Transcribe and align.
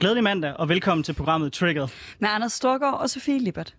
Glædelig 0.00 0.24
mandag, 0.24 0.54
og 0.58 0.68
velkommen 0.68 1.04
til 1.04 1.12
programmet 1.14 1.52
Triggered. 1.52 1.88
Med 2.18 2.28
Anders 2.28 2.52
Storgård 2.52 3.00
og 3.00 3.10
Sofie 3.10 3.38
Lippert. 3.38 3.74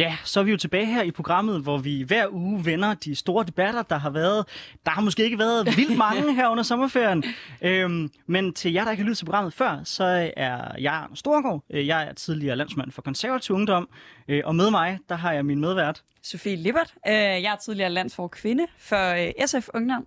Ja, 0.00 0.16
så 0.24 0.40
er 0.40 0.44
vi 0.44 0.50
jo 0.50 0.56
tilbage 0.56 0.86
her 0.86 1.02
i 1.02 1.10
programmet, 1.10 1.60
hvor 1.62 1.78
vi 1.78 2.02
hver 2.02 2.26
uge 2.32 2.64
vender 2.64 2.94
de 2.94 3.14
store 3.14 3.44
debatter, 3.46 3.82
der 3.82 3.98
har 3.98 4.10
været. 4.10 4.44
Der 4.84 4.90
har 4.92 5.00
måske 5.02 5.24
ikke 5.24 5.38
været 5.38 5.76
vildt 5.76 5.96
mange 6.08 6.34
her 6.34 6.48
under 6.48 6.62
sommerferien. 6.62 7.24
Øhm, 7.62 8.10
men 8.26 8.52
til 8.54 8.72
jer, 8.72 8.84
der 8.84 8.90
ikke 8.90 9.02
har 9.02 9.06
lyttet 9.06 9.18
til 9.18 9.24
programmet 9.24 9.52
før, 9.54 9.80
så 9.84 10.30
er 10.36 10.72
jeg 10.78 11.04
Storgård. 11.14 11.64
Øh, 11.70 11.86
Jeg 11.86 12.06
er 12.08 12.12
tidligere 12.12 12.56
landsmand 12.56 12.90
for 12.92 13.02
konservativ 13.02 13.54
ungdom. 13.56 13.88
Øh, 14.28 14.42
Og 14.44 14.54
med 14.54 14.70
mig, 14.70 14.98
der 15.08 15.14
har 15.14 15.32
jeg 15.32 15.44
min 15.46 15.60
medvært. 15.60 16.02
Sofie 16.22 16.56
Lippert. 16.56 16.94
Øh, 17.06 17.12
Jeg 17.14 17.42
er 17.52 17.56
tidligere 17.56 17.90
landsfor 17.90 18.28
kvinde 18.28 18.66
for 18.78 19.46
SF 19.46 19.68
Ungdom. 19.74 20.06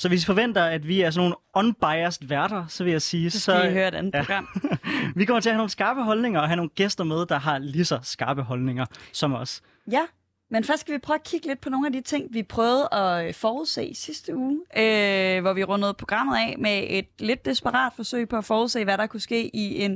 Så 0.00 0.08
hvis 0.08 0.22
I 0.22 0.26
forventer, 0.26 0.64
at 0.64 0.88
vi 0.88 1.00
er 1.00 1.10
sådan 1.10 1.20
nogle 1.20 1.36
unbiased 1.54 2.28
værter, 2.28 2.66
så 2.68 2.84
vil 2.84 2.90
jeg 2.90 3.02
sige... 3.02 3.30
Så 3.30 3.40
skal 3.40 3.70
I 3.70 3.72
høre 3.72 3.88
et 3.88 3.94
andet 3.94 4.14
ja. 4.14 4.22
program. 4.22 4.48
vi 5.16 5.24
kommer 5.24 5.40
til 5.40 5.48
at 5.48 5.54
have 5.54 5.58
nogle 5.58 5.70
skarpe 5.70 6.02
holdninger, 6.02 6.40
og 6.40 6.48
have 6.48 6.56
nogle 6.56 6.70
gæster 6.74 7.04
med, 7.04 7.26
der 7.26 7.38
har 7.38 7.58
lige 7.58 7.84
så 7.84 7.98
skarpe 8.02 8.42
holdninger 8.42 8.86
som 9.12 9.32
os. 9.32 9.62
Ja, 9.90 10.02
men 10.50 10.64
først 10.64 10.80
skal 10.80 10.94
vi 10.94 10.98
prøve 10.98 11.14
at 11.14 11.24
kigge 11.24 11.46
lidt 11.46 11.60
på 11.60 11.70
nogle 11.70 11.86
af 11.86 11.92
de 11.92 12.00
ting, 12.00 12.34
vi 12.34 12.42
prøvede 12.42 12.94
at 12.94 13.34
forudse 13.34 13.94
sidste 13.94 14.36
uge, 14.36 14.60
øh, 14.76 15.40
hvor 15.40 15.52
vi 15.52 15.64
rundede 15.64 15.94
programmet 15.94 16.36
af 16.36 16.54
med 16.58 16.86
et 16.88 17.06
lidt 17.18 17.44
desperat 17.44 17.92
forsøg 17.96 18.28
på 18.28 18.36
at 18.36 18.44
forudse, 18.44 18.84
hvad 18.84 18.98
der 18.98 19.06
kunne 19.06 19.20
ske 19.20 19.56
i 19.56 19.82
en 19.82 19.92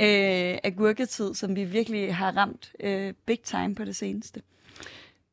øh, 0.00 0.58
agurketid, 0.64 1.34
som 1.34 1.56
vi 1.56 1.64
virkelig 1.64 2.16
har 2.16 2.36
ramt 2.36 2.72
øh, 2.80 3.14
big 3.26 3.40
time 3.40 3.74
på 3.74 3.84
det 3.84 3.96
seneste. 3.96 4.42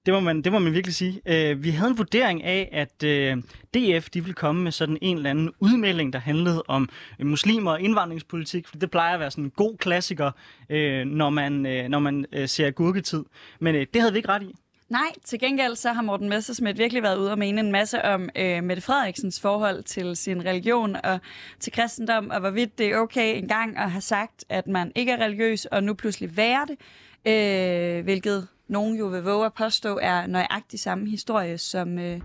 Det 0.09 0.13
må 0.13 0.19
man, 0.19 0.41
det 0.41 0.51
må 0.51 0.59
man 0.59 0.73
virkelig 0.73 0.95
sige. 0.95 1.21
Øh, 1.25 1.63
vi 1.63 1.69
havde 1.69 1.91
en 1.91 1.97
vurdering 1.97 2.43
af, 2.43 2.69
at 2.71 3.03
øh, 3.03 3.37
DF 3.73 4.09
de 4.09 4.21
ville 4.21 4.33
komme 4.33 4.63
med 4.63 4.71
sådan 4.71 4.97
en 5.01 5.17
eller 5.17 5.29
anden 5.29 5.51
udmelding, 5.59 6.13
der 6.13 6.19
handlede 6.19 6.63
om 6.67 6.89
øh, 7.19 7.27
muslimer 7.27 7.71
og 7.71 7.81
indvandringspolitik, 7.81 8.67
for 8.67 8.77
det 8.77 8.91
plejer 8.91 9.13
at 9.13 9.19
være 9.19 9.31
sådan 9.31 9.43
en 9.43 9.49
god 9.49 9.77
klassiker, 9.77 10.31
øh, 10.69 11.05
når 11.05 11.29
man, 11.29 11.65
øh, 11.65 11.87
når 11.87 11.99
man 11.99 12.25
øh, 12.33 12.47
ser 12.47 12.71
gurketid. 12.71 13.23
Men 13.59 13.75
øh, 13.75 13.87
det 13.93 14.01
havde 14.01 14.13
vi 14.13 14.17
ikke 14.17 14.29
ret 14.29 14.43
i. 14.43 14.55
Nej, 14.89 15.11
til 15.25 15.39
gengæld 15.39 15.75
så 15.75 15.91
har 15.93 16.01
Morten 16.01 16.29
Messersmith 16.29 16.77
virkelig 16.77 17.03
været 17.03 17.17
ude 17.17 17.31
og 17.31 17.39
mene 17.39 17.61
en 17.61 17.71
masse 17.71 18.05
om 18.05 18.29
øh, 18.35 18.63
Mette 18.63 18.81
Frederiksens 18.81 19.41
forhold 19.41 19.83
til 19.83 20.15
sin 20.15 20.45
religion 20.45 20.95
og 21.03 21.19
til 21.59 21.73
kristendom, 21.73 22.29
og 22.29 22.39
hvorvidt 22.39 22.77
det 22.77 22.87
er 22.87 22.97
okay 22.97 23.37
engang 23.37 23.77
at 23.77 23.91
have 23.91 24.01
sagt, 24.01 24.45
at 24.49 24.67
man 24.67 24.91
ikke 24.95 25.11
er 25.11 25.25
religiøs, 25.25 25.65
og 25.65 25.83
nu 25.83 25.93
pludselig 25.93 26.37
være 26.37 26.67
det, 26.67 26.77
øh, 27.25 28.03
hvilket 28.03 28.47
nogen 28.69 28.97
jo 28.97 29.05
vil 29.05 29.23
våge 29.23 29.45
at 29.45 29.53
påstå 29.53 29.99
er 30.01 30.27
nøjagtig 30.27 30.79
samme 30.79 31.09
historie, 31.09 31.57
som, 31.57 31.99
øh, 31.99 32.21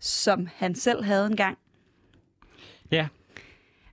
som 0.00 0.48
han 0.56 0.74
selv 0.74 1.04
havde 1.04 1.26
engang. 1.26 1.58
Ja, 2.90 3.08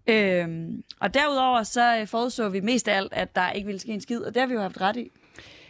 Øhm, 0.10 0.84
og 1.00 1.14
derudover 1.14 1.64
så 1.64 1.98
øh, 2.02 2.08
forudså 2.08 2.50
vi 2.50 2.60
mest 2.60 2.88
af 2.88 2.98
alt, 2.98 3.14
at 3.14 3.36
der 3.36 3.52
ikke 3.52 3.66
ville 3.66 3.80
ske 3.80 3.92
en 3.92 4.02
skid, 4.02 4.20
og 4.20 4.34
det 4.34 4.42
har 4.42 4.48
vi 4.48 4.54
jo 4.54 4.62
haft 4.62 4.82
ret 4.82 4.98
i. 4.98 5.12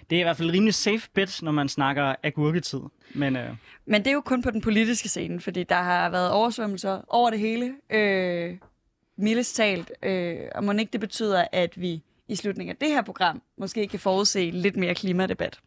det 0.10 0.16
er 0.16 0.20
i 0.20 0.24
hvert 0.24 0.38
fald 0.38 0.52
rimelig 0.52 0.74
safe 0.74 1.10
bet, 1.14 1.40
når 1.44 1.52
man 1.52 1.70
snakker 1.70 2.16
agurketid. 2.24 2.80
Men 3.14 3.36
uh, 3.36 3.42
Men 3.86 4.02
det 4.02 4.08
er 4.08 4.14
jo 4.14 4.22
kun 4.22 4.42
på 4.42 4.52
den 4.52 4.62
politiske 4.62 5.10
scene, 5.10 5.42
fordi 5.42 5.64
der 5.64 5.76
har 5.76 6.10
været 6.10 6.32
oversvømmelser 6.32 7.02
over 7.08 7.30
det 7.30 7.40
hele, 7.40 7.74
øh, 7.90 8.58
mildest 9.18 9.56
talt. 9.56 9.92
Øh, 10.04 10.40
og 10.56 10.64
må 10.64 10.72
ikke 10.72 10.92
det 10.92 11.02
betyder, 11.02 11.46
at 11.52 11.82
vi 11.82 12.04
i 12.28 12.36
slutningen 12.36 12.72
af 12.72 12.78
det 12.78 12.90
her 12.90 13.02
program 13.02 13.42
måske 13.58 13.88
kan 13.88 14.00
forudse 14.00 14.52
lidt 14.52 14.76
mere 14.76 14.96
klimadebat. 14.96 15.60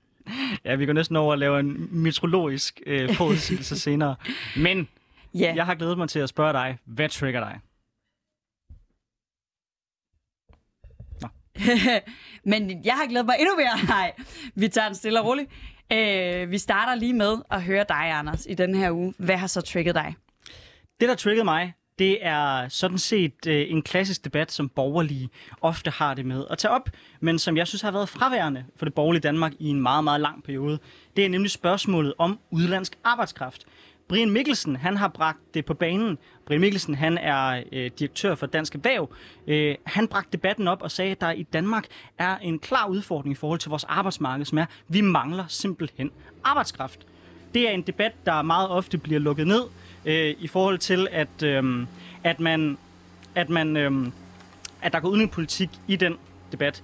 ja, 0.65 0.75
vi 0.75 0.87
går 0.87 0.93
næsten 0.93 1.17
over 1.17 1.33
at 1.33 1.39
lave 1.39 1.61
en 1.61 1.89
meteorologisk 2.03 2.81
uh, 2.87 3.15
forudsigelse 3.15 3.79
senere. 3.89 4.17
Men 4.57 4.89
Ja, 5.35 5.53
jeg 5.57 5.67
har 5.67 5.75
glædet 5.75 5.99
mig 5.99 6.09
til 6.09 6.19
at 6.19 6.29
spørge 6.29 6.53
dig, 6.53 6.79
hvad 6.85 7.09
trigger 7.09 7.41
dig? 7.41 7.61
men 12.51 12.85
jeg 12.85 12.95
har 12.95 13.09
glædet 13.09 13.27
mig 13.27 13.37
endnu 13.39 13.57
mere. 13.57 13.87
Nej, 13.89 14.13
vi 14.55 14.69
tager 14.69 14.87
den 14.89 14.95
stille 14.95 15.21
og 15.21 15.27
roligt. 15.27 15.51
Øh, 15.93 16.51
vi 16.51 16.59
starter 16.59 16.95
lige 16.95 17.15
med 17.15 17.39
at 17.51 17.63
høre 17.63 17.85
dig, 17.89 18.11
Anders, 18.11 18.47
i 18.51 18.55
den 18.55 18.75
her 18.75 18.91
uge. 18.91 19.15
Hvad 19.19 19.37
har 19.37 19.47
så 19.47 19.61
trigget 19.61 19.95
dig? 19.95 20.15
Det, 21.01 21.09
der 21.09 21.15
triggede 21.15 21.45
mig, 21.45 21.75
det 22.01 22.19
er 22.27 22.69
sådan 22.69 22.99
set 22.99 23.47
øh, 23.47 23.71
en 23.71 23.83
klassisk 23.83 24.25
debat, 24.25 24.53
som 24.53 24.69
borgerlige 24.69 25.31
ofte 25.61 25.91
har 25.91 26.15
det 26.15 26.27
med 26.27 26.45
at 26.51 26.59
tage 26.59 26.73
op, 26.73 26.91
men 27.21 27.39
som 27.39 27.57
jeg 27.57 27.67
synes 27.67 27.83
har 27.83 27.91
været 27.91 28.09
fraværende 28.09 28.65
for 28.77 28.85
det 28.85 28.95
borgerlige 28.95 29.21
Danmark 29.21 29.53
i 29.59 29.69
en 29.69 29.81
meget, 29.81 30.05
meget 30.05 30.21
lang 30.21 30.43
periode. 30.43 30.79
Det 31.17 31.25
er 31.25 31.29
nemlig 31.29 31.51
spørgsmålet 31.51 32.15
om 32.19 32.39
udlandsk 32.51 32.99
arbejdskraft. 33.05 33.67
Brian 34.09 34.31
Mikkelsen, 34.31 34.77
han 34.77 34.97
har 34.97 35.09
bragt 35.09 35.55
det 35.55 35.65
på 35.65 35.75
banen. 35.75 36.19
Brian 36.47 36.61
Mikkelsen, 36.61 36.95
han 36.95 37.19
er 37.19 37.63
øh, 37.73 37.91
direktør 37.99 38.35
for 38.35 38.47
Dansk 38.47 38.75
Erhverv. 38.75 39.11
Øh, 39.47 39.75
han 39.87 40.09
bragte 40.09 40.29
debatten 40.33 40.69
op 40.69 40.83
og 40.83 40.91
sagde, 40.91 41.11
at 41.11 41.21
der 41.21 41.31
i 41.31 41.43
Danmark 41.43 41.87
er 42.19 42.37
en 42.39 42.59
klar 42.59 42.87
udfordring 42.87 43.33
i 43.33 43.37
forhold 43.37 43.59
til 43.59 43.69
vores 43.69 43.85
arbejdsmarked, 43.85 44.45
som 44.45 44.59
er, 44.59 44.63
at 44.63 44.69
vi 44.89 45.01
mangler 45.01 45.45
simpelthen 45.49 46.11
arbejdskraft. 46.45 47.07
Det 47.55 47.69
er 47.69 47.73
en 47.73 47.83
debat, 47.83 48.13
der 48.27 48.43
meget 48.43 48.69
ofte 48.69 48.99
bliver 48.99 49.21
lukket 49.21 49.47
ned 49.47 49.63
øh, 50.05 50.35
i 50.39 50.47
forhold 50.47 50.79
til, 50.79 51.09
at, 51.11 51.43
øh, 51.43 51.87
at 52.25 52.41
man, 52.41 52.79
at 53.35 53.49
man, 53.49 53.77
øh, 53.77 54.07
at 54.83 54.93
der 54.93 55.01
går 55.01 55.09
udenrigspolitik 55.09 55.71
i 55.89 55.97
den 55.97 56.17
debat. 56.53 56.83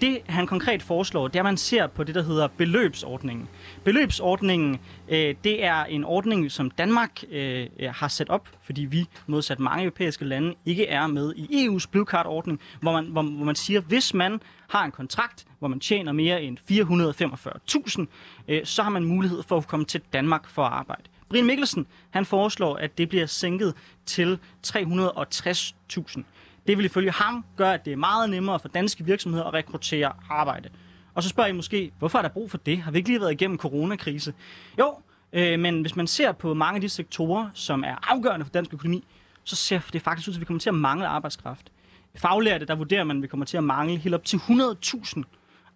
Det, 0.00 0.18
han 0.26 0.46
konkret 0.46 0.82
foreslår, 0.82 1.28
det 1.28 1.36
er, 1.36 1.40
at 1.40 1.44
man 1.44 1.56
ser 1.56 1.86
på 1.86 2.04
det, 2.04 2.14
der 2.14 2.22
hedder 2.22 2.48
beløbsordningen. 2.48 3.48
Beløbsordningen, 3.84 4.80
øh, 5.08 5.34
det 5.44 5.64
er 5.64 5.84
en 5.84 6.04
ordning, 6.04 6.52
som 6.52 6.70
Danmark 6.70 7.22
øh, 7.30 7.66
øh 7.78 7.90
har 7.94 8.08
sat 8.08 8.28
op, 8.28 8.48
fordi 8.62 8.84
vi, 8.84 9.06
modsat 9.26 9.60
mange 9.60 9.84
europæiske 9.84 10.24
lande, 10.24 10.54
ikke 10.66 10.86
er 10.86 11.06
med 11.06 11.34
i 11.36 11.66
EU's 11.66 11.86
Blue 11.90 12.04
Card-ordning, 12.04 12.60
hvor 12.80 12.92
man, 12.92 13.04
hvor, 13.04 13.22
hvor 13.22 13.44
man 13.44 13.54
siger, 13.54 13.80
hvis 13.80 14.14
man 14.14 14.40
har 14.68 14.84
en 14.84 14.90
kontrakt, 14.90 15.46
hvor 15.58 15.68
man 15.68 15.80
tjener 15.80 16.12
mere 16.12 16.42
end 16.42 16.58
445.000, 16.70 18.06
øh, 18.48 18.66
så 18.66 18.82
har 18.82 18.90
man 18.90 19.04
mulighed 19.04 19.42
for 19.42 19.56
at 19.56 19.66
komme 19.66 19.84
til 19.86 20.00
Danmark 20.12 20.48
for 20.48 20.62
at 20.62 20.72
arbejde. 20.72 21.02
Brian 21.28 21.46
Mikkelsen, 21.46 21.86
han 22.10 22.24
foreslår, 22.24 22.76
at 22.76 22.98
det 22.98 23.08
bliver 23.08 23.26
sænket 23.26 23.74
til 24.06 24.38
360.000. 24.66 26.22
Det 26.66 26.78
vil 26.78 26.84
ifølge 26.84 27.10
ham 27.10 27.44
gøre, 27.56 27.74
at 27.74 27.84
det 27.84 27.92
er 27.92 27.96
meget 27.96 28.30
nemmere 28.30 28.58
for 28.58 28.68
danske 28.68 29.04
virksomheder 29.04 29.44
at 29.44 29.54
rekruttere 29.54 30.12
arbejde. 30.30 30.68
Og 31.14 31.22
så 31.22 31.28
spørger 31.28 31.48
I 31.48 31.52
måske, 31.52 31.92
hvorfor 31.98 32.18
er 32.18 32.22
der 32.22 32.28
brug 32.28 32.50
for 32.50 32.58
det? 32.58 32.78
Har 32.78 32.90
vi 32.90 32.98
ikke 32.98 33.08
lige 33.08 33.20
været 33.20 33.32
igennem 33.32 33.58
coronakrise? 33.58 34.34
Jo, 34.78 34.94
øh, 35.32 35.58
men 35.58 35.80
hvis 35.80 35.96
man 35.96 36.06
ser 36.06 36.32
på 36.32 36.54
mange 36.54 36.74
af 36.74 36.80
de 36.80 36.88
sektorer, 36.88 37.50
som 37.54 37.84
er 37.84 38.10
afgørende 38.10 38.46
for 38.46 38.52
dansk 38.52 38.74
økonomi, 38.74 39.04
så 39.44 39.56
ser 39.56 39.80
det 39.92 40.02
faktisk 40.02 40.28
ud 40.28 40.32
til, 40.32 40.38
at 40.38 40.40
vi 40.40 40.44
kommer 40.44 40.60
til 40.60 40.70
at 40.70 40.74
mangle 40.74 41.06
arbejdskraft. 41.06 41.72
Faglærte, 42.14 42.66
der 42.66 42.74
vurderer 42.74 43.04
man, 43.04 43.16
at 43.16 43.22
vi 43.22 43.26
kommer 43.26 43.46
til 43.46 43.56
at 43.56 43.64
mangle 43.64 43.96
helt 43.96 44.14
op 44.14 44.24
til 44.24 44.36
100.000 44.36 45.22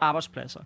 arbejdspladser. 0.00 0.60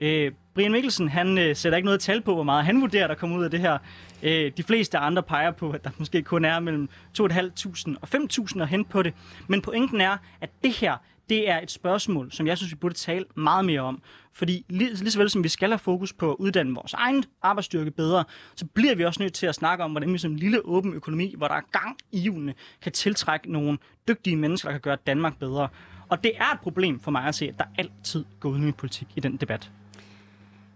Øh, 0.00 0.32
Brian 0.54 0.72
Mikkelsen, 0.72 1.08
han 1.08 1.38
øh, 1.38 1.56
sætter 1.56 1.76
ikke 1.76 1.86
noget 1.86 2.00
tal 2.00 2.20
på, 2.20 2.34
hvor 2.34 2.42
meget 2.42 2.64
han 2.64 2.80
vurderer, 2.80 3.06
der 3.06 3.14
kommer 3.14 3.38
ud 3.38 3.44
af 3.44 3.50
det 3.50 3.60
her. 3.60 3.78
Øh, 4.22 4.52
de 4.56 4.62
fleste 4.62 4.98
andre 4.98 5.22
peger 5.22 5.50
på, 5.50 5.70
at 5.70 5.84
der 5.84 5.90
måske 5.98 6.22
kun 6.22 6.44
er 6.44 6.60
mellem 6.60 6.88
2.500 7.20 7.96
og 8.00 8.08
5.000 8.14 8.62
at 8.62 8.68
hente 8.68 8.90
på 8.90 9.02
det. 9.02 9.14
Men 9.46 9.62
pointen 9.62 10.00
er, 10.00 10.16
at 10.40 10.50
det 10.64 10.72
her, 10.72 10.96
det 11.28 11.50
er 11.50 11.60
et 11.60 11.70
spørgsmål, 11.70 12.32
som 12.32 12.46
jeg 12.46 12.56
synes, 12.56 12.72
vi 12.72 12.76
burde 12.76 12.94
tale 12.94 13.24
meget 13.34 13.64
mere 13.64 13.80
om. 13.80 14.02
Fordi 14.32 14.64
lige, 14.68 14.94
lige 14.94 15.10
så 15.10 15.18
vel 15.18 15.30
som 15.30 15.44
vi 15.44 15.48
skal 15.48 15.68
have 15.68 15.78
fokus 15.78 16.12
på 16.12 16.30
at 16.30 16.36
uddanne 16.38 16.74
vores 16.74 16.92
egen 16.92 17.24
arbejdsstyrke 17.42 17.90
bedre, 17.90 18.24
så 18.54 18.66
bliver 18.66 18.94
vi 18.94 19.04
også 19.04 19.22
nødt 19.22 19.34
til 19.34 19.46
at 19.46 19.54
snakke 19.54 19.84
om, 19.84 19.90
hvordan 19.90 20.12
vi 20.12 20.18
som 20.18 20.32
en 20.32 20.38
lille 20.38 20.66
åben 20.66 20.94
økonomi, 20.94 21.34
hvor 21.36 21.48
der 21.48 21.54
er 21.54 21.60
gang 21.72 21.96
i 22.12 22.20
hjulene, 22.20 22.54
kan 22.82 22.92
tiltrække 22.92 23.52
nogle 23.52 23.78
dygtige 24.08 24.36
mennesker, 24.36 24.68
der 24.68 24.74
kan 24.74 24.80
gøre 24.80 24.96
Danmark 25.06 25.38
bedre. 25.38 25.68
Og 26.08 26.24
det 26.24 26.32
er 26.36 26.52
et 26.54 26.60
problem 26.60 27.00
for 27.00 27.10
mig 27.10 27.24
at 27.24 27.34
se, 27.34 27.48
at 27.48 27.58
der 27.58 27.64
altid 27.78 28.24
går 28.40 28.48
udenrigspolitik 28.48 29.08
i 29.16 29.20
den 29.20 29.36
debat. 29.36 29.70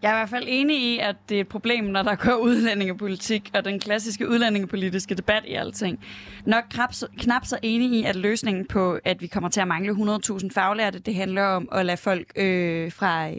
Jeg 0.02 0.10
er 0.10 0.14
i 0.14 0.18
hvert 0.18 0.28
fald 0.28 0.44
enig 0.48 0.82
i, 0.82 0.98
at 0.98 1.16
det 1.28 1.36
er 1.36 1.40
et 1.40 1.48
problem, 1.48 1.84
når 1.84 2.02
der 2.02 2.14
går 2.14 2.36
udlændingepolitik 2.48 3.50
og 3.54 3.64
den 3.64 3.80
klassiske 3.80 4.28
udlændingepolitiske 4.28 5.14
debat 5.14 5.44
i 5.46 5.54
alting. 5.54 6.04
Nok 6.46 6.64
knap 6.70 6.94
så, 6.94 7.06
knap 7.18 7.46
så 7.46 7.58
enig 7.62 7.92
i, 7.92 8.04
at 8.04 8.16
løsningen 8.16 8.66
på, 8.66 8.98
at 9.04 9.22
vi 9.22 9.26
kommer 9.26 9.50
til 9.50 9.60
at 9.60 9.68
mangle 9.68 9.92
100.000 9.92 10.48
faglærte, 10.54 10.98
det 10.98 11.14
handler 11.14 11.42
om 11.42 11.68
at 11.72 11.86
lade 11.86 11.96
folk 11.96 12.32
øh, 12.36 12.92
fra 12.92 13.30
øh, 13.30 13.36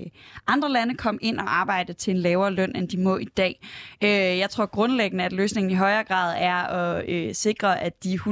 andre 0.48 0.72
lande 0.72 0.96
komme 0.96 1.20
ind 1.22 1.40
og 1.40 1.60
arbejde 1.60 1.94
til 1.94 2.12
en 2.12 2.18
lavere 2.18 2.52
løn, 2.52 2.76
end 2.76 2.88
de 2.88 2.98
må 2.98 3.18
i 3.18 3.26
dag. 3.26 3.68
Øh, 4.04 4.10
jeg 4.10 4.50
tror 4.50 4.66
grundlæggende, 4.66 5.24
at 5.24 5.34
løsningen 5.34 5.72
i 5.72 5.76
højere 5.76 6.04
grad 6.04 6.36
er 6.40 6.56
at 6.56 7.10
øh, 7.10 7.36
sikre, 7.36 7.82
at 7.82 8.04
de 8.04 8.14
100.000 8.14 8.24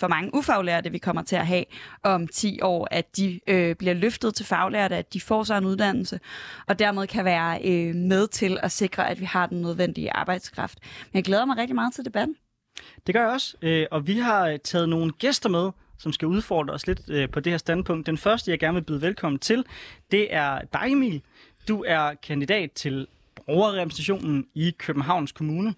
for 0.00 0.08
mange 0.08 0.34
ufaglærte, 0.34 0.90
vi 0.90 0.98
kommer 0.98 1.22
til 1.22 1.36
at 1.36 1.46
have 1.46 1.64
om 2.02 2.26
10 2.26 2.60
år, 2.62 2.88
at 2.90 3.16
de 3.16 3.40
øh, 3.46 3.76
bliver 3.76 3.94
løftet 3.94 4.34
til 4.34 4.46
faglærte, 4.46 4.96
at 4.96 5.12
de 5.12 5.20
får 5.20 5.44
sig 5.44 5.58
en 5.58 5.64
uddannelse, 5.64 6.20
og 6.66 6.78
dermed 6.78 7.06
kan 7.06 7.24
være 7.24 7.67
øh, 7.68 7.94
med 7.94 8.28
til 8.28 8.58
at 8.62 8.72
sikre, 8.72 9.10
at 9.10 9.20
vi 9.20 9.24
har 9.24 9.46
den 9.46 9.62
nødvendige 9.62 10.12
arbejdskraft. 10.12 10.78
Men 10.82 11.16
jeg 11.16 11.24
glæder 11.24 11.44
mig 11.44 11.56
rigtig 11.56 11.74
meget 11.74 11.94
til 11.94 12.04
debatten. 12.04 12.36
Det 13.06 13.14
gør 13.14 13.22
jeg 13.22 13.30
også, 13.30 13.56
øh, 13.62 13.86
og 13.90 14.06
vi 14.06 14.18
har 14.18 14.56
taget 14.64 14.88
nogle 14.88 15.12
gæster 15.12 15.48
med, 15.48 15.70
som 15.98 16.12
skal 16.12 16.28
udfordre 16.28 16.74
os 16.74 16.86
lidt 16.86 17.00
øh, 17.08 17.30
på 17.30 17.40
det 17.40 17.52
her 17.52 17.58
standpunkt. 17.58 18.06
Den 18.06 18.18
første, 18.18 18.50
jeg 18.50 18.58
gerne 18.58 18.74
vil 18.74 18.82
byde 18.82 19.02
velkommen 19.02 19.38
til, 19.38 19.64
det 20.10 20.34
er 20.34 20.60
dig, 20.72 20.92
Emil. 20.92 21.22
du 21.68 21.84
er 21.86 22.14
kandidat 22.14 22.72
til 22.72 23.06
brugerrepræsentationen 23.36 24.46
i 24.54 24.74
Københavns 24.78 25.32
Kommune. 25.32 25.74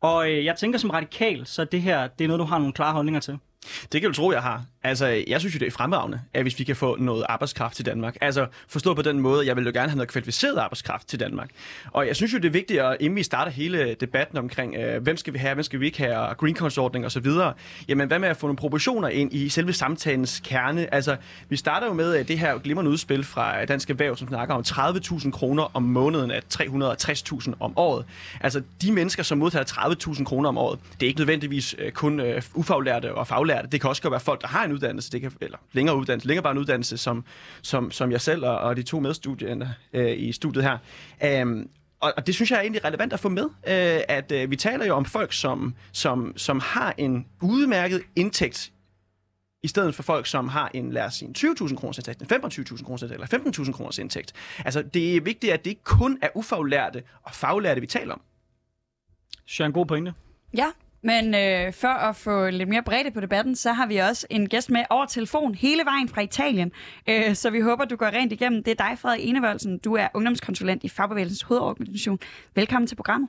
Og 0.00 0.30
øh, 0.30 0.44
jeg 0.44 0.56
tænker 0.56 0.78
som 0.78 0.90
radikal, 0.90 1.46
så 1.46 1.64
det 1.64 1.82
her 1.82 2.06
det 2.06 2.24
er 2.24 2.28
noget, 2.28 2.40
du 2.40 2.44
har 2.44 2.58
nogle 2.58 2.72
klare 2.72 2.92
holdninger 2.92 3.20
til. 3.20 3.38
Det 3.92 4.00
kan 4.00 4.10
du 4.10 4.14
tro, 4.14 4.32
jeg 4.32 4.42
har. 4.42 4.64
Altså, 4.84 5.06
jeg 5.26 5.40
synes 5.40 5.54
jo, 5.54 5.58
det 5.58 5.66
er 5.66 5.70
fremragende, 5.70 6.20
at 6.34 6.42
hvis 6.42 6.58
vi 6.58 6.64
kan 6.64 6.76
få 6.76 6.96
noget 6.96 7.24
arbejdskraft 7.28 7.76
til 7.76 7.86
Danmark. 7.86 8.16
Altså, 8.20 8.46
forstå 8.68 8.94
på 8.94 9.02
den 9.02 9.20
måde, 9.20 9.46
jeg 9.46 9.56
vil 9.56 9.64
jo 9.64 9.70
gerne 9.74 9.88
have 9.88 9.96
noget 9.96 10.08
kvalificeret 10.08 10.56
arbejdskraft 10.58 11.08
til 11.08 11.20
Danmark. 11.20 11.50
Og 11.92 12.06
jeg 12.06 12.16
synes 12.16 12.32
jo, 12.32 12.38
det 12.38 12.44
er 12.44 12.50
vigtigt, 12.50 12.80
at 12.80 12.96
inden 13.00 13.16
vi 13.16 13.22
starter 13.22 13.50
hele 13.50 13.94
debatten 13.94 14.38
omkring, 14.38 14.74
øh, 14.76 15.02
hvem 15.02 15.16
skal 15.16 15.32
vi 15.32 15.38
have, 15.38 15.54
hvem 15.54 15.62
skal 15.62 15.80
vi 15.80 15.86
ikke 15.86 15.98
have, 15.98 16.16
og 16.16 16.36
green 16.36 16.56
ordning 16.78 17.06
osv., 17.06 17.26
jamen, 17.88 18.08
hvad 18.08 18.18
med 18.18 18.28
at 18.28 18.36
få 18.36 18.46
nogle 18.46 18.56
proportioner 18.56 19.08
ind 19.08 19.34
i 19.34 19.48
selve 19.48 19.72
samtalens 19.72 20.40
kerne? 20.44 20.94
Altså, 20.94 21.16
vi 21.48 21.56
starter 21.56 21.86
jo 21.86 21.92
med 21.92 22.18
øh, 22.18 22.28
det 22.28 22.38
her 22.38 22.58
glimrende 22.58 22.90
udspil 22.90 23.24
fra 23.24 23.64
Dansk 23.64 23.90
Erhverv, 23.90 24.16
som 24.16 24.28
snakker 24.28 24.54
om 24.54 24.62
30.000 24.66 25.30
kroner 25.30 25.76
om 25.76 25.82
måneden 25.82 26.30
af 26.30 26.40
360.000 26.54 27.52
om 27.60 27.72
året. 27.76 28.04
Altså, 28.40 28.62
de 28.82 28.92
mennesker, 28.92 29.22
som 29.22 29.38
modtager 29.38 29.64
30.000 29.64 30.24
kroner 30.24 30.48
om 30.48 30.58
året, 30.58 30.78
det 31.00 31.06
er 31.06 31.08
ikke 31.08 31.20
nødvendigvis 31.20 31.74
øh, 31.78 31.92
kun 31.92 32.20
øh, 32.20 32.42
ufaglærte 32.54 33.14
og 33.14 33.26
faglærte. 33.26 33.68
Det 33.72 33.80
kan 33.80 33.90
også 33.90 34.10
være 34.10 34.20
folk, 34.20 34.40
der 34.42 34.48
har 34.48 34.64
en 34.64 34.73
uddannelse, 34.74 35.10
det 35.10 35.20
kan, 35.20 35.32
eller 35.40 35.58
længere 35.72 35.96
uddannelse, 35.96 36.28
længere 36.28 36.42
bare 36.42 36.52
en 36.52 36.58
uddannelse, 36.58 36.96
som, 36.96 37.24
som, 37.62 37.90
som 37.90 38.12
jeg 38.12 38.20
selv 38.20 38.44
og, 38.44 38.58
og 38.58 38.76
de 38.76 38.82
to 38.82 39.00
medstuderende 39.00 39.74
øh, 39.92 40.18
i 40.18 40.32
studiet 40.32 40.64
her. 40.64 41.42
Um, 41.42 41.68
og, 42.00 42.12
og 42.16 42.26
det 42.26 42.34
synes 42.34 42.50
jeg 42.50 42.56
er 42.56 42.60
egentlig 42.60 42.84
relevant 42.84 43.12
at 43.12 43.20
få 43.20 43.28
med, 43.28 43.44
øh, 43.44 44.00
at 44.08 44.32
øh, 44.32 44.50
vi 44.50 44.56
taler 44.56 44.86
jo 44.86 44.94
om 44.94 45.04
folk, 45.04 45.32
som, 45.32 45.74
som, 45.92 46.32
som 46.36 46.60
har 46.60 46.94
en 46.98 47.26
udmærket 47.42 48.02
indtægt 48.16 48.72
i 49.62 49.68
stedet 49.68 49.94
for 49.94 50.02
folk, 50.02 50.26
som 50.26 50.48
har 50.48 50.70
en, 50.74 50.92
lad 50.92 51.04
os 51.04 51.14
sige, 51.14 51.34
20.000 51.38 51.76
kroners 51.76 51.98
indtægt, 51.98 52.20
en 52.20 52.26
25.000 52.26 52.84
kroners 52.84 53.02
indtægt, 53.02 53.32
eller 53.32 53.52
15.000 53.64 53.72
kroners 53.72 53.98
indtægt. 53.98 54.32
Altså, 54.64 54.82
det 54.82 55.16
er 55.16 55.20
vigtigt, 55.20 55.52
at 55.52 55.64
det 55.64 55.70
ikke 55.70 55.84
kun 55.84 56.18
er 56.22 56.28
ufaglærte 56.34 57.02
og 57.22 57.34
faglærte, 57.34 57.80
vi 57.80 57.86
taler 57.86 58.14
om. 58.14 58.20
Synes 59.44 59.58
jeg 59.58 59.64
er 59.64 59.66
en 59.66 59.72
god 59.72 59.86
pointe. 59.86 60.14
Ja, 60.56 60.66
men 61.10 61.24
øh, 61.42 61.72
for 61.82 61.94
at 62.08 62.16
få 62.16 62.50
lidt 62.58 62.68
mere 62.68 62.82
bredde 62.82 63.10
på 63.10 63.20
debatten, 63.20 63.54
så 63.64 63.70
har 63.72 63.86
vi 63.86 63.96
også 63.96 64.26
en 64.30 64.48
gæst 64.48 64.70
med 64.70 64.84
over 64.90 65.06
telefon 65.06 65.54
hele 65.54 65.82
vejen 65.84 66.08
fra 66.08 66.20
Italien. 66.20 66.72
Øh, 67.10 67.34
så 67.34 67.50
vi 67.50 67.60
håber, 67.60 67.84
du 67.84 67.96
går 67.96 68.06
rent 68.06 68.32
igennem. 68.32 68.62
Det 68.64 68.70
er 68.70 68.80
dig, 68.86 68.98
Frederik 68.98 69.28
Enevoldsen. 69.28 69.78
Du 69.78 69.94
er 70.02 70.08
ungdomskonsulent 70.14 70.84
i 70.84 70.88
Fagbevægelsens 70.88 71.42
hovedorganisation. 71.42 72.18
Velkommen 72.54 72.86
til 72.86 72.96
programmet. 72.96 73.28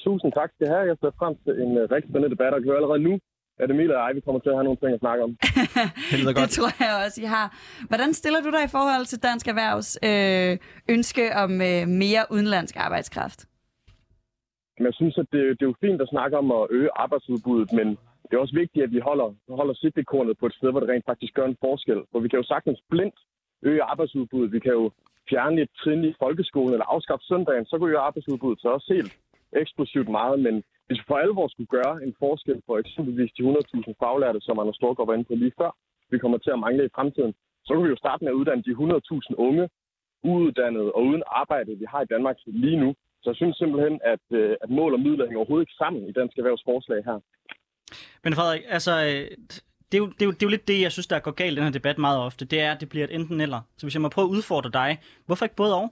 Tusind 0.00 0.32
tak 0.32 0.50
skal 0.56 0.68
have. 0.68 0.84
Jeg 0.90 0.96
ser 1.00 1.10
frem 1.18 1.34
til 1.44 1.52
en 1.62 1.70
uh, 1.78 1.82
rigtig 1.94 2.10
spændende 2.10 2.30
debat, 2.34 2.52
og 2.54 2.62
kan 2.62 2.72
allerede 2.72 3.02
nu 3.08 3.18
at 3.58 3.70
Emil 3.70 3.90
og 3.94 4.06
jeg, 4.06 4.14
vi 4.14 4.20
kommer 4.20 4.40
til 4.40 4.48
at 4.48 4.56
have 4.56 4.64
nogle 4.64 4.80
ting 4.82 4.92
at 4.94 5.00
snakke 5.00 5.24
om. 5.26 5.30
det, 6.10 6.36
det 6.36 6.50
tror 6.56 6.84
jeg 6.84 7.04
også, 7.06 7.22
I 7.22 7.24
har. 7.24 7.46
Hvordan 7.88 8.14
stiller 8.14 8.40
du 8.40 8.50
dig 8.50 8.64
i 8.64 8.72
forhold 8.78 9.04
til 9.06 9.22
Dansk 9.22 9.48
Erhvervs 9.48 9.98
øh, 10.08 10.58
ønske 10.94 11.24
om 11.36 11.52
øh, 11.60 11.88
mere 11.88 12.24
udenlandsk 12.30 12.76
arbejdskraft? 12.76 13.40
Men 14.78 14.86
jeg 14.86 14.94
synes, 14.94 15.18
at 15.18 15.26
det, 15.32 15.40
det 15.58 15.62
er 15.62 15.72
jo 15.72 15.82
fint 15.86 16.02
at 16.02 16.08
snakke 16.08 16.38
om 16.38 16.52
at 16.52 16.66
øge 16.70 16.90
arbejdsudbuddet, 16.96 17.72
men 17.72 17.88
det 18.26 18.32
er 18.34 18.44
også 18.44 18.54
vigtigt, 18.62 18.84
at 18.84 18.92
vi 18.92 18.98
holder, 18.98 19.28
holder 19.48 19.74
sigtekornet 19.74 20.38
på 20.38 20.46
et 20.46 20.54
sted, 20.54 20.70
hvor 20.70 20.80
det 20.80 20.88
rent 20.88 21.06
faktisk 21.06 21.34
gør 21.34 21.46
en 21.46 21.60
forskel. 21.60 22.00
For 22.12 22.18
vi 22.20 22.28
kan 22.28 22.38
jo 22.38 22.46
sagtens 22.52 22.80
blindt 22.90 23.18
øge 23.62 23.82
arbejdsudbuddet. 23.82 24.52
Vi 24.52 24.60
kan 24.60 24.72
jo 24.72 24.90
fjerne 25.30 25.60
et 25.62 25.70
trin 25.80 26.04
i 26.04 26.14
folkeskolen 26.18 26.72
eller 26.72 26.92
afskaffe 26.94 27.24
søndagen, 27.24 27.64
så 27.64 27.78
går 27.78 27.88
jo 27.88 28.00
arbejdsudbuddet 28.00 28.62
så 28.62 28.68
også 28.68 28.94
helt 28.94 29.12
eksplosivt 29.52 30.08
meget. 30.08 30.40
Men 30.40 30.54
hvis 30.86 30.98
vi 30.98 31.04
for 31.06 31.16
alvor 31.16 31.48
skulle 31.48 31.72
gøre 31.76 32.02
en 32.04 32.14
forskel 32.18 32.62
for 32.66 32.78
eksempelvis 32.78 33.32
de 33.32 33.42
100.000 33.42 33.92
faglærte, 34.02 34.40
som 34.40 34.58
Anders 34.58 34.76
Storgård 34.76 35.06
var 35.06 35.14
inde 35.14 35.24
på 35.24 35.34
lige 35.34 35.58
før, 35.58 35.70
vi 36.10 36.18
kommer 36.18 36.38
til 36.38 36.50
at 36.50 36.58
mangle 36.58 36.84
i 36.84 36.94
fremtiden, 36.94 37.34
så 37.64 37.74
kan 37.74 37.84
vi 37.84 37.88
jo 37.88 37.96
starte 37.96 38.24
med 38.24 38.32
at 38.32 38.38
uddanne 38.40 38.62
de 38.62 38.70
100.000 38.70 39.34
unge, 39.46 39.68
uuddannede 40.24 40.92
og 40.92 41.02
uden 41.04 41.22
arbejde, 41.26 41.78
vi 41.82 41.86
har 41.88 42.00
i 42.02 42.12
Danmark 42.14 42.36
lige 42.46 42.80
nu, 42.80 42.94
så 43.24 43.30
jeg 43.30 43.36
synes 43.36 43.56
simpelthen, 43.56 44.00
at, 44.04 44.24
øh, 44.30 44.56
at 44.64 44.70
mål 44.70 44.92
og 44.96 45.00
midler 45.00 45.24
hænger 45.26 45.38
overhovedet 45.38 45.66
ikke 45.66 45.80
sammen 45.82 46.08
i 46.08 46.12
Dansk 46.12 46.38
Erhvervsforslag 46.38 47.00
her. 47.04 47.18
Men 48.24 48.34
Frederik, 48.34 48.62
altså, 48.76 48.92
øh, 49.08 49.24
det 49.88 49.96
er, 49.98 50.02
jo, 50.04 50.06
det, 50.06 50.22
er 50.22 50.26
jo, 50.26 50.32
det 50.32 50.42
er 50.42 50.46
jo 50.48 50.54
lidt 50.56 50.68
det, 50.68 50.80
jeg 50.80 50.92
synes, 50.92 51.06
der 51.06 51.18
går 51.26 51.30
galt 51.30 51.52
i 51.52 51.56
den 51.56 51.64
her 51.64 51.78
debat 51.80 51.98
meget 51.98 52.18
ofte. 52.28 52.44
Det 52.44 52.60
er, 52.60 52.72
at 52.74 52.80
det 52.80 52.88
bliver 52.88 53.04
et 53.08 53.14
enten 53.14 53.40
eller. 53.40 53.60
Så 53.76 53.82
hvis 53.86 53.94
jeg 53.94 54.02
må 54.02 54.08
prøve 54.08 54.28
at 54.28 54.34
udfordre 54.36 54.70
dig, 54.70 54.90
hvorfor 55.26 55.44
ikke 55.44 55.56
både 55.62 55.74
og? 55.80 55.86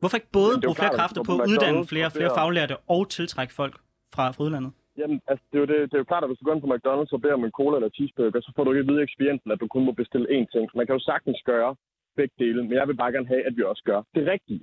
Hvorfor 0.00 0.16
ikke 0.16 0.32
både 0.40 0.54
bruge 0.64 0.76
flere 0.80 0.96
kræfter 1.00 1.22
på 1.28 1.32
at 1.42 1.48
uddanne 1.50 1.86
flere, 1.92 2.10
flere 2.16 2.30
faglærte 2.38 2.76
og 2.94 3.02
tiltrække 3.16 3.52
folk 3.60 3.74
fra, 4.14 4.24
fra 4.34 4.44
udlandet? 4.44 4.72
Jamen, 5.00 5.20
altså, 5.30 5.44
det 5.50 5.56
er, 5.58 5.62
jo 5.64 5.68
det, 5.72 5.76
det 5.90 5.94
er 5.96 6.02
jo 6.04 6.10
klart, 6.12 6.24
at 6.24 6.30
hvis 6.30 6.38
du 6.38 6.44
går 6.44 6.54
ind 6.54 6.64
på 6.64 6.72
McDonald's 6.74 7.12
og 7.16 7.20
beder 7.22 7.38
om 7.38 7.44
en 7.44 7.58
cola 7.60 7.74
eller 7.76 7.90
cheeseburger, 7.96 8.40
så 8.40 8.50
får 8.56 8.64
du 8.64 8.70
ikke 8.72 8.84
at 8.84 8.90
vide 8.90 9.40
at 9.54 9.60
du 9.60 9.68
kun 9.74 9.84
må 9.88 9.92
bestille 9.92 10.26
én 10.36 10.46
ting. 10.54 10.64
Man 10.78 10.86
kan 10.86 10.96
jo 10.98 11.02
sagtens 11.10 11.40
gøre 11.52 11.70
begge 12.18 12.34
dele, 12.42 12.60
men 12.62 12.72
jeg 12.78 12.88
vil 12.88 13.00
bare 13.02 13.12
gerne 13.12 13.32
have, 13.32 13.46
at 13.48 13.56
vi 13.56 13.62
også 13.62 13.82
gør 13.90 14.00
det 14.14 14.22
rigtige. 14.34 14.62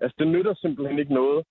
Altså, 0.00 0.16
det 0.18 0.28
nytter 0.28 0.54
simpelthen 0.54 0.98
ikke 0.98 1.14
noget 1.14 1.44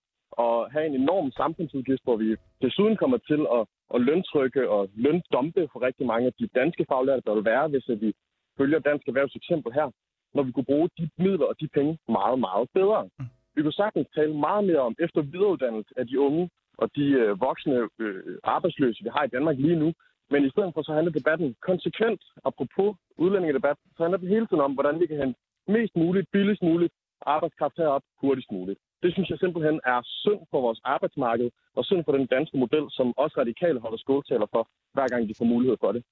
at 0.45 0.71
have 0.73 0.85
en 0.85 0.95
enorm 0.95 1.31
samfundsudgift, 1.31 2.03
hvor 2.03 2.15
vi 2.15 2.35
desuden 2.61 2.95
kommer 2.97 3.17
til 3.17 3.41
at, 3.57 3.63
at 3.95 4.01
løntrykke 4.01 4.69
og 4.69 4.89
løndumpe 4.95 5.67
for 5.71 5.79
rigtig 5.87 6.05
mange 6.07 6.27
af 6.27 6.33
de 6.39 6.47
danske 6.59 6.85
faglærte, 6.89 7.21
der 7.25 7.33
vil 7.35 7.45
være, 7.45 7.67
hvis 7.67 7.89
vi 8.03 8.13
følger 8.57 8.79
dansk 8.79 9.07
erhvervs 9.07 9.35
eksempel 9.35 9.73
her, 9.73 9.87
når 10.35 10.43
vi 10.43 10.51
kunne 10.51 10.71
bruge 10.71 10.89
de 10.97 11.09
midler 11.17 11.45
og 11.45 11.55
de 11.61 11.67
penge 11.67 11.97
meget, 12.09 12.39
meget 12.39 12.67
bedre. 12.73 13.09
Vi 13.55 13.61
kunne 13.61 13.81
sagtens 13.83 14.07
tale 14.15 14.33
meget 14.47 14.63
mere 14.69 14.79
om 14.79 14.95
efter 14.99 15.21
videreuddannelse 15.21 15.93
af 15.97 16.07
de 16.07 16.19
unge 16.19 16.49
og 16.77 16.87
de 16.95 17.05
øh, 17.21 17.41
voksne 17.41 17.89
øh, 17.99 18.37
arbejdsløse, 18.43 19.03
vi 19.03 19.09
har 19.15 19.23
i 19.23 19.33
Danmark 19.35 19.57
lige 19.57 19.79
nu. 19.83 19.93
Men 20.31 20.45
i 20.45 20.49
stedet 20.49 20.71
for, 20.73 20.81
så 20.81 20.93
handler 20.93 21.11
debatten 21.19 21.55
konsekvent, 21.61 22.21
apropos 22.45 22.95
udlændingedebat, 23.17 23.77
så 23.95 24.03
handler 24.03 24.17
det 24.17 24.29
hele 24.29 24.47
tiden 24.47 24.61
om, 24.67 24.73
hvordan 24.73 24.99
vi 24.99 25.05
kan 25.07 25.17
hente 25.17 25.39
mest 25.67 25.95
muligt, 25.95 26.27
billigst 26.31 26.61
muligt 26.61 26.93
arbejdskraft 27.35 27.77
herop 27.77 28.03
hurtigst 28.21 28.51
muligt. 28.51 28.79
Det 29.03 29.13
synes 29.13 29.29
jeg 29.29 29.39
simpelthen 29.39 29.79
er 29.93 29.99
synd 30.23 30.41
for 30.51 30.61
vores 30.61 30.81
arbejdsmarked, 30.83 31.49
og 31.77 31.85
synd 31.85 32.03
for 32.05 32.11
den 32.17 32.25
danske 32.35 32.57
model, 32.57 32.85
som 32.97 33.07
også 33.17 33.35
radikale 33.43 33.79
holder 33.79 33.97
skåltaler 33.97 34.47
for, 34.53 34.63
hver 34.93 35.07
gang 35.07 35.21
de 35.29 35.37
får 35.39 35.45
mulighed 35.53 35.77
for 35.83 35.91
det. 35.91 36.03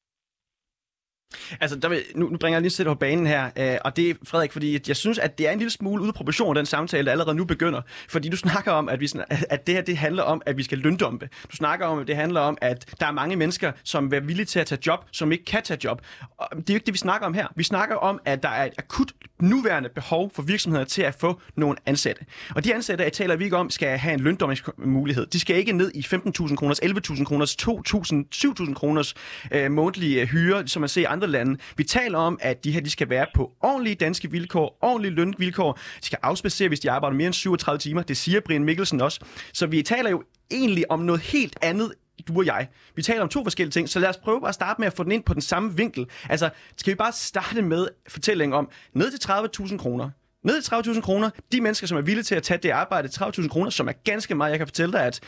Altså, 1.62 1.78
der 1.78 1.90
vil, 1.90 2.04
nu, 2.16 2.30
nu 2.30 2.38
bringer 2.38 2.58
jeg 2.58 2.62
lige 2.62 2.72
sætte 2.72 2.90
på 2.90 2.96
banen 2.96 3.28
her, 3.28 3.50
øh, 3.58 3.78
og 3.86 3.96
det 3.96 4.10
er, 4.10 4.14
Frederik, 4.24 4.52
fordi 4.52 4.80
jeg 4.88 4.96
synes, 4.96 5.20
at 5.20 5.38
det 5.38 5.48
er 5.48 5.52
en 5.52 5.58
lille 5.58 5.72
smule 5.72 6.02
ude 6.02 6.08
af 6.08 6.14
proportion, 6.14 6.56
den 6.56 6.66
samtale, 6.66 7.06
der 7.06 7.12
allerede 7.12 7.36
nu 7.36 7.46
begynder. 7.46 7.82
Fordi 8.10 8.30
du 8.30 8.38
snakker 8.38 8.72
om, 8.72 8.90
at, 8.90 9.00
vi, 9.00 9.10
at 9.50 9.68
det 9.68 9.76
her 9.76 9.82
det 9.82 9.98
handler 9.98 10.24
om, 10.24 10.42
at 10.46 10.58
vi 10.58 10.64
skal 10.64 10.78
løndumpe. 10.78 11.30
Du 11.52 11.56
snakker 11.56 11.86
om, 11.86 12.00
at 12.00 12.08
det 12.08 12.16
handler 12.16 12.42
om, 12.42 12.58
at 12.62 12.94
der 13.00 13.06
er 13.08 13.12
mange 13.12 13.36
mennesker, 13.36 13.72
som 13.84 14.14
er 14.14 14.20
villige 14.20 14.46
til 14.46 14.60
at 14.60 14.68
tage 14.68 14.82
job, 14.88 15.06
som 15.12 15.32
ikke 15.32 15.46
kan 15.46 15.64
tage 15.64 15.80
job. 15.84 16.02
Og 16.38 16.48
det 16.52 16.70
er 16.70 16.74
jo 16.74 16.76
ikke 16.76 16.86
det, 16.86 16.94
vi 16.94 16.98
snakker 16.98 17.28
om 17.28 17.34
her. 17.34 17.48
Vi 17.56 17.64
snakker 17.64 17.96
om, 17.96 18.20
at 18.26 18.44
der 18.44 18.50
er 18.50 18.66
et 18.66 18.74
akut 18.78 19.12
nuværende 19.40 19.90
behov 19.90 20.32
for 20.36 20.42
virksomheder 20.42 20.86
til 20.86 21.02
at 21.02 21.16
få 21.16 21.42
nogle 21.56 21.78
ansatte. 21.86 22.26
Og 22.56 22.64
de 22.64 22.76
ansatte, 22.76 23.04
jeg 23.04 23.14
taler 23.14 23.36
vi 23.36 23.44
ikke 23.44 23.58
om, 23.58 23.70
skal 23.70 23.98
have 23.98 24.14
en 24.14 24.20
løndomningsmulighed. 24.20 25.26
De 25.26 25.40
skal 25.40 25.56
ikke 25.56 25.72
ned 25.72 25.92
i 25.96 26.00
15.000 26.00 26.56
kroners, 26.56 26.80
11.000 26.80 27.24
kroners, 27.24 27.56
2.000, 27.62 28.16
7.000 28.36 28.74
kroners 28.74 29.14
øh, 29.52 29.72
månedlige 29.72 30.26
hyre, 30.26 30.68
som 30.68 30.80
man 30.80 30.90
ser 30.90 31.10
andre 31.16 31.28
lande. 31.28 31.58
Vi 31.78 31.84
taler 31.84 32.18
om, 32.18 32.38
at 32.42 32.64
de 32.64 32.72
her 32.72 32.82
de 32.82 32.90
skal 32.90 33.10
være 33.10 33.26
på 33.36 33.52
ordentlige 33.62 33.96
danske 33.96 34.32
vilkår, 34.32 34.78
ordentlige 34.82 35.14
lønvilkår. 35.14 35.74
De 35.74 36.06
skal 36.06 36.20
afspacere, 36.22 36.68
hvis 36.68 36.80
de 36.80 36.92
arbejder 36.92 37.18
mere 37.18 37.28
end 37.28 37.34
37 37.34 37.80
timer. 37.80 38.02
Det 38.02 38.18
siger 38.18 38.40
Brian 38.40 38.64
Mikkelsen 38.64 39.02
også. 39.02 39.20
Så 39.54 39.68
vi 39.68 39.82
taler 39.82 40.10
jo 40.10 40.24
egentlig 40.52 40.92
om 40.92 41.00
noget 41.00 41.22
helt 41.22 41.58
andet 41.62 41.92
du 42.28 42.38
og 42.38 42.46
jeg. 42.46 42.68
Vi 42.96 43.02
taler 43.02 43.22
om 43.22 43.30
to 43.30 43.44
forskellige 43.44 43.72
ting, 43.72 43.90
så 43.90 44.00
lad 44.00 44.10
os 44.10 44.18
prøve 44.18 44.42
bare 44.42 44.50
at 44.50 44.56
starte 44.56 44.82
med 44.82 44.88
at 44.88 44.94
få 44.94 45.04
den 45.04 45.12
ind 45.12 45.24
på 45.24 45.34
den 45.34 45.42
samme 45.42 45.76
vinkel. 45.76 46.08
Altså, 46.30 46.50
skal 46.78 46.92
vi 46.92 46.96
bare 46.96 47.12
starte 47.12 47.62
med 47.62 47.88
fortællingen 48.08 48.54
om, 48.54 48.70
ned 48.94 49.12
til 49.12 49.32
30.000 49.32 49.78
kroner, 49.78 50.10
ned 50.46 50.58
i 50.58 50.62
30.000 50.76 51.02
kroner. 51.02 51.30
De 51.52 51.62
mennesker, 51.62 51.88
som 51.88 51.98
er 51.98 52.02
villige 52.02 52.24
til 52.24 52.36
at 52.36 52.44
tage 52.44 52.58
det 52.58 52.70
arbejde 52.70 53.08
30.000 53.08 53.48
kroner, 53.48 53.70
som 53.70 53.88
er 53.88 53.92
ganske 53.92 54.36
meget. 54.36 54.52
Jeg 54.52 54.60
kan 54.60 54.68
fortælle 54.68 54.94
dig, 54.94 55.06
at 55.06 55.20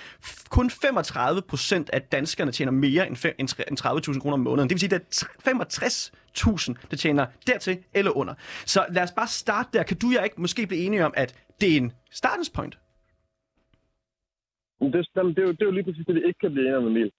kun 0.49 0.69
35 0.69 1.41
procent 1.41 1.89
af 1.89 2.01
danskerne 2.01 2.51
tjener 2.51 2.71
mere 2.71 3.07
end 3.07 4.09
30.000 4.13 4.19
kroner 4.19 4.33
om 4.33 4.39
måneden. 4.39 4.69
Det 4.69 4.75
vil 4.75 4.79
sige, 4.79 4.95
at 4.95 5.27
det 5.45 5.51
er 5.51 6.73
65.000, 6.77 6.87
der 6.91 6.97
tjener 6.97 7.25
dertil 7.47 7.77
eller 7.93 8.17
under. 8.17 8.33
Så 8.65 8.85
lad 8.89 9.03
os 9.03 9.11
bare 9.11 9.27
starte 9.27 9.69
der. 9.73 9.83
Kan 9.83 9.97
du 9.97 10.07
jeg 10.15 10.23
ikke 10.23 10.41
måske 10.41 10.67
blive 10.67 10.81
enige 10.85 11.05
om, 11.05 11.13
at 11.17 11.29
det 11.61 11.73
er 11.73 11.77
en 11.77 11.91
startens 12.11 12.49
point? 12.49 12.77
Det, 14.81 14.93
det, 14.93 15.39
er 15.39 15.47
jo, 15.47 15.51
det 15.51 15.61
er 15.61 15.65
jo 15.65 15.71
lige 15.71 15.83
præcis 15.83 16.05
det, 16.07 16.15
vi 16.15 16.23
ikke 16.27 16.39
kan 16.39 16.51
blive 16.51 16.65
enige 16.65 16.77
om, 16.77 16.87
Emil. 16.87 17.11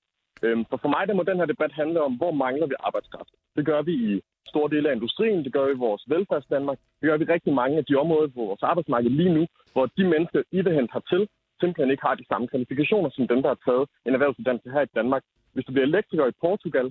Øhm, 0.43 0.65
for 0.71 0.77
for 0.83 0.89
mig 0.89 1.09
der 1.09 1.15
må 1.15 1.23
den 1.23 1.39
her 1.41 1.47
debat 1.47 1.73
handle 1.73 2.03
om, 2.03 2.13
hvor 2.21 2.33
mangler 2.45 2.67
vi 2.67 2.75
arbejdskraft. 2.81 3.31
Det 3.57 3.67
gør 3.67 3.83
vi 3.83 3.95
i 4.11 4.21
store 4.53 4.71
dele 4.75 4.91
af 4.91 4.95
industrien, 4.95 5.45
det 5.45 5.53
gør 5.53 5.65
vi 5.67 5.73
i 5.73 5.85
vores 5.87 6.03
velfærdsdanmark, 6.13 6.79
det 7.01 7.07
gør 7.09 7.17
vi 7.17 7.25
rigtig 7.25 7.53
mange 7.61 7.77
af 7.79 7.85
de 7.85 7.95
områder 8.03 8.29
på 8.29 8.43
vores 8.51 8.63
arbejdsmarked 8.63 9.11
lige 9.11 9.35
nu, 9.39 9.47
hvor 9.73 9.87
de 9.97 10.05
mennesker, 10.13 10.43
I 10.57 10.61
vil 10.65 10.75
hente 10.79 10.93
hertil, 10.97 11.29
simpelthen 11.61 11.91
ikke 11.91 12.07
har 12.09 12.15
de 12.15 12.29
samme 12.31 12.49
kvalifikationer 12.49 13.11
som 13.11 13.29
dem, 13.29 13.43
der 13.43 13.51
har 13.55 13.61
taget 13.69 13.85
en 14.07 14.15
erhvervsuddannelse 14.15 14.71
her 14.71 14.83
i 14.85 14.95
Danmark. 14.99 15.23
Hvis 15.53 15.65
du 15.65 15.73
bliver 15.73 15.87
elektriker 15.87 16.27
i 16.27 16.41
Portugal, 16.41 16.87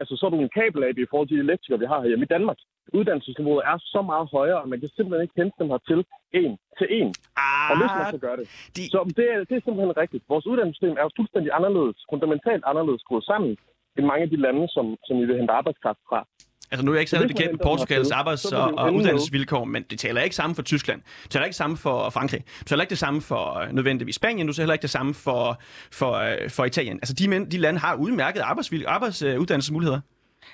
altså 0.00 0.16
så 0.16 0.26
er 0.26 0.30
du 0.30 0.40
en 0.40 0.56
kabel 0.58 0.98
i 1.04 1.10
forhold 1.10 1.28
til 1.28 1.36
de 1.36 1.46
elektrikere, 1.46 1.82
vi 1.82 1.90
har 1.92 2.00
herhjemme 2.00 2.26
i 2.28 2.32
Danmark. 2.34 2.58
Uddannelsesniveauet 2.98 3.62
er 3.72 3.76
så 3.94 4.00
meget 4.02 4.26
højere, 4.36 4.62
at 4.62 4.68
man 4.68 4.80
kan 4.80 4.88
simpelthen 4.96 5.22
ikke 5.26 5.40
hente 5.40 5.56
dem 5.60 5.68
hertil 5.74 6.00
en 6.40 6.52
til 6.78 6.88
en. 6.98 7.08
Ah, 7.44 7.70
og 7.70 7.74
hvis 7.78 7.92
man 7.98 8.06
så 8.16 8.20
gør 8.26 8.36
det. 8.40 8.46
De... 8.76 8.82
Så 8.94 8.98
det 9.18 9.26
er, 9.34 9.38
det 9.48 9.54
er 9.56 9.64
simpelthen 9.64 9.96
rigtigt. 10.02 10.24
Vores 10.32 10.46
uddannelsessystem 10.50 10.96
er 11.00 11.04
jo 11.06 11.10
fuldstændig 11.18 11.50
anderledes, 11.58 11.96
fundamentalt 12.12 12.64
anderledes 12.70 13.00
skruet 13.04 13.24
sammen, 13.30 13.52
end 13.98 14.06
mange 14.06 14.22
af 14.22 14.30
de 14.30 14.36
lande, 14.36 14.68
som, 14.68 14.96
som 15.06 15.16
I 15.22 15.24
vil 15.24 15.36
hente 15.36 15.52
arbejdskraft 15.52 15.98
fra. 16.08 16.26
Altså 16.70 16.84
nu 16.84 16.90
er 16.90 16.94
jeg 16.94 17.00
ikke 17.00 17.10
særlig 17.10 17.28
bekendt 17.28 17.52
med 17.52 17.58
Portugals 17.58 18.10
arbejds- 18.10 18.52
og, 18.52 18.74
og 18.78 18.94
uddannelsesvilkår, 18.94 19.64
men 19.64 19.82
det 19.90 19.98
taler 19.98 20.20
ikke 20.22 20.36
sammen 20.36 20.54
for 20.54 20.62
Tyskland. 20.62 21.00
Det 21.22 21.30
taler 21.30 21.44
ikke 21.44 21.56
sammen 21.56 21.76
for 21.76 22.10
Frankrig. 22.10 22.42
Det 22.58 22.66
taler 22.66 22.82
ikke 22.82 22.90
det 22.90 22.98
samme 22.98 23.20
for 23.20 23.58
øh, 23.58 23.72
nødvendigvis 23.72 24.14
Spanien. 24.14 24.46
Du 24.46 24.52
taler 24.52 24.64
heller 24.64 24.72
ikke 24.72 24.82
det 24.82 24.90
samme 24.90 25.14
for, 25.14 25.60
for, 25.92 26.12
øh, 26.12 26.50
for 26.50 26.64
Italien. 26.64 26.96
Altså 26.96 27.14
de, 27.14 27.28
mænd, 27.28 27.50
de 27.50 27.58
lande 27.58 27.80
har 27.80 27.94
udmærket 27.94 28.40
arbejdsvilkår, 28.40 28.90
arbejds, 28.90 29.22
øh, 29.22 29.40
uddannelsesmuligheder. 29.40 30.00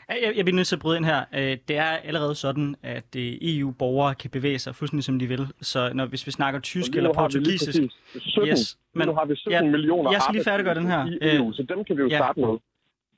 Jeg, 0.08 0.32
jeg 0.36 0.44
bliver 0.44 0.56
nødt 0.56 0.68
til 0.68 0.76
at 0.76 0.80
bryde 0.80 0.96
ind 0.96 1.04
her. 1.04 1.24
Øh, 1.34 1.56
Det 1.68 1.76
er 1.76 1.84
allerede 1.84 2.34
sådan, 2.34 2.74
at 2.82 3.16
øh, 3.16 3.32
EU-borgere 3.42 4.14
kan 4.14 4.30
bevæge 4.30 4.58
sig 4.58 4.74
fuldstændig 4.74 5.04
som 5.04 5.18
de 5.18 5.26
vil. 5.26 5.46
Så 5.62 5.90
når, 5.94 6.06
hvis 6.06 6.26
vi 6.26 6.30
snakker 6.32 6.60
tysk 6.60 6.96
eller 6.96 7.12
portugisisk... 7.12 7.78
præcis 8.12 8.32
17, 8.32 8.48
Yes, 8.50 8.78
men, 8.94 9.06
nu 9.08 9.14
har 9.14 9.24
vi 9.24 9.36
17 9.36 9.52
ja, 9.64 9.70
millioner 9.70 10.10
jeg 10.12 10.20
skal 10.22 10.34
lige 10.34 10.44
færdiggøre 10.44 10.74
den 10.74 10.86
her. 10.86 11.06
i 11.06 11.36
EU, 11.36 11.48
Øh, 11.48 11.54
så 11.54 11.62
dem 11.68 11.84
kan 11.84 11.96
vi 11.96 12.02
jo 12.02 12.08
ja. 12.08 12.16
starte 12.18 12.40
med. 12.40 12.48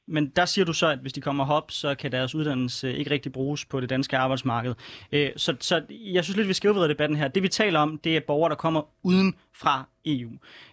Men 0.09 0.29
der 0.29 0.45
siger 0.45 0.65
du 0.65 0.73
så, 0.73 0.87
at 0.87 0.99
hvis 0.99 1.13
de 1.13 1.21
kommer 1.21 1.45
hop, 1.45 1.71
så 1.71 1.95
kan 1.95 2.13
deres 2.13 2.35
uddannelse 2.35 2.89
øh, 2.89 2.95
ikke 2.95 3.11
rigtig 3.11 3.33
bruges 3.33 3.65
på 3.65 3.81
det 3.81 3.91
danske 3.91 4.19
arbejdsmarked. 4.19 4.75
Øh, 5.13 5.31
Så, 5.37 5.57
så 5.61 5.83
jeg 5.91 6.25
synes 6.25 6.37
lidt, 6.37 6.49
vi 6.49 6.53
skal 6.53 6.71
udvide 6.71 6.89
debatten 6.89 7.17
her. 7.19 7.29
Det 7.29 7.43
vi 7.43 7.49
taler 7.49 7.81
om, 7.81 7.99
det 8.05 8.17
er 8.17 8.21
borgere, 8.27 8.51
der 8.51 8.57
kommer 8.57 8.83
uden 9.03 9.35
fra 9.55 9.89
EU. 10.05 10.31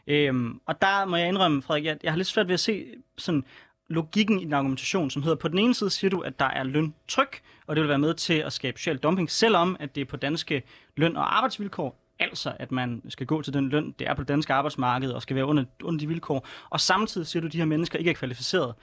Øh, 0.08 0.34
Og 0.66 0.82
der 0.82 1.06
må 1.06 1.16
jeg 1.16 1.28
indrømme, 1.28 1.62
Frederik, 1.62 1.86
jeg, 1.86 1.98
jeg 2.04 2.12
har 2.12 2.18
lidt 2.18 2.28
svært 2.28 2.48
ved 2.48 2.54
at 2.54 2.60
se 2.60 2.86
sådan 3.18 3.44
logikken 3.90 4.40
i 4.40 4.46
den 4.46 4.54
argumentation, 4.54 5.10
som 5.10 5.24
hedder, 5.24 5.38
på 5.38 5.48
den 5.48 5.60
ene 5.60 5.74
side 5.76 5.90
siger 5.90 6.12
du, 6.12 6.20
at 6.20 6.40
der 6.40 6.46
er 6.46 6.64
løntryk, 6.64 7.42
og 7.68 7.76
det 7.76 7.82
vil 7.82 7.90
være 7.90 8.00
med 8.00 8.14
til 8.14 8.34
at 8.34 8.54
skabe 8.54 8.80
social 8.80 8.98
dumping, 8.98 9.32
selvom 9.32 9.78
at 9.80 9.96
det 9.96 10.02
er 10.02 10.06
på 10.06 10.18
danske 10.18 10.64
løn- 10.98 11.16
og 11.16 11.38
arbejdsvilkår, 11.38 12.06
altså 12.20 12.54
at 12.60 12.72
man 12.72 13.02
skal 13.10 13.28
gå 13.28 13.42
til 13.42 13.54
den 13.54 13.70
løn, 13.70 13.96
det 14.00 14.08
er 14.08 14.14
på 14.14 14.22
det 14.22 14.28
danske 14.28 14.54
arbejdsmarked, 14.54 15.12
og 15.12 15.22
skal 15.22 15.36
være 15.36 15.46
under, 15.46 15.64
under 15.84 16.00
de 16.00 16.08
vilkår. 16.08 16.48
Og 16.70 16.80
samtidig 16.80 17.28
siger 17.28 17.42
du, 17.42 17.48
at 17.48 17.54
de 17.54 17.58
her 17.58 17.66
mennesker 17.66 18.00
ikke 18.00 18.10
er 18.12 18.16
kvalificeret. 18.16 18.74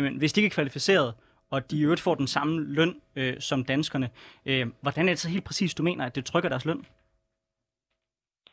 Jamen, 0.00 0.18
hvis 0.18 0.32
de 0.32 0.40
ikke 0.40 0.52
er 0.52 0.58
kvalificeret, 0.58 1.14
og 1.52 1.70
de 1.70 1.78
i 1.78 1.84
øvrigt 1.84 2.00
får 2.06 2.14
den 2.14 2.26
samme 2.26 2.54
løn 2.78 2.92
øh, 3.16 3.34
som 3.48 3.64
danskerne, 3.64 4.08
øh, 4.50 4.66
hvordan 4.82 5.04
er 5.08 5.12
det 5.12 5.18
så 5.18 5.30
helt 5.30 5.44
præcis, 5.44 5.74
du 5.74 5.82
mener, 5.82 6.04
at 6.06 6.14
det 6.16 6.24
trykker 6.24 6.48
deres 6.48 6.66
løn? 6.66 6.82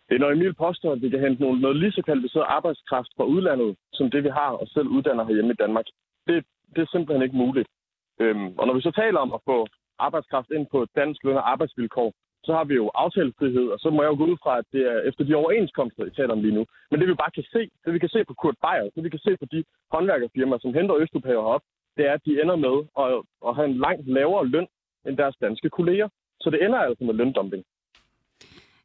Det 0.07 0.15
er, 0.15 0.19
når 0.19 0.31
Emil 0.31 0.53
påstår, 0.53 0.91
at 0.91 1.01
vi 1.01 1.09
kan 1.09 1.19
hente 1.19 1.41
noget, 1.41 1.61
noget 1.61 1.77
lige 1.77 1.91
så 1.91 2.01
kvalificeret 2.01 2.45
arbejdskraft 2.57 3.11
fra 3.17 3.23
udlandet, 3.23 3.75
som 3.93 4.11
det 4.11 4.23
vi 4.23 4.29
har 4.29 4.51
og 4.61 4.67
selv 4.67 4.87
uddanner 4.87 5.23
herhjemme 5.25 5.53
i 5.53 5.61
Danmark. 5.63 5.85
Det, 6.27 6.45
det 6.75 6.81
er 6.81 6.89
simpelthen 6.91 7.23
ikke 7.23 7.41
muligt. 7.43 7.67
Øhm, 8.19 8.47
og 8.59 8.67
når 8.67 8.73
vi 8.73 8.81
så 8.81 8.91
taler 8.91 9.19
om 9.19 9.33
at 9.33 9.41
få 9.45 9.67
arbejdskraft 9.99 10.49
ind 10.51 10.67
på 10.71 10.79
dansk 10.95 11.23
løn 11.23 11.41
og 11.41 11.51
arbejdsvilkår, 11.51 12.13
så 12.43 12.51
har 12.53 12.63
vi 12.63 12.75
jo 12.81 12.87
aftalefrihed, 13.03 13.67
og 13.73 13.79
så 13.79 13.89
må 13.89 14.01
jeg 14.01 14.11
jo 14.11 14.17
gå 14.17 14.25
ud 14.31 14.37
fra, 14.43 14.57
at 14.57 14.65
det 14.73 14.81
er 14.91 14.99
efter 15.09 15.23
de 15.23 15.35
overenskomster, 15.35 16.05
I 16.05 16.09
taler 16.09 16.33
om 16.33 16.41
lige 16.41 16.57
nu. 16.57 16.65
Men 16.91 16.99
det 16.99 17.07
vi 17.07 17.13
bare 17.13 17.31
kan 17.31 17.43
se, 17.53 17.61
det 17.85 17.93
vi 17.93 17.99
kan 17.99 18.09
se 18.09 18.23
på 18.25 18.33
Kurt 18.33 18.57
Beyer, 18.63 18.89
det 18.95 19.03
vi 19.03 19.09
kan 19.09 19.19
se 19.19 19.37
på 19.37 19.45
de 19.53 19.63
håndværkerfirmaer, 19.93 20.59
som 20.59 20.73
henter 20.73 20.95
Østeuropæer 20.95 21.41
herop, 21.41 21.61
det 21.97 22.05
er, 22.07 22.13
at 22.13 22.25
de 22.25 22.41
ender 22.41 22.55
med 22.65 22.75
at, 23.03 23.07
at 23.47 23.55
have 23.55 23.69
en 23.69 23.77
langt 23.85 24.07
lavere 24.17 24.47
løn 24.47 24.67
end 25.07 25.17
deres 25.17 25.35
danske 25.41 25.69
kolleger. 25.69 26.09
Så 26.41 26.49
det 26.49 26.65
ender 26.65 26.79
altså 26.79 27.03
med 27.03 27.13
løndumping. 27.13 27.63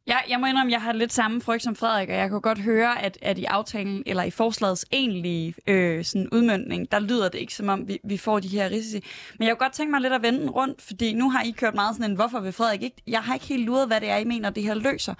Ja, 0.07 0.17
jeg 0.29 0.39
må 0.39 0.45
indrømme, 0.45 0.69
at 0.69 0.71
jeg 0.71 0.81
har 0.81 0.93
lidt 0.93 1.13
samme 1.13 1.41
frygt 1.41 1.63
som 1.63 1.75
Frederik, 1.75 2.09
og 2.09 2.15
jeg 2.15 2.29
kunne 2.29 2.41
godt 2.41 2.59
høre, 2.59 3.01
at, 3.01 3.17
at 3.21 3.37
i 3.37 3.43
aftalen, 3.43 4.03
eller 4.05 4.23
i 4.23 4.31
forslagets 4.31 4.85
egentlige 4.91 5.53
øh, 5.67 6.05
sådan 6.05 6.29
udmyndning, 6.29 6.91
der 6.91 6.99
lyder 6.99 7.29
det 7.29 7.39
ikke 7.39 7.53
som 7.53 7.69
om, 7.69 7.87
vi, 7.87 7.99
vi 8.03 8.17
får 8.17 8.39
de 8.39 8.47
her 8.47 8.69
risici. 8.69 9.03
Men 9.39 9.47
jeg 9.47 9.55
kunne 9.55 9.65
godt 9.65 9.73
tænke 9.73 9.91
mig 9.91 10.01
lidt 10.01 10.13
at 10.13 10.21
vende 10.21 10.39
den 10.39 10.49
rundt, 10.49 10.81
fordi 10.81 11.13
nu 11.13 11.29
har 11.29 11.43
I 11.43 11.51
kørt 11.51 11.75
meget 11.75 11.95
sådan 11.95 12.11
en, 12.11 12.15
hvorfor 12.15 12.39
vil 12.39 12.51
Frederik 12.51 12.83
ikke? 12.83 13.01
Jeg 13.07 13.19
har 13.19 13.33
ikke 13.33 13.45
helt 13.45 13.65
luret, 13.65 13.87
hvad 13.87 14.01
det 14.01 14.09
er, 14.09 14.17
I 14.17 14.23
mener, 14.23 14.49
det 14.49 14.63
her 14.63 14.73
løser. 14.73 15.13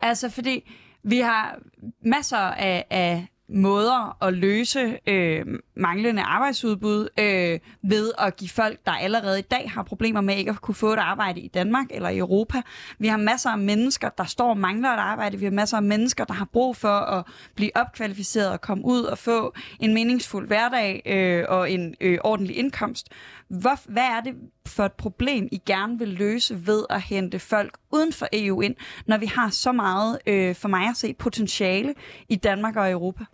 Altså, 0.00 0.30
fordi 0.30 0.70
vi 1.02 1.18
har 1.18 1.58
masser 2.04 2.36
af, 2.36 2.84
af 2.90 3.26
måder 3.52 4.24
at 4.24 4.34
løse 4.34 4.98
øh, 5.06 5.46
manglende 5.76 6.22
arbejdsudbud 6.22 7.08
øh, 7.18 7.58
ved 7.82 8.12
at 8.18 8.36
give 8.36 8.48
folk, 8.48 8.78
der 8.86 8.92
allerede 8.92 9.38
i 9.38 9.42
dag 9.42 9.70
har 9.70 9.82
problemer 9.82 10.20
med 10.20 10.36
ikke 10.36 10.50
at 10.50 10.60
kunne 10.60 10.74
få 10.74 10.92
et 10.92 10.98
arbejde 10.98 11.40
i 11.40 11.48
Danmark 11.48 11.86
eller 11.90 12.08
i 12.08 12.18
Europa. 12.18 12.62
Vi 12.98 13.06
har 13.06 13.16
masser 13.16 13.50
af 13.50 13.58
mennesker, 13.58 14.08
der 14.08 14.24
står 14.24 14.50
og 14.50 14.58
mangler 14.58 14.88
et 14.88 14.98
arbejde. 14.98 15.38
Vi 15.38 15.44
har 15.44 15.52
masser 15.52 15.76
af 15.76 15.82
mennesker, 15.82 16.24
der 16.24 16.34
har 16.34 16.44
brug 16.44 16.76
for 16.76 16.88
at 16.88 17.24
blive 17.54 17.70
opkvalificeret 17.74 18.50
og 18.50 18.60
komme 18.60 18.84
ud 18.84 19.02
og 19.02 19.18
få 19.18 19.54
en 19.80 19.94
meningsfuld 19.94 20.46
hverdag 20.46 21.02
øh, 21.06 21.44
og 21.48 21.70
en 21.70 21.94
øh, 22.00 22.18
ordentlig 22.24 22.56
indkomst. 22.56 23.08
Hvor, 23.48 23.90
hvad 23.92 24.02
er 24.02 24.20
det 24.20 24.34
for 24.66 24.84
et 24.84 24.92
problem, 24.92 25.48
I 25.52 25.60
gerne 25.66 25.98
vil 25.98 26.08
løse 26.08 26.66
ved 26.66 26.84
at 26.90 27.02
hente 27.02 27.38
folk 27.38 27.78
uden 27.92 28.12
for 28.12 28.28
EU 28.32 28.60
ind, 28.60 28.74
når 29.06 29.18
vi 29.18 29.26
har 29.26 29.50
så 29.50 29.72
meget, 29.72 30.18
øh, 30.26 30.54
for 30.54 30.68
mig 30.68 30.88
at 30.88 30.96
se, 30.96 31.14
potentiale 31.14 31.94
i 32.28 32.36
Danmark 32.36 32.76
og 32.76 32.90
Europa? 32.90 33.24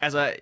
Altså, 0.00 0.32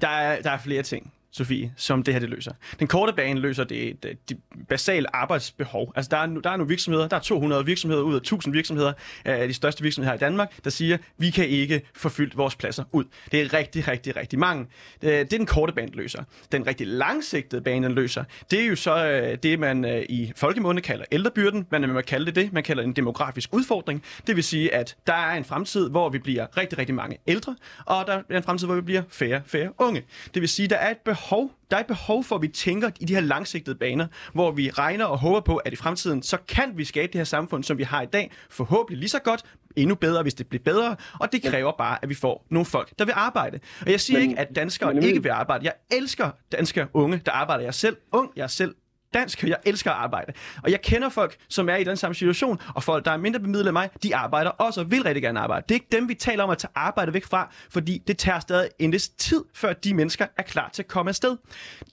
der 0.00 0.08
er, 0.08 0.42
der 0.42 0.50
er 0.50 0.58
flere 0.58 0.82
ting. 0.82 1.12
Sofie, 1.32 1.72
som 1.76 2.02
det 2.02 2.14
her 2.14 2.18
det 2.18 2.28
løser. 2.30 2.52
Den 2.78 2.86
korte 2.86 3.12
bane 3.12 3.40
løser 3.40 3.64
det, 3.64 4.02
det, 4.02 4.28
det 4.28 4.38
basale 4.68 5.16
arbejdsbehov. 5.16 5.92
Altså 5.96 6.08
der 6.08 6.16
er, 6.16 6.26
nu- 6.26 6.40
der 6.40 6.50
er 6.50 6.56
nu 6.56 6.64
virksomheder, 6.64 7.08
der 7.08 7.16
er 7.16 7.20
200 7.20 7.66
virksomheder 7.66 8.02
ud 8.02 8.14
af 8.14 8.18
1000 8.18 8.52
virksomheder, 8.54 8.88
øh, 8.88 8.94
af 9.40 9.48
de 9.48 9.54
største 9.54 9.82
virksomheder 9.82 10.12
her 10.12 10.16
i 10.16 10.18
Danmark, 10.20 10.64
der 10.64 10.70
siger, 10.70 10.98
vi 11.18 11.30
kan 11.30 11.48
ikke 11.48 11.80
få 11.94 12.08
fyldt 12.08 12.36
vores 12.36 12.56
pladser 12.56 12.84
ud. 12.92 13.04
Det 13.32 13.40
er 13.42 13.52
rigtig, 13.54 13.88
rigtig, 13.88 14.16
rigtig 14.16 14.38
mange. 14.38 14.64
Det, 14.94 15.02
det 15.02 15.32
er 15.32 15.38
den 15.38 15.46
korte 15.46 15.72
bane, 15.72 15.90
løser. 15.92 16.22
Den 16.52 16.66
rigtig 16.66 16.86
langsigtede 16.86 17.62
bane, 17.62 17.86
den 17.86 17.94
løser, 17.94 18.24
det 18.50 18.60
er 18.60 18.66
jo 18.66 18.76
så 18.76 19.06
øh, 19.06 19.38
det, 19.42 19.58
man 19.58 19.84
øh, 19.84 20.02
i 20.08 20.32
folkemunde 20.36 20.82
kalder 20.82 21.04
ældrebyrden. 21.12 21.66
Man 21.70 21.88
må 21.88 22.00
kalde 22.00 22.26
det 22.26 22.34
det. 22.34 22.52
Man 22.52 22.62
kalder 22.62 22.82
det 22.82 22.88
en 22.88 22.96
demografisk 22.96 23.54
udfordring. 23.54 24.02
Det 24.26 24.36
vil 24.36 24.44
sige, 24.44 24.74
at 24.74 24.96
der 25.06 25.14
er 25.14 25.36
en 25.36 25.44
fremtid, 25.44 25.90
hvor 25.90 26.08
vi 26.08 26.18
bliver 26.18 26.56
rigtig, 26.56 26.78
rigtig 26.78 26.94
mange 26.94 27.18
ældre, 27.26 27.56
og 27.86 28.06
der 28.06 28.22
er 28.30 28.36
en 28.36 28.42
fremtid, 28.42 28.66
hvor 28.66 28.74
vi 28.74 28.80
bliver 28.80 29.02
færre, 29.08 29.42
færre 29.46 29.70
unge. 29.78 30.02
Det 30.34 30.40
vil 30.42 30.48
sige, 30.48 30.68
der 30.68 30.76
er 30.76 30.90
et 30.90 30.98
behov 31.04 31.21
der 31.70 31.76
er 31.76 31.80
et 31.80 31.86
behov 31.86 32.24
for, 32.24 32.36
at 32.36 32.42
vi 32.42 32.48
tænker 32.48 32.90
i 33.00 33.04
de 33.04 33.14
her 33.14 33.20
langsigtede 33.20 33.76
baner, 33.76 34.06
hvor 34.32 34.50
vi 34.50 34.70
regner 34.70 35.04
og 35.04 35.18
håber 35.18 35.40
på, 35.40 35.56
at 35.56 35.72
i 35.72 35.76
fremtiden, 35.76 36.22
så 36.22 36.36
kan 36.48 36.72
vi 36.76 36.84
skabe 36.84 37.12
det 37.12 37.18
her 37.18 37.24
samfund, 37.24 37.64
som 37.64 37.78
vi 37.78 37.82
har 37.82 38.02
i 38.02 38.06
dag, 38.06 38.30
forhåbentlig 38.50 38.98
lige 38.98 39.08
så 39.08 39.18
godt, 39.18 39.42
endnu 39.76 39.94
bedre, 39.94 40.22
hvis 40.22 40.34
det 40.34 40.46
bliver 40.46 40.62
bedre, 40.64 40.96
og 41.20 41.32
det 41.32 41.42
kræver 41.42 41.72
bare, 41.78 41.98
at 42.02 42.08
vi 42.08 42.14
får 42.14 42.46
nogle 42.50 42.66
folk, 42.66 42.92
der 42.98 43.04
vil 43.04 43.12
arbejde. 43.16 43.60
Og 43.86 43.90
jeg 43.90 44.00
siger 44.00 44.20
Men- 44.20 44.28
ikke, 44.30 44.40
at 44.40 44.48
danskere 44.56 44.94
men 44.94 45.02
ikke 45.02 45.22
vil 45.22 45.30
arbejde. 45.30 45.64
Jeg 45.64 45.72
elsker 45.90 46.30
danske 46.52 46.86
unge, 46.94 47.20
der 47.26 47.32
arbejder. 47.32 47.62
Jeg 47.62 47.68
er 47.68 47.72
selv 47.72 47.96
ung, 48.12 48.30
jeg 48.36 48.42
er 48.42 48.46
selv 48.46 48.74
dansk, 49.14 49.42
og 49.42 49.48
jeg 49.48 49.56
elsker 49.64 49.90
at 49.90 49.96
arbejde. 49.96 50.32
Og 50.62 50.70
jeg 50.70 50.82
kender 50.82 51.08
folk, 51.08 51.36
som 51.48 51.68
er 51.68 51.76
i 51.76 51.84
den 51.84 51.96
samme 51.96 52.14
situation, 52.14 52.60
og 52.74 52.82
folk, 52.82 53.04
der 53.04 53.10
er 53.10 53.16
mindre 53.16 53.40
bemidlet 53.40 53.66
end 53.66 53.72
mig, 53.72 53.90
de 54.02 54.16
arbejder 54.16 54.50
også 54.50 54.80
og 54.80 54.90
vil 54.90 55.02
rigtig 55.02 55.22
gerne 55.22 55.40
arbejde. 55.40 55.64
Det 55.68 55.70
er 55.70 55.76
ikke 55.76 55.88
dem, 55.92 56.08
vi 56.08 56.14
taler 56.14 56.44
om 56.44 56.50
at 56.50 56.58
tage 56.58 56.70
arbejde 56.74 57.14
væk 57.14 57.24
fra, 57.24 57.48
fordi 57.70 58.02
det 58.06 58.18
tager 58.18 58.40
stadig 58.40 58.68
en 58.78 58.92
vis 58.92 59.08
tid, 59.08 59.44
før 59.54 59.72
de 59.72 59.94
mennesker 59.94 60.26
er 60.38 60.42
klar 60.42 60.70
til 60.72 60.82
at 60.82 60.88
komme 60.88 61.08
afsted. 61.08 61.36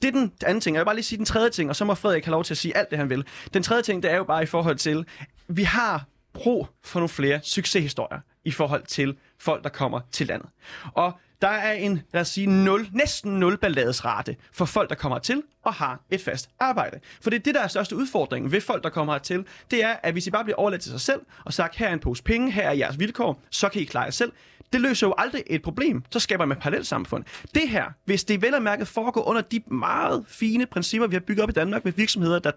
Det 0.01 0.07
er 0.07 0.11
den 0.11 0.31
anden 0.45 0.61
ting. 0.61 0.75
Jeg 0.75 0.81
vil 0.81 0.85
bare 0.85 0.95
lige 0.95 1.05
sige 1.05 1.17
den 1.17 1.25
tredje 1.25 1.49
ting, 1.49 1.69
og 1.69 1.75
så 1.75 1.85
må 1.85 1.95
Frederik 1.95 2.25
have 2.25 2.31
lov 2.31 2.43
til 2.43 2.53
at 2.53 2.57
sige 2.57 2.77
alt 2.77 2.89
det, 2.89 2.97
han 2.97 3.09
vil. 3.09 3.25
Den 3.53 3.63
tredje 3.63 3.83
ting, 3.83 4.03
det 4.03 4.11
er 4.11 4.15
jo 4.17 4.23
bare 4.23 4.43
i 4.43 4.45
forhold 4.45 4.75
til, 4.75 5.05
vi 5.47 5.63
har 5.63 6.05
brug 6.33 6.67
for 6.83 6.99
nogle 6.99 7.09
flere 7.09 7.39
succeshistorier 7.43 8.19
i 8.45 8.51
forhold 8.51 8.83
til 8.83 9.17
folk, 9.39 9.63
der 9.63 9.69
kommer 9.69 9.99
til 10.11 10.27
landet. 10.27 10.49
Og 10.93 11.19
der 11.41 11.48
er 11.48 11.72
en, 11.72 12.01
lad 12.13 12.22
os 12.22 12.27
sige, 12.27 12.48
nul, 12.48 12.88
næsten 12.93 13.39
nul 13.39 13.58
balladesrate 13.58 14.36
for 14.51 14.65
folk, 14.65 14.89
der 14.89 14.96
kommer 14.96 15.19
til 15.19 15.43
og 15.63 15.74
har 15.74 16.01
et 16.12 16.22
fast 16.22 16.50
arbejde. 16.60 17.00
For 17.22 17.29
det 17.29 17.39
er 17.39 17.43
det, 17.43 17.55
der 17.55 17.62
er 17.62 17.67
største 17.67 17.96
udfordring 17.96 18.51
ved 18.51 18.62
folk, 18.62 18.84
der 18.84 18.89
kommer 18.89 19.13
hertil. 19.13 19.46
Det 19.72 19.84
er, 19.84 19.96
at 20.03 20.13
hvis 20.13 20.27
I 20.27 20.31
bare 20.31 20.43
bliver 20.43 20.58
overladt 20.58 20.81
til 20.81 20.91
sig 20.91 21.01
selv 21.01 21.22
og 21.46 21.53
sagt, 21.53 21.75
her 21.75 21.88
er 21.88 21.93
en 21.93 22.00
pose 22.00 22.24
penge, 22.24 22.51
her 22.51 22.69
er 22.69 22.74
jeres 22.74 23.00
vilkår, 23.00 23.41
så 23.50 23.69
kan 23.69 23.81
I 23.81 23.86
klare 23.86 24.03
jer 24.03 24.12
selv. 24.12 24.31
Det 24.74 24.81
løser 24.81 25.08
jo 25.08 25.13
aldrig 25.17 25.43
et 25.48 25.62
problem. 25.62 26.03
Så 26.12 26.19
skaber 26.19 26.46
man 26.46 26.58
et 26.58 26.62
parallelt 26.62 26.88
samfund. 26.88 27.24
Det 27.55 27.69
her, 27.69 27.86
hvis 28.05 28.24
det 28.24 28.41
vel 28.41 28.53
og 28.53 28.62
mærket 28.62 28.88
foregår 28.88 29.27
under 29.27 29.41
de 29.41 29.62
meget 29.67 30.25
fine 30.27 30.65
principper, 30.65 31.08
vi 31.08 31.15
har 31.15 31.19
bygget 31.19 31.43
op 31.43 31.50
i 31.50 31.53
Danmark 31.53 31.86
med 31.86 31.93
virksomheder, 31.93 32.39
der 32.39 32.51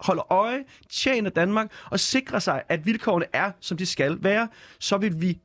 holder 0.00 0.32
øje, 0.32 0.64
tjener 0.90 1.30
Danmark 1.30 1.72
og 1.90 2.00
sikrer 2.00 2.38
sig, 2.38 2.62
at 2.68 2.86
vilkårene 2.86 3.26
er, 3.32 3.52
som 3.60 3.76
de 3.76 3.86
skal 3.86 4.16
være, 4.20 4.48
så 4.80 4.96
vil 4.96 5.20
vi 5.20 5.38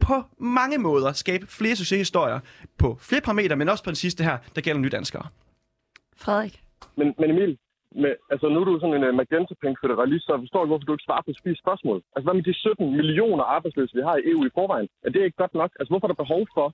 på 0.00 0.22
mange 0.38 0.78
måder 0.78 1.12
skabe 1.12 1.46
flere 1.46 1.76
succeshistorier 1.76 2.40
på 2.78 2.96
flere 3.00 3.20
parametre, 3.20 3.56
men 3.56 3.68
også 3.68 3.84
på 3.84 3.90
den 3.90 3.96
sidste 3.96 4.24
her, 4.24 4.38
der 4.54 4.60
gælder 4.60 4.80
nydanskere. 4.80 5.26
Frederik? 6.16 6.62
Men, 6.96 7.14
men 7.18 7.30
Emil, 7.30 7.58
med, 8.02 8.12
altså 8.32 8.46
nu 8.48 8.60
er 8.60 8.64
du 8.64 8.80
sådan 8.80 8.96
en 8.98 9.08
uh, 9.08 9.14
magenta 9.14 9.54
pink 9.62 9.76
federalist, 9.84 10.24
så 10.26 10.32
jeg 10.32 10.42
forstår 10.44 10.62
ikke, 10.62 10.72
hvorfor 10.72 10.88
du 10.88 10.94
ikke 10.94 11.08
svarer 11.08 11.22
på 11.26 11.32
spise 11.42 11.60
spørgsmål. 11.64 11.98
Altså 12.14 12.24
hvad 12.26 12.34
med 12.38 12.46
de 12.48 12.54
17 12.54 12.96
millioner 13.00 13.44
arbejdsløse, 13.44 13.94
vi 13.98 14.02
har 14.08 14.16
i 14.16 14.26
EU 14.30 14.40
i 14.46 14.54
forvejen? 14.58 14.88
Er 15.04 15.10
det 15.10 15.20
ikke 15.24 15.40
godt 15.42 15.54
nok? 15.54 15.70
Altså 15.78 15.90
hvorfor 15.90 16.06
er 16.06 16.12
der 16.12 16.24
behov 16.24 16.42
for 16.56 16.66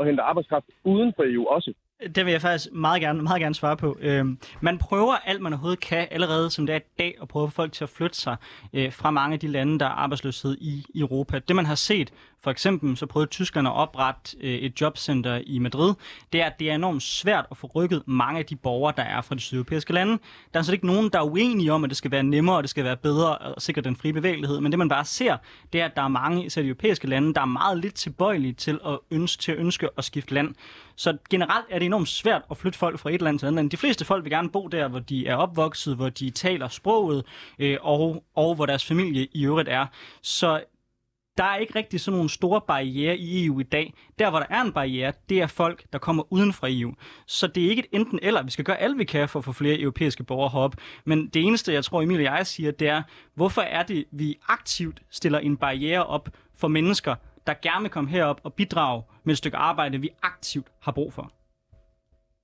at 0.00 0.06
hente 0.06 0.22
arbejdskraft 0.30 0.66
uden 0.84 1.12
for 1.16 1.24
EU 1.32 1.44
også? 1.56 1.70
Det 2.14 2.24
vil 2.24 2.32
jeg 2.32 2.40
faktisk 2.40 2.72
meget 2.72 3.00
gerne, 3.00 3.22
meget 3.22 3.40
gerne 3.40 3.54
svare 3.54 3.76
på. 3.76 3.96
Øhm, 4.00 4.38
man 4.60 4.78
prøver 4.78 5.14
alt, 5.14 5.40
man 5.40 5.52
overhovedet 5.52 5.80
kan, 5.80 6.08
allerede 6.10 6.50
som 6.50 6.66
det 6.66 6.74
er 6.74 6.78
i 6.78 6.82
dag, 6.98 7.14
at 7.22 7.28
prøve 7.28 7.42
at 7.42 7.50
få 7.50 7.54
folk 7.54 7.72
til 7.72 7.84
at 7.84 7.90
flytte 7.90 8.16
sig 8.16 8.36
øh, 8.72 8.92
fra 8.92 9.10
mange 9.10 9.34
af 9.34 9.40
de 9.40 9.48
lande, 9.48 9.78
der 9.78 9.86
er 9.86 9.90
arbejdsløshed 9.90 10.56
i, 10.60 10.84
i 10.94 11.00
Europa. 11.00 11.38
Det, 11.38 11.56
man 11.56 11.66
har 11.66 11.74
set, 11.74 12.12
for 12.42 12.50
eksempel, 12.50 12.96
så 12.96 13.06
prøvede 13.06 13.30
tyskerne 13.30 13.68
at 13.68 13.74
oprette 13.74 14.36
øh, 14.40 14.54
et 14.54 14.80
jobcenter 14.80 15.40
i 15.46 15.58
Madrid, 15.58 15.94
det 16.32 16.40
er, 16.40 16.46
at 16.46 16.58
det 16.58 16.70
er 16.70 16.74
enormt 16.74 17.02
svært 17.02 17.46
at 17.50 17.56
få 17.56 17.70
rykket 17.74 18.02
mange 18.06 18.38
af 18.38 18.46
de 18.46 18.56
borgere, 18.56 18.94
der 18.96 19.02
er 19.02 19.20
fra 19.20 19.34
de 19.34 19.40
sydeuropæiske 19.40 19.92
lande. 19.92 20.12
Der 20.12 20.18
er 20.52 20.58
altså 20.58 20.72
ikke 20.72 20.86
nogen, 20.86 21.10
der 21.12 21.18
er 21.18 21.22
uenige 21.22 21.72
om, 21.72 21.84
at 21.84 21.90
det 21.90 21.96
skal 21.96 22.10
være 22.10 22.22
nemmere, 22.22 22.56
og 22.56 22.62
det 22.62 22.70
skal 22.70 22.84
være 22.84 22.96
bedre 22.96 23.46
at 23.56 23.62
sikre 23.62 23.82
den 23.82 23.96
frie 23.96 24.12
bevægelighed. 24.12 24.60
Men 24.60 24.72
det, 24.72 24.78
man 24.78 24.88
bare 24.88 25.04
ser, 25.04 25.36
det 25.72 25.80
er, 25.80 25.84
at 25.84 25.96
der 25.96 26.02
er 26.02 26.08
mange, 26.08 26.44
især 26.44 26.62
de 26.62 26.68
europæiske 26.68 27.06
lande, 27.06 27.34
der 27.34 27.40
er 27.40 27.44
meget 27.44 27.78
lidt 27.78 27.94
tilbøjelige 27.94 28.52
til 28.52 28.80
at 28.86 28.98
ønske, 29.10 29.40
til 29.40 29.52
at 29.52 29.58
ønske 29.58 29.88
at 29.98 30.04
skifte 30.04 30.34
land. 30.34 30.54
Så 31.02 31.16
generelt 31.30 31.66
er 31.70 31.78
det 31.78 31.86
enormt 31.86 32.08
svært 32.08 32.42
at 32.50 32.56
flytte 32.56 32.78
folk 32.78 32.98
fra 32.98 33.10
et 33.10 33.22
land 33.22 33.38
til 33.38 33.46
et 33.46 33.48
andet 33.48 33.58
land. 33.58 33.70
De 33.70 33.76
fleste 33.76 34.04
folk 34.04 34.24
vil 34.24 34.32
gerne 34.32 34.50
bo 34.50 34.66
der, 34.66 34.88
hvor 34.88 34.98
de 34.98 35.26
er 35.26 35.36
opvokset, 35.36 35.96
hvor 35.96 36.08
de 36.08 36.30
taler 36.30 36.68
sproget, 36.68 37.24
øh, 37.58 37.78
og, 37.80 38.24
og 38.34 38.54
hvor 38.54 38.66
deres 38.66 38.84
familie 38.84 39.28
i 39.32 39.46
øvrigt 39.46 39.68
er. 39.68 39.86
Så 40.22 40.64
der 41.38 41.44
er 41.44 41.56
ikke 41.56 41.74
rigtig 41.74 42.00
sådan 42.00 42.16
nogle 42.16 42.30
store 42.30 42.60
barriere 42.60 43.16
i 43.16 43.46
EU 43.46 43.60
i 43.60 43.62
dag. 43.62 43.94
Der, 44.18 44.30
hvor 44.30 44.38
der 44.38 44.46
er 44.50 44.60
en 44.60 44.72
barriere, 44.72 45.12
det 45.28 45.40
er 45.40 45.46
folk, 45.46 45.84
der 45.92 45.98
kommer 45.98 46.32
uden 46.32 46.52
fra 46.52 46.68
EU. 46.70 46.94
Så 47.26 47.46
det 47.46 47.64
er 47.64 47.70
ikke 47.70 47.80
et 47.80 47.98
enten 48.00 48.18
eller. 48.22 48.42
Vi 48.42 48.50
skal 48.50 48.64
gøre 48.64 48.78
alt, 48.80 48.98
vi 48.98 49.04
kan 49.04 49.28
for 49.28 49.38
at 49.38 49.44
få 49.44 49.52
flere 49.52 49.80
europæiske 49.80 50.24
borgere 50.24 50.50
herop. 50.50 50.74
Men 51.04 51.28
det 51.28 51.42
eneste, 51.42 51.72
jeg 51.72 51.84
tror, 51.84 52.02
Emil 52.02 52.16
og 52.16 52.24
jeg 52.24 52.46
siger, 52.46 52.70
det 52.70 52.88
er, 52.88 53.02
hvorfor 53.34 53.62
er 53.62 53.82
det, 53.82 54.04
vi 54.10 54.38
aktivt 54.48 55.02
stiller 55.10 55.38
en 55.38 55.56
barriere 55.56 56.06
op 56.06 56.28
for 56.56 56.68
mennesker, 56.68 57.14
der 57.46 57.54
gerne 57.62 57.82
vil 57.82 57.90
komme 57.90 58.10
herop 58.10 58.40
og 58.44 58.54
bidrage 58.54 59.02
med 59.24 59.34
et 59.34 59.38
stykke 59.38 59.56
arbejde, 59.56 59.98
vi 59.98 60.10
aktivt 60.22 60.66
har 60.80 60.92
brug 60.92 61.12
for? 61.12 61.32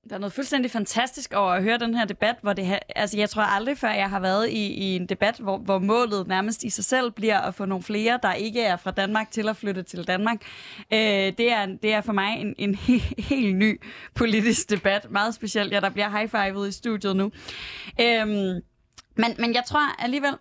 Der 0.08 0.14
er 0.14 0.18
noget 0.18 0.32
fuldstændig 0.32 0.70
fantastisk 0.70 1.32
over 1.32 1.52
at 1.52 1.62
høre 1.62 1.78
den 1.78 1.94
her 1.94 2.04
debat, 2.04 2.36
hvor 2.42 2.52
det 2.52 2.66
her, 2.66 2.78
altså 2.96 3.18
jeg 3.18 3.30
tror 3.30 3.42
aldrig 3.42 3.78
før, 3.78 3.90
jeg 3.90 4.10
har 4.10 4.20
været 4.20 4.48
i, 4.48 4.66
i 4.66 4.96
en 4.96 5.06
debat, 5.06 5.38
hvor, 5.38 5.58
hvor 5.58 5.78
målet 5.78 6.26
nærmest 6.26 6.64
i 6.64 6.70
sig 6.70 6.84
selv 6.84 7.10
bliver 7.10 7.38
at 7.38 7.54
få 7.54 7.64
nogle 7.64 7.82
flere, 7.82 8.18
der 8.22 8.32
ikke 8.32 8.62
er 8.62 8.76
fra 8.76 8.90
Danmark, 8.90 9.30
til 9.30 9.48
at 9.48 9.56
flytte 9.56 9.82
til 9.82 10.06
Danmark. 10.06 10.42
Øh, 10.92 10.98
det, 11.38 11.52
er, 11.52 11.66
det 11.66 11.92
er 11.92 12.00
for 12.00 12.12
mig 12.12 12.40
en, 12.40 12.54
en 12.58 12.74
he, 12.86 12.98
helt 13.18 13.56
ny 13.56 13.80
politisk 14.14 14.70
debat, 14.70 15.10
meget 15.10 15.34
specielt. 15.34 15.72
Ja, 15.72 15.80
der 15.80 15.90
bliver 15.90 16.10
high-fivet 16.18 16.68
i 16.68 16.72
studiet 16.72 17.16
nu. 17.16 17.30
Øh, 18.00 18.26
men, 19.16 19.34
men 19.38 19.54
jeg 19.54 19.62
tror 19.66 20.02
alligevel, 20.02 20.34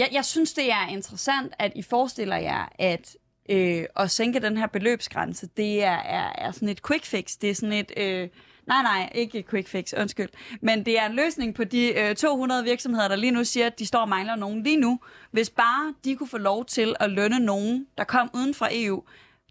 jeg, 0.00 0.08
jeg 0.12 0.24
synes, 0.24 0.52
det 0.52 0.72
er 0.72 0.88
interessant, 0.88 1.52
at 1.58 1.72
I 1.74 1.82
forestiller 1.82 2.36
jer, 2.36 2.68
at 2.78 3.16
øh, 3.50 3.84
at 3.96 4.10
sænke 4.10 4.40
den 4.40 4.56
her 4.56 4.66
beløbsgrænse, 4.66 5.48
det 5.56 5.84
er, 5.84 5.96
er, 5.96 6.32
er 6.34 6.52
sådan 6.52 6.68
et 6.68 6.86
quick 6.86 7.04
fix. 7.04 7.36
Det 7.36 7.50
er 7.50 7.54
sådan 7.54 7.72
et... 7.72 7.92
Øh, 7.96 8.28
nej, 8.66 8.82
nej, 8.82 9.10
ikke 9.14 9.38
et 9.38 9.50
quick 9.50 9.68
fix, 9.68 9.92
undskyld. 10.00 10.28
Men 10.62 10.86
det 10.86 10.98
er 10.98 11.06
en 11.06 11.16
løsning 11.16 11.54
på 11.54 11.64
de 11.64 11.98
øh, 11.98 12.14
200 12.14 12.64
virksomheder, 12.64 13.08
der 13.08 13.16
lige 13.16 13.30
nu 13.30 13.44
siger, 13.44 13.66
at 13.66 13.78
de 13.78 13.86
står 13.86 14.00
og 14.00 14.08
mangler 14.08 14.36
nogen 14.36 14.62
lige 14.62 14.76
nu. 14.76 15.00
Hvis 15.30 15.50
bare 15.50 15.94
de 16.04 16.16
kunne 16.16 16.28
få 16.28 16.38
lov 16.38 16.64
til 16.64 16.94
at 17.00 17.10
lønne 17.10 17.38
nogen, 17.38 17.86
der 17.98 18.04
kom 18.04 18.30
uden 18.34 18.54
fra 18.54 18.68
EU, 18.72 19.02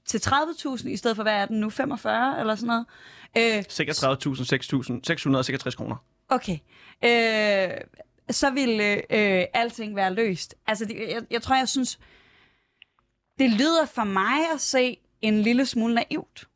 til 0.05 0.17
30.000 0.17 0.89
i 0.89 0.97
stedet 0.97 1.15
for, 1.15 1.23
hvad 1.23 1.33
er 1.33 1.45
den 1.45 1.59
nu, 1.59 1.69
45 1.69 2.39
eller 2.39 2.55
sådan 2.55 2.67
noget? 2.67 2.85
Øh, 3.37 3.59
36.666 3.59 5.75
kroner. 5.75 5.95
Okay. 6.29 6.57
Øh, 7.05 7.69
så 8.31 8.49
ville 8.49 9.13
øh, 9.13 9.45
alting 9.53 9.95
være 9.95 10.13
løst. 10.13 10.55
Altså, 10.67 10.85
det, 10.85 10.95
jeg, 11.09 11.21
jeg 11.31 11.41
tror, 11.41 11.55
jeg 11.55 11.69
synes, 11.69 11.99
det 13.39 13.51
lyder 13.51 13.85
for 13.85 14.03
mig 14.03 14.51
at 14.53 14.61
se 14.61 14.97
en 15.21 15.41
lille 15.41 15.65
smule 15.65 15.95
naivt. 15.95 16.47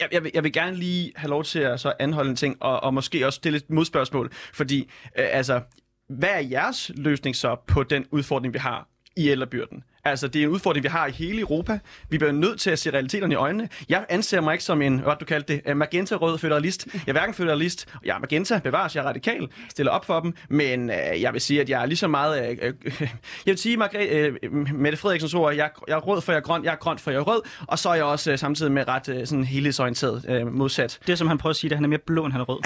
Jeg, 0.00 0.08
jeg, 0.12 0.24
vil, 0.24 0.30
jeg 0.34 0.44
vil 0.44 0.52
gerne 0.52 0.76
lige 0.76 1.12
have 1.16 1.30
lov 1.30 1.44
til 1.44 1.58
at 1.58 1.80
så 1.80 1.92
anholde 1.98 2.30
en 2.30 2.36
ting, 2.36 2.62
og, 2.62 2.80
og 2.80 2.94
måske 2.94 3.26
også 3.26 3.36
stille 3.36 3.56
et 3.56 3.70
modspørgsmål. 3.70 4.32
Fordi, 4.32 4.80
øh, 5.18 5.26
altså, 5.30 5.62
hvad 6.08 6.28
er 6.28 6.38
jeres 6.38 6.90
løsning 6.94 7.36
så 7.36 7.56
på 7.66 7.82
den 7.82 8.06
udfordring, 8.10 8.54
vi 8.54 8.58
har 8.58 8.88
i 9.16 9.28
ældrebyrden? 9.28 9.84
Altså, 10.04 10.28
det 10.28 10.42
er 10.42 10.46
en 10.46 10.50
udfordring, 10.50 10.82
vi 10.82 10.88
har 10.88 11.06
i 11.06 11.10
hele 11.10 11.40
Europa. 11.40 11.78
Vi 12.08 12.18
bliver 12.18 12.32
nødt 12.32 12.60
til 12.60 12.70
at 12.70 12.78
se 12.78 12.90
realiteterne 12.90 13.34
i 13.34 13.36
øjnene. 13.36 13.68
Jeg 13.88 14.06
anser 14.08 14.40
mig 14.40 14.52
ikke 14.52 14.64
som 14.64 14.82
en, 14.82 14.98
hvad 14.98 15.12
du 15.20 15.24
kaldte 15.24 15.60
det, 15.66 15.76
magenta-rød 15.76 16.38
føderalist. 16.38 16.86
Jeg 16.92 17.00
er 17.06 17.12
hverken 17.12 17.34
føderalist, 17.34 17.88
jeg 18.04 18.14
er 18.16 18.18
magenta, 18.18 18.60
bevares, 18.64 18.96
jeg 18.96 19.02
er 19.02 19.08
radikal, 19.08 19.48
stiller 19.68 19.92
op 19.92 20.04
for 20.04 20.20
dem, 20.20 20.34
men 20.48 20.90
øh, 20.90 21.22
jeg 21.22 21.32
vil 21.32 21.40
sige, 21.40 21.60
at 21.60 21.70
jeg 21.70 21.82
er 21.82 21.86
lige 21.86 21.96
så 21.96 22.08
meget... 22.08 22.58
Øh, 22.62 22.72
øh, 22.84 23.00
jeg 23.00 23.08
vil 23.52 23.58
sige, 23.58 23.76
Margrethe, 23.76 24.36
øh, 24.42 24.74
Mette 24.74 24.98
Frederiksens 24.98 25.34
ord, 25.34 25.54
jeg, 25.54 25.70
jeg 25.88 25.94
er 25.94 26.00
rød, 26.00 26.20
for 26.20 26.32
jeg 26.32 26.38
er 26.38 26.42
grøn, 26.42 26.64
jeg 26.64 26.72
er 26.72 26.76
grøn, 26.76 26.98
for 26.98 27.10
jeg 27.10 27.18
er 27.18 27.22
rød, 27.22 27.42
og 27.66 27.78
så 27.78 27.88
er 27.88 27.94
jeg 27.94 28.04
også 28.04 28.32
øh, 28.32 28.38
samtidig 28.38 28.72
med 28.72 28.88
ret 28.88 29.08
øh, 29.08 29.26
sådan 29.26 29.44
helhedsorienteret 29.44 30.24
øh, 30.28 30.52
modsat. 30.52 30.98
Det, 31.06 31.18
som 31.18 31.28
han 31.28 31.38
prøver 31.38 31.50
at 31.50 31.56
sige, 31.56 31.68
det 31.68 31.74
er, 31.74 31.76
at 31.76 31.78
han 31.78 31.84
er 31.84 31.88
mere 31.88 32.00
blå, 32.06 32.24
end 32.24 32.32
han 32.32 32.40
er 32.40 32.44
rød. 32.44 32.60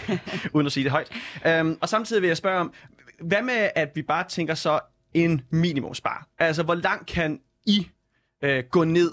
Uden 0.54 0.66
at 0.66 0.72
sige 0.72 0.84
det 0.84 0.92
højt. 0.92 1.08
Øhm, 1.46 1.78
og 1.80 1.88
samtidig 1.88 2.22
vil 2.22 2.28
jeg 2.28 2.36
spørge 2.36 2.60
om, 2.60 2.72
hvad 3.20 3.42
med, 3.42 3.68
at 3.74 3.88
vi 3.94 4.02
bare 4.02 4.24
tænker 4.28 4.54
så 4.54 4.80
en 5.24 5.40
minimumsbar. 5.50 6.28
Altså, 6.38 6.62
hvor 6.62 6.74
langt 6.74 7.06
kan 7.06 7.40
I 7.66 7.88
øh, 8.44 8.64
gå 8.70 8.84
ned 8.84 9.10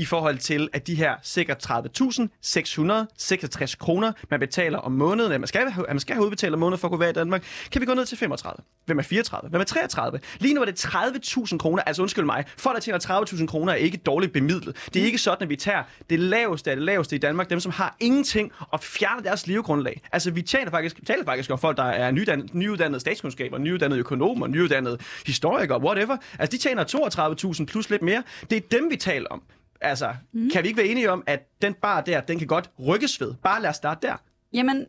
i 0.00 0.04
forhold 0.04 0.38
til, 0.38 0.68
at 0.72 0.86
de 0.86 0.94
her 0.94 1.14
sikkert 1.22 1.70
30.666 1.70 3.76
kroner, 3.76 4.12
man 4.30 4.40
betaler 4.40 4.78
om 4.78 4.92
måneden, 4.92 5.32
at 5.32 5.40
man 5.40 5.46
skal, 5.46 5.60
at 5.60 5.76
man 5.88 6.00
skal 6.00 6.14
have 6.14 6.24
udbetalt 6.24 6.54
om 6.54 6.60
måneden 6.60 6.78
for 6.78 6.88
at 6.88 6.92
kunne 6.92 7.00
være 7.00 7.10
i 7.10 7.12
Danmark, 7.12 7.44
kan 7.70 7.80
vi 7.80 7.86
gå 7.86 7.94
ned 7.94 8.06
til 8.06 8.18
35? 8.18 8.64
Hvem 8.86 8.98
er 8.98 9.02
34? 9.02 9.50
Hvem 9.50 9.60
er 9.60 9.64
33? 9.64 10.20
Lige 10.38 10.54
nu 10.54 10.60
er 10.60 10.64
det 10.64 10.84
30.000 10.84 11.58
kroner, 11.58 11.82
altså 11.82 12.02
undskyld 12.02 12.24
mig, 12.24 12.44
folk 12.56 12.74
der 12.74 12.80
tjener 12.80 13.24
30.000 13.24 13.46
kroner 13.46 13.72
er 13.72 13.76
ikke 13.76 13.96
dårligt 13.96 14.32
bemidlet. 14.32 14.76
Det 14.94 15.02
er 15.02 15.06
ikke 15.06 15.18
sådan, 15.18 15.42
at 15.42 15.48
vi 15.48 15.56
tager 15.56 15.82
det 16.10 16.20
laveste 16.20 16.70
af 16.70 16.76
det 16.76 16.84
laveste 16.84 17.16
i 17.16 17.18
Danmark, 17.18 17.50
dem 17.50 17.60
som 17.60 17.72
har 17.72 17.96
ingenting, 18.00 18.52
og 18.70 18.80
fjerner 18.80 19.22
deres 19.22 19.46
levegrundlag. 19.46 20.00
Altså 20.12 20.30
vi 20.30 20.42
taler 20.42 20.70
faktisk, 20.70 20.96
vi 21.00 21.04
taler 21.04 21.24
faktisk 21.24 21.50
om 21.50 21.58
folk, 21.58 21.76
der 21.76 21.84
er 21.84 22.10
nyuddannede, 22.10 22.58
nyuddannede 22.58 23.00
statskundskaber, 23.00 23.58
nyuddannede 23.58 24.00
økonomer, 24.00 24.46
nyuddannede 24.46 24.98
historikere, 25.26 25.80
whatever. 25.80 26.16
Altså 26.38 26.56
de 26.56 26.62
tjener 26.62 26.84
32.000 27.58 27.64
plus 27.64 27.90
lidt 27.90 28.02
mere. 28.02 28.22
Det 28.50 28.56
er 28.56 28.60
dem, 28.70 28.90
vi 28.90 28.96
taler 28.96 29.28
om. 29.30 29.42
Altså, 29.80 30.14
mm. 30.32 30.50
kan 30.50 30.62
vi 30.62 30.68
ikke 30.68 30.78
være 30.78 30.86
enige 30.86 31.10
om, 31.10 31.24
at 31.26 31.48
den 31.62 31.74
bar 31.74 32.00
der, 32.00 32.20
den 32.20 32.38
kan 32.38 32.46
godt 32.46 32.70
rykkes 32.88 33.20
ved? 33.20 33.34
Bare 33.34 33.62
lad 33.62 33.70
os 33.70 33.76
starte 33.76 34.06
der. 34.06 34.16
Jamen, 34.52 34.86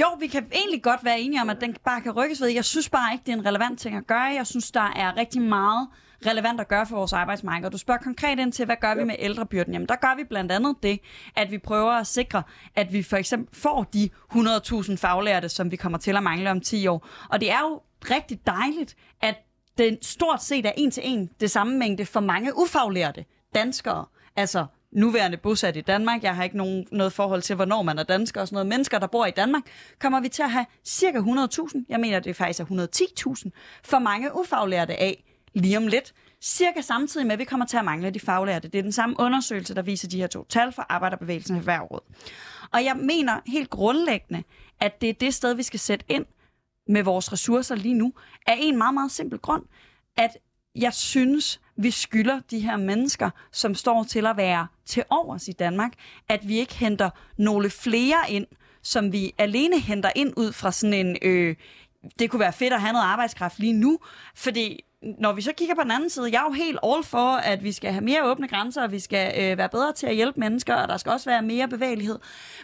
jo, 0.00 0.06
vi 0.20 0.26
kan 0.26 0.46
egentlig 0.54 0.82
godt 0.82 1.04
være 1.04 1.20
enige 1.20 1.40
om, 1.42 1.50
at 1.50 1.60
den 1.60 1.76
bare 1.84 2.00
kan 2.00 2.12
rykkes 2.12 2.40
ved. 2.40 2.48
Jeg 2.48 2.64
synes 2.64 2.88
bare 2.88 3.12
ikke, 3.12 3.22
det 3.26 3.32
er 3.32 3.36
en 3.36 3.46
relevant 3.46 3.80
ting 3.80 3.96
at 3.96 4.06
gøre. 4.06 4.18
Jeg 4.20 4.46
synes, 4.46 4.70
der 4.70 4.92
er 4.96 5.16
rigtig 5.16 5.42
meget 5.42 5.88
relevant 6.26 6.60
at 6.60 6.68
gøre 6.68 6.86
for 6.86 6.96
vores 6.96 7.12
arbejdsmarked. 7.12 7.66
Og 7.66 7.72
du 7.72 7.78
spørger 7.78 8.00
konkret 8.00 8.38
ind 8.38 8.52
til, 8.52 8.64
hvad 8.64 8.76
gør 8.80 8.94
vi 8.94 9.04
med 9.04 9.14
ældrebyrden? 9.18 9.72
Jamen, 9.72 9.88
der 9.88 9.96
gør 9.96 10.16
vi 10.16 10.24
blandt 10.24 10.52
andet 10.52 10.76
det, 10.82 11.00
at 11.36 11.50
vi 11.50 11.58
prøver 11.58 11.92
at 11.92 12.06
sikre, 12.06 12.42
at 12.76 12.92
vi 12.92 13.02
for 13.02 13.16
eksempel 13.16 13.60
får 13.60 13.82
de 13.82 14.10
100.000 14.32 14.96
faglærte, 14.96 15.48
som 15.48 15.70
vi 15.70 15.76
kommer 15.76 15.98
til 15.98 16.16
at 16.16 16.22
mangle 16.22 16.50
om 16.50 16.60
10 16.60 16.86
år. 16.86 17.06
Og 17.28 17.40
det 17.40 17.50
er 17.50 17.60
jo 17.60 17.80
rigtig 18.10 18.46
dejligt, 18.46 18.96
at 19.20 19.34
den 19.78 20.02
stort 20.02 20.42
set 20.42 20.66
er 20.66 20.72
en 20.76 20.90
til 20.90 21.02
en 21.06 21.30
det 21.40 21.50
samme 21.50 21.78
mængde 21.78 22.06
for 22.06 22.20
mange 22.20 22.52
ufaglærte 22.58 23.24
danskere, 23.54 24.04
altså 24.36 24.66
nuværende 24.92 25.36
bosat 25.36 25.76
i 25.76 25.80
Danmark, 25.80 26.22
jeg 26.22 26.36
har 26.36 26.44
ikke 26.44 26.56
nogen, 26.56 26.86
noget 26.92 27.12
forhold 27.12 27.42
til, 27.42 27.56
hvornår 27.56 27.82
man 27.82 27.98
er 27.98 28.02
dansker 28.02 28.40
og 28.40 28.48
sådan 28.48 28.54
noget, 28.54 28.66
mennesker, 28.66 28.98
der 28.98 29.06
bor 29.06 29.26
i 29.26 29.30
Danmark, 29.30 29.62
kommer 29.98 30.20
vi 30.20 30.28
til 30.28 30.42
at 30.42 30.50
have 30.50 30.66
cirka 30.84 31.18
100.000, 31.18 31.84
jeg 31.88 32.00
mener, 32.00 32.20
det 32.20 32.30
er 32.30 32.34
faktisk 32.34 32.60
110.000, 32.60 33.50
for 33.84 33.98
mange 33.98 34.30
ufaglærte 34.40 35.00
af 35.00 35.24
lige 35.54 35.76
om 35.76 35.86
lidt. 35.86 36.12
Cirka 36.42 36.80
samtidig 36.80 37.26
med, 37.26 37.32
at 37.32 37.38
vi 37.38 37.44
kommer 37.44 37.66
til 37.66 37.76
at 37.76 37.84
mangle 37.84 38.10
de 38.10 38.20
faglærte. 38.20 38.68
Det 38.68 38.78
er 38.78 38.82
den 38.82 38.92
samme 38.92 39.16
undersøgelse, 39.18 39.74
der 39.74 39.82
viser 39.82 40.08
de 40.08 40.16
her 40.16 40.26
to 40.26 40.44
tal 40.44 40.72
for 40.72 40.86
Arbejderbevægelsen 40.88 41.56
i 41.56 41.60
hver 41.60 41.80
råd. 41.80 42.00
Og 42.72 42.84
jeg 42.84 42.96
mener 42.96 43.40
helt 43.46 43.70
grundlæggende, 43.70 44.42
at 44.80 45.00
det 45.00 45.08
er 45.08 45.12
det 45.12 45.34
sted, 45.34 45.54
vi 45.54 45.62
skal 45.62 45.80
sætte 45.80 46.04
ind 46.08 46.26
med 46.88 47.02
vores 47.02 47.32
ressourcer 47.32 47.74
lige 47.74 47.94
nu, 47.94 48.12
af 48.46 48.56
en 48.58 48.78
meget, 48.78 48.94
meget 48.94 49.10
simpel 49.10 49.38
grund, 49.38 49.62
at 50.16 50.30
jeg 50.74 50.94
synes, 50.94 51.60
vi 51.82 51.90
skylder 51.90 52.40
de 52.50 52.60
her 52.60 52.76
mennesker, 52.76 53.30
som 53.52 53.74
står 53.74 54.04
til 54.04 54.26
at 54.26 54.36
være 54.36 54.66
til 54.86 55.02
overs 55.10 55.48
i 55.48 55.52
Danmark, 55.52 55.92
at 56.28 56.48
vi 56.48 56.58
ikke 56.58 56.74
henter 56.74 57.10
nogle 57.36 57.70
flere 57.70 58.16
ind, 58.28 58.46
som 58.82 59.12
vi 59.12 59.32
alene 59.38 59.80
henter 59.80 60.10
ind 60.16 60.32
ud 60.36 60.52
fra 60.52 60.72
sådan 60.72 60.94
en, 60.94 61.16
øh, 61.22 61.56
det 62.18 62.30
kunne 62.30 62.40
være 62.40 62.52
fedt 62.52 62.72
at 62.72 62.80
have 62.80 62.92
noget 62.92 63.06
arbejdskraft 63.06 63.58
lige 63.58 63.72
nu, 63.72 63.98
fordi 64.34 64.84
når 65.02 65.32
vi 65.32 65.42
så 65.42 65.52
kigger 65.56 65.74
på 65.74 65.82
den 65.82 65.90
anden 65.90 66.10
side, 66.10 66.30
jeg 66.32 66.38
er 66.38 66.44
jo 66.44 66.52
helt 66.52 66.78
all 66.84 67.04
for, 67.04 67.36
at 67.36 67.64
vi 67.64 67.72
skal 67.72 67.92
have 67.92 68.04
mere 68.04 68.24
åbne 68.24 68.48
grænser, 68.48 68.82
og 68.82 68.92
vi 68.92 68.98
skal 68.98 69.32
øh, 69.38 69.58
være 69.58 69.68
bedre 69.68 69.92
til 69.92 70.06
at 70.06 70.14
hjælpe 70.14 70.40
mennesker, 70.40 70.74
og 70.74 70.88
der 70.88 70.96
skal 70.96 71.12
også 71.12 71.30
være 71.30 71.42
mere 71.42 71.68
bevægelighed. 71.68 72.18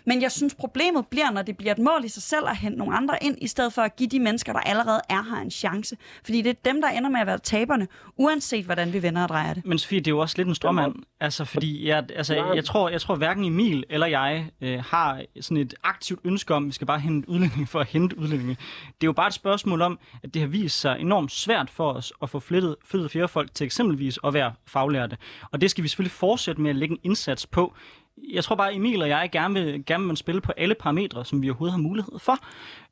Men 0.04 0.22
jeg 0.22 0.32
synes, 0.32 0.54
problemet 0.54 1.06
bliver, 1.06 1.30
når 1.30 1.42
det 1.42 1.56
bliver 1.56 1.72
et 1.72 1.78
mål 1.78 2.04
i 2.04 2.08
sig 2.08 2.22
selv 2.22 2.48
at 2.48 2.56
hente 2.56 2.78
nogle 2.78 2.96
andre 2.96 3.18
ind, 3.22 3.36
i 3.40 3.46
stedet 3.46 3.72
for 3.72 3.82
at 3.82 3.96
give 3.96 4.08
de 4.08 4.20
mennesker, 4.20 4.52
der 4.52 4.60
allerede 4.60 5.00
er 5.08 5.22
her, 5.22 5.42
en 5.42 5.50
chance. 5.50 5.96
Fordi 6.24 6.42
det 6.42 6.50
er 6.50 6.72
dem, 6.72 6.80
der 6.80 6.88
ender 6.88 7.10
med 7.10 7.20
at 7.20 7.26
være 7.26 7.38
taberne, 7.38 7.88
uanset 8.16 8.64
hvordan 8.64 8.92
vi 8.92 9.02
vender 9.02 9.22
og 9.22 9.28
drejer 9.28 9.54
det. 9.54 9.66
Men 9.66 9.78
Sofie, 9.78 9.98
det 9.98 10.06
er 10.06 10.10
jo 10.10 10.18
også 10.18 10.34
lidt 10.38 10.48
en 10.48 10.54
strømmand. 10.54 10.94
Altså, 11.20 11.44
fordi 11.44 11.88
jeg, 11.88 12.04
altså, 12.16 12.52
jeg, 12.54 12.64
tror, 12.64 12.88
jeg 12.88 13.00
tror 13.00 13.14
hverken 13.14 13.44
Emil 13.44 13.84
eller 13.90 14.06
jeg 14.06 14.50
øh, 14.60 14.78
har 14.84 15.22
sådan 15.40 15.56
et 15.56 15.74
aktivt 15.84 16.20
ønske 16.24 16.54
om, 16.54 16.64
at 16.64 16.66
vi 16.66 16.72
skal 16.72 16.86
bare 16.86 17.00
hente 17.00 17.28
udlændinge 17.28 17.66
for 17.66 17.80
at 17.80 17.86
hente 17.86 18.18
udlændinge. 18.18 18.56
Det 18.86 19.02
er 19.02 19.08
jo 19.08 19.12
bare 19.12 19.26
et 19.26 19.34
spørgsmål 19.34 19.82
om, 19.82 19.98
at 20.22 20.34
det 20.34 20.42
har 20.42 20.48
vist 20.48 20.80
sig 20.80 20.96
enormt 21.00 21.32
svært 21.32 21.70
for 21.70 21.92
os 21.92 22.12
at 22.22 22.25
få 22.30 22.40
flyttet, 22.40 22.76
flyttet 22.84 23.10
flere 23.10 23.28
folk 23.28 23.54
til 23.54 23.64
eksempelvis 23.64 24.18
at 24.24 24.34
være 24.34 24.52
faglærte. 24.66 25.16
Og 25.50 25.60
det 25.60 25.70
skal 25.70 25.84
vi 25.84 25.88
selvfølgelig 25.88 26.12
fortsætte 26.12 26.60
med 26.60 26.70
at 26.70 26.76
lægge 26.76 26.92
en 26.92 27.00
indsats 27.02 27.46
på 27.46 27.74
jeg 28.32 28.44
tror 28.44 28.56
bare, 28.56 28.74
Emil 28.74 29.02
og 29.02 29.08
jeg 29.08 29.28
gerne 29.32 29.54
vil, 29.54 29.86
gerne 29.86 30.06
vil 30.06 30.16
spille 30.16 30.40
på 30.40 30.52
alle 30.56 30.74
parametre, 30.74 31.24
som 31.24 31.42
vi 31.42 31.50
overhovedet 31.50 31.72
har 31.72 31.78
mulighed 31.78 32.18
for. 32.18 32.38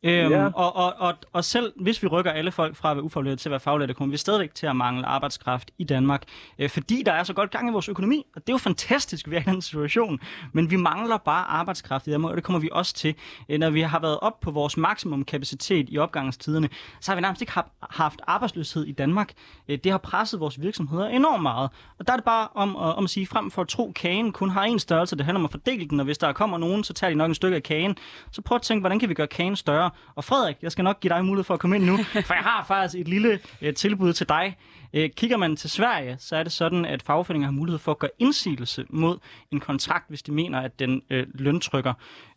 Øhm, 0.02 0.30
Ja. 0.32 0.46
og, 0.54 0.76
og, 0.76 0.94
og, 0.98 1.14
og 1.32 1.44
selv 1.44 1.72
hvis 1.80 2.02
vi 2.02 2.08
rykker 2.08 2.30
alle 2.30 2.52
folk 2.52 2.76
fra 2.76 2.90
at 2.90 2.96
være 2.96 3.04
ufaglærte 3.04 3.36
til 3.36 3.48
at 3.48 3.50
være 3.50 3.60
faglærte, 3.60 3.94
kommer 3.94 4.10
vi 4.12 4.16
stadigvæk 4.16 4.54
til 4.54 4.66
at 4.66 4.76
mangle 4.76 5.06
arbejdskraft 5.06 5.70
i 5.78 5.84
Danmark, 5.84 6.22
øh, 6.58 6.70
fordi 6.70 7.02
der 7.06 7.12
er 7.12 7.22
så 7.24 7.32
godt 7.32 7.50
gang 7.50 7.68
i 7.68 7.72
vores 7.72 7.88
økonomi. 7.88 8.26
Og 8.36 8.40
det 8.46 8.48
er 8.48 8.54
jo 8.54 8.58
fantastisk, 8.58 9.30
vi 9.30 9.36
er 9.36 9.40
i 9.40 9.42
den 9.42 9.62
situation. 9.62 10.20
Men 10.52 10.70
vi 10.70 10.76
mangler 10.76 11.16
bare 11.16 11.44
arbejdskraft 11.44 12.06
i 12.06 12.10
Danmark, 12.10 12.30
og 12.30 12.36
det 12.36 12.44
kommer 12.44 12.60
vi 12.60 12.68
også 12.72 12.94
til. 12.94 13.14
Øh, 13.48 13.58
når 13.58 13.70
vi 13.70 13.80
har 13.80 13.98
været 14.00 14.18
op 14.20 14.40
på 14.40 14.50
vores 14.50 14.76
maksimum 14.76 15.24
kapacitet 15.24 15.86
i 15.90 15.98
opgangstiderne, 15.98 16.68
så 17.00 17.10
har 17.10 17.16
vi 17.16 17.20
nærmest 17.20 17.42
ikke 17.42 17.52
haft, 17.90 18.20
arbejdsløshed 18.26 18.84
i 18.84 18.92
Danmark. 18.92 19.32
Øh, 19.68 19.78
det 19.84 19.92
har 19.92 19.98
presset 19.98 20.40
vores 20.40 20.60
virksomheder 20.60 21.06
enormt 21.08 21.42
meget. 21.42 21.70
Og 21.98 22.06
der 22.06 22.12
er 22.12 22.16
det 22.16 22.24
bare 22.24 22.48
om, 22.54 22.76
at- 22.76 22.94
om 22.96 23.04
at 23.04 23.10
sige, 23.10 23.26
frem 23.26 23.50
for 23.50 23.62
at 23.62 23.68
tro, 23.68 23.92
kagen 23.94 24.32
kun 24.32 24.50
har 24.50 24.62
en 24.64 24.78
størrelse, 24.78 25.13
det 25.18 25.26
handler 25.26 25.40
om 25.40 25.44
at 25.44 25.50
fordele 25.50 25.88
den, 25.88 26.00
og 26.00 26.04
hvis 26.04 26.18
der 26.18 26.32
kommer 26.32 26.58
nogen, 26.58 26.84
så 26.84 26.92
tager 26.92 27.10
de 27.10 27.16
nok 27.16 27.28
en 27.28 27.34
stykke 27.34 27.56
af 27.56 27.62
kagen. 27.62 27.96
Så 28.30 28.42
prøv 28.42 28.56
at 28.56 28.62
tænke, 28.62 28.80
hvordan 28.80 28.98
kan 28.98 29.08
vi 29.08 29.14
gøre 29.14 29.26
kagen 29.26 29.56
større? 29.56 29.90
Og 30.14 30.24
Frederik, 30.24 30.56
jeg 30.62 30.72
skal 30.72 30.84
nok 30.84 31.00
give 31.00 31.08
dig 31.08 31.24
mulighed 31.24 31.44
for 31.44 31.54
at 31.54 31.60
komme 31.60 31.76
ind 31.76 31.84
nu, 31.84 31.96
for 32.28 32.34
jeg 32.34 32.42
har 32.42 32.64
faktisk 32.68 33.00
et 33.00 33.08
lille 33.08 33.38
øh, 33.62 33.74
tilbud 33.74 34.12
til 34.12 34.28
dig. 34.28 34.56
Øh, 34.94 35.10
kigger 35.10 35.36
man 35.36 35.56
til 35.56 35.70
Sverige, 35.70 36.16
så 36.18 36.36
er 36.36 36.42
det 36.42 36.52
sådan, 36.52 36.84
at 36.84 37.02
fagforeninger 37.02 37.46
har 37.46 37.52
mulighed 37.52 37.78
for 37.78 37.92
at 37.92 37.98
gøre 37.98 38.10
indsigelse 38.18 38.84
mod 38.90 39.18
en 39.52 39.60
kontrakt, 39.60 40.08
hvis 40.08 40.22
de 40.22 40.32
mener, 40.32 40.60
at 40.60 40.78
den 40.78 41.02
øh, 41.10 41.26
løntrykker. 41.34 41.92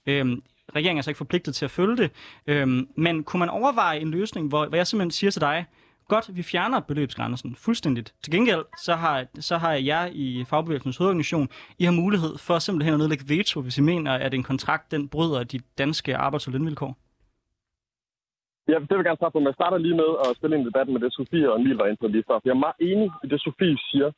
Øh, 0.06 0.38
regeringen 0.76 0.98
er 0.98 1.02
så 1.02 1.10
ikke 1.10 1.18
forpligtet 1.18 1.56
til 1.56 1.66
at 1.66 1.72
følge 1.72 1.98
det. 1.98 2.12
Øhm, 2.48 2.88
men 2.96 3.24
kunne 3.24 3.40
man 3.40 3.50
overveje 3.50 4.00
en 4.00 4.12
løsning, 4.12 4.48
hvor, 4.48 4.66
hvor 4.66 4.78
jeg 4.78 4.88
simpelthen 4.88 5.12
siger 5.12 5.32
til 5.32 5.42
dig, 5.42 5.66
godt, 6.08 6.36
vi 6.38 6.43
fjerner 6.43 6.80
beløbsgrænsen 6.80 7.56
fuldstændigt. 7.56 8.13
Til 8.24 8.32
gengæld, 8.34 8.65
så 8.86 8.93
har, 8.93 9.26
så 9.39 9.58
har 9.58 9.74
jeg 9.74 10.12
i 10.13 10.46
Fagbevægelsens 10.50 10.98
hovedorganisation, 10.98 11.48
I 11.80 11.84
har 11.84 11.91
mulighed 11.91 12.34
for 12.48 12.60
simpelthen 12.60 12.93
at 12.93 13.00
nedlægge 13.00 13.26
veto, 13.28 13.62
hvis 13.62 13.78
I 13.78 13.82
mener, 13.82 14.12
at 14.26 14.34
en 14.34 14.43
kontrakt, 14.43 14.91
den 14.91 15.10
bryder 15.10 15.43
de 15.43 15.60
danske 15.78 16.15
arbejds- 16.15 16.48
og 16.48 16.54
lønvilkår. 16.54 16.98
Ja, 18.72 18.78
det 18.80 18.89
vil 18.89 19.02
jeg 19.02 19.10
gerne 19.10 19.22
starte 19.22 19.34
på, 19.34 19.39
men 19.39 19.52
jeg 19.52 19.60
starter 19.60 19.78
lige 19.78 20.00
med 20.04 20.12
at 20.26 20.36
stille 20.38 20.56
en 20.58 20.65
debat 20.65 20.88
med 20.88 21.02
det, 21.02 21.13
Sofie 21.13 21.52
og 21.52 21.60
Emil 21.60 21.78
var 21.82 21.86
inde 21.86 22.02
på 22.02 22.08
lige 22.08 22.24
før. 22.28 22.39
Jeg 22.46 22.52
er 22.52 22.65
meget 22.65 22.80
enig 22.89 23.10
i 23.24 23.28
det, 23.32 23.39
Sofie 23.41 23.78
siger. 23.91 24.10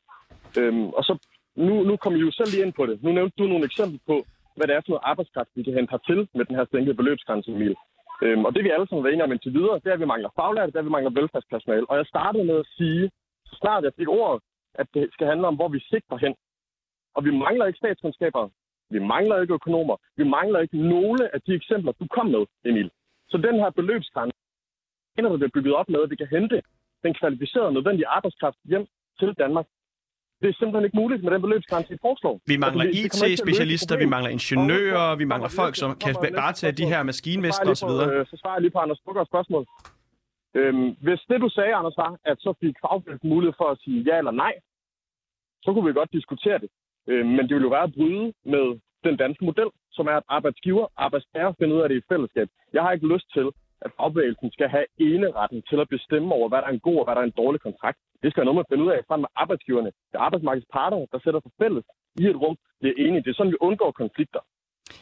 Øhm, 0.59 0.87
og 0.97 1.03
så, 1.07 1.13
nu, 1.55 1.73
nu 1.89 1.93
kommer 1.97 2.19
I 2.19 2.21
jo 2.27 2.31
selv 2.31 2.51
lige 2.51 2.65
ind 2.65 2.73
på 2.73 2.85
det. 2.89 3.03
Nu 3.03 3.09
nævnte 3.11 3.35
du 3.39 3.45
nogle 3.47 3.65
eksempler 3.65 3.99
på, 4.07 4.15
hvad 4.55 4.67
det 4.67 4.75
er 4.75 4.81
for 4.81 4.91
noget 4.91 5.09
arbejdskraft, 5.11 5.49
vi 5.55 5.63
kan 5.63 5.73
hente 5.77 5.91
hertil 5.93 6.19
med 6.35 6.45
den 6.45 6.55
her 6.57 6.65
sænkede 6.71 6.99
beløbsgrænse, 6.99 7.51
Emil. 7.51 7.75
Øhm, 8.21 8.45
og 8.45 8.55
det 8.55 8.63
vi 8.63 8.69
alle 8.69 8.87
sammen 8.87 9.03
var 9.03 9.09
enige 9.09 9.23
om 9.23 9.31
indtil 9.31 9.53
videre, 9.53 9.79
det 9.83 9.87
er, 9.89 9.93
at 9.93 9.99
vi 9.99 10.11
mangler 10.13 10.29
faglærte, 10.35 10.71
det 10.71 10.75
er, 10.75 10.79
at 10.79 10.89
vi 10.89 10.95
mangler 10.97 11.19
velfærdspersonale. 11.19 11.89
Og 11.89 11.97
jeg 11.97 12.05
startede 12.05 12.45
med 12.45 12.57
at 12.59 12.67
sige, 12.77 13.11
så 13.45 13.55
snart 13.61 13.83
jeg 13.83 13.93
fik 13.97 14.09
ordet, 14.09 14.43
at 14.73 14.87
det 14.93 15.13
skal 15.13 15.27
handle 15.27 15.47
om, 15.47 15.55
hvor 15.55 15.67
vi 15.67 15.79
sigter 15.79 16.17
hen. 16.17 16.35
Og 17.15 17.25
vi 17.25 17.31
mangler 17.31 17.65
ikke 17.65 17.77
statskundskaber, 17.77 18.49
vi 18.89 18.99
mangler 18.99 19.41
ikke 19.41 19.53
økonomer, 19.53 19.95
vi 20.15 20.23
mangler 20.23 20.59
ikke 20.59 20.77
nogle 20.77 21.33
af 21.33 21.41
de 21.41 21.53
eksempler, 21.53 21.91
du 21.91 22.07
kom 22.15 22.25
med, 22.25 22.45
Emil. 22.65 22.91
Så 23.29 23.37
den 23.37 23.55
her 23.55 23.69
beløbsgrænse, 23.69 24.37
der 25.17 25.37
bliver 25.37 25.55
bygget 25.55 25.75
op 25.75 25.89
med, 25.89 26.03
at 26.03 26.09
vi 26.09 26.15
kan 26.15 26.27
hente 26.27 26.61
den 27.03 27.13
kvalificerede, 27.13 27.73
nødvendige 27.73 28.07
arbejdskraft 28.07 28.57
hjem 28.63 28.85
til 29.19 29.33
Danmark. 29.33 29.65
Det 30.41 30.47
er 30.49 30.53
simpelthen 30.59 30.85
ikke 30.87 30.97
muligt 31.01 31.23
med 31.23 31.31
den 31.31 31.41
beløbsgrænse, 31.41 31.89
vi 31.89 31.97
foreslår. 32.01 32.35
Vi 32.51 32.57
mangler 32.57 32.83
Altså, 32.85 33.25
IT-specialister, 33.25 33.95
vi 34.03 34.05
mangler 34.05 34.31
ingeniører, 34.37 35.15
vi 35.15 35.25
mangler 35.33 35.51
folk, 35.61 35.75
som 35.75 35.89
kan 36.03 36.15
varetage 36.21 36.73
de 36.81 36.85
her 36.91 37.03
maskinmestre 37.03 37.69
osv. 37.75 37.89
Øh, 37.89 38.25
Så 38.31 38.35
svarer 38.41 38.55
jeg 38.55 38.61
lige 38.61 38.71
på 38.75 38.81
Anders 38.85 39.01
Bukkers 39.05 39.27
spørgsmål. 39.27 39.63
Øhm, 40.59 40.89
hvis 41.05 41.21
det, 41.29 41.41
du 41.45 41.49
sagde, 41.49 41.73
Anders, 41.79 41.97
var, 41.97 42.11
at 42.31 42.37
så 42.45 42.51
fik 42.61 42.75
fagbevægelsen 42.85 43.29
mulighed 43.29 43.53
for 43.61 43.67
at 43.73 43.77
sige 43.83 43.99
ja 44.09 44.17
eller 44.17 44.31
nej, 44.31 44.53
så 45.63 45.69
kunne 45.73 45.87
vi 45.87 45.93
godt 45.99 46.11
diskutere 46.17 46.59
det. 46.63 46.69
Øhm, 47.11 47.29
men 47.35 47.43
det 47.47 47.53
ville 47.55 47.67
jo 47.69 47.75
være 47.77 47.87
at 47.89 47.93
bryde 47.97 48.25
med 48.53 48.65
den 49.07 49.15
danske 49.23 49.45
model, 49.45 49.69
som 49.91 50.07
er, 50.07 50.15
at 50.21 50.27
arbejdsgiver 50.37 50.83
og 50.83 50.91
arbejdstager 51.05 51.53
finder 51.59 51.75
ud 51.77 51.81
af 51.81 51.89
det 51.89 51.97
i 51.97 52.07
fællesskab. 52.11 52.47
Jeg 52.73 52.81
har 52.83 52.91
ikke 52.91 53.07
lyst 53.13 53.27
til, 53.33 53.47
at 53.85 53.91
fagbevægelsen 53.97 54.49
skal 54.55 54.67
have 54.75 54.85
eneretten 54.97 55.59
til 55.69 55.77
at 55.83 55.89
bestemme 55.95 56.29
over, 56.37 56.47
hvad 56.49 56.59
der 56.61 56.67
er 56.69 56.75
en 56.77 56.85
god 56.87 56.97
og 56.99 57.05
hvad 57.05 57.15
der 57.15 57.21
er 57.21 57.29
en 57.31 57.39
dårlig 57.43 57.61
kontrakt. 57.67 57.97
Det 58.23 58.27
skal 58.31 58.39
have 58.41 58.45
noget 58.49 58.57
med 58.59 58.65
at 58.65 58.71
finde 58.71 58.85
ud 58.85 58.91
af 58.95 58.99
sammen 59.07 59.23
med 59.25 59.33
arbejdsgiverne. 59.43 59.89
Det 60.09 60.15
er 60.17 60.25
arbejdsmarkedets 60.27 60.69
parter, 60.77 60.97
der 61.13 61.19
sætter 61.23 61.39
sig 61.43 61.51
fælles 61.61 61.85
i 62.21 62.23
et 62.31 62.37
rum. 62.43 62.55
Det 62.81 62.87
er 62.91 62.97
enige. 63.05 63.23
Det 63.23 63.29
er 63.31 63.37
sådan, 63.37 63.51
vi 63.55 63.61
undgår 63.69 63.91
konflikter. 64.03 64.41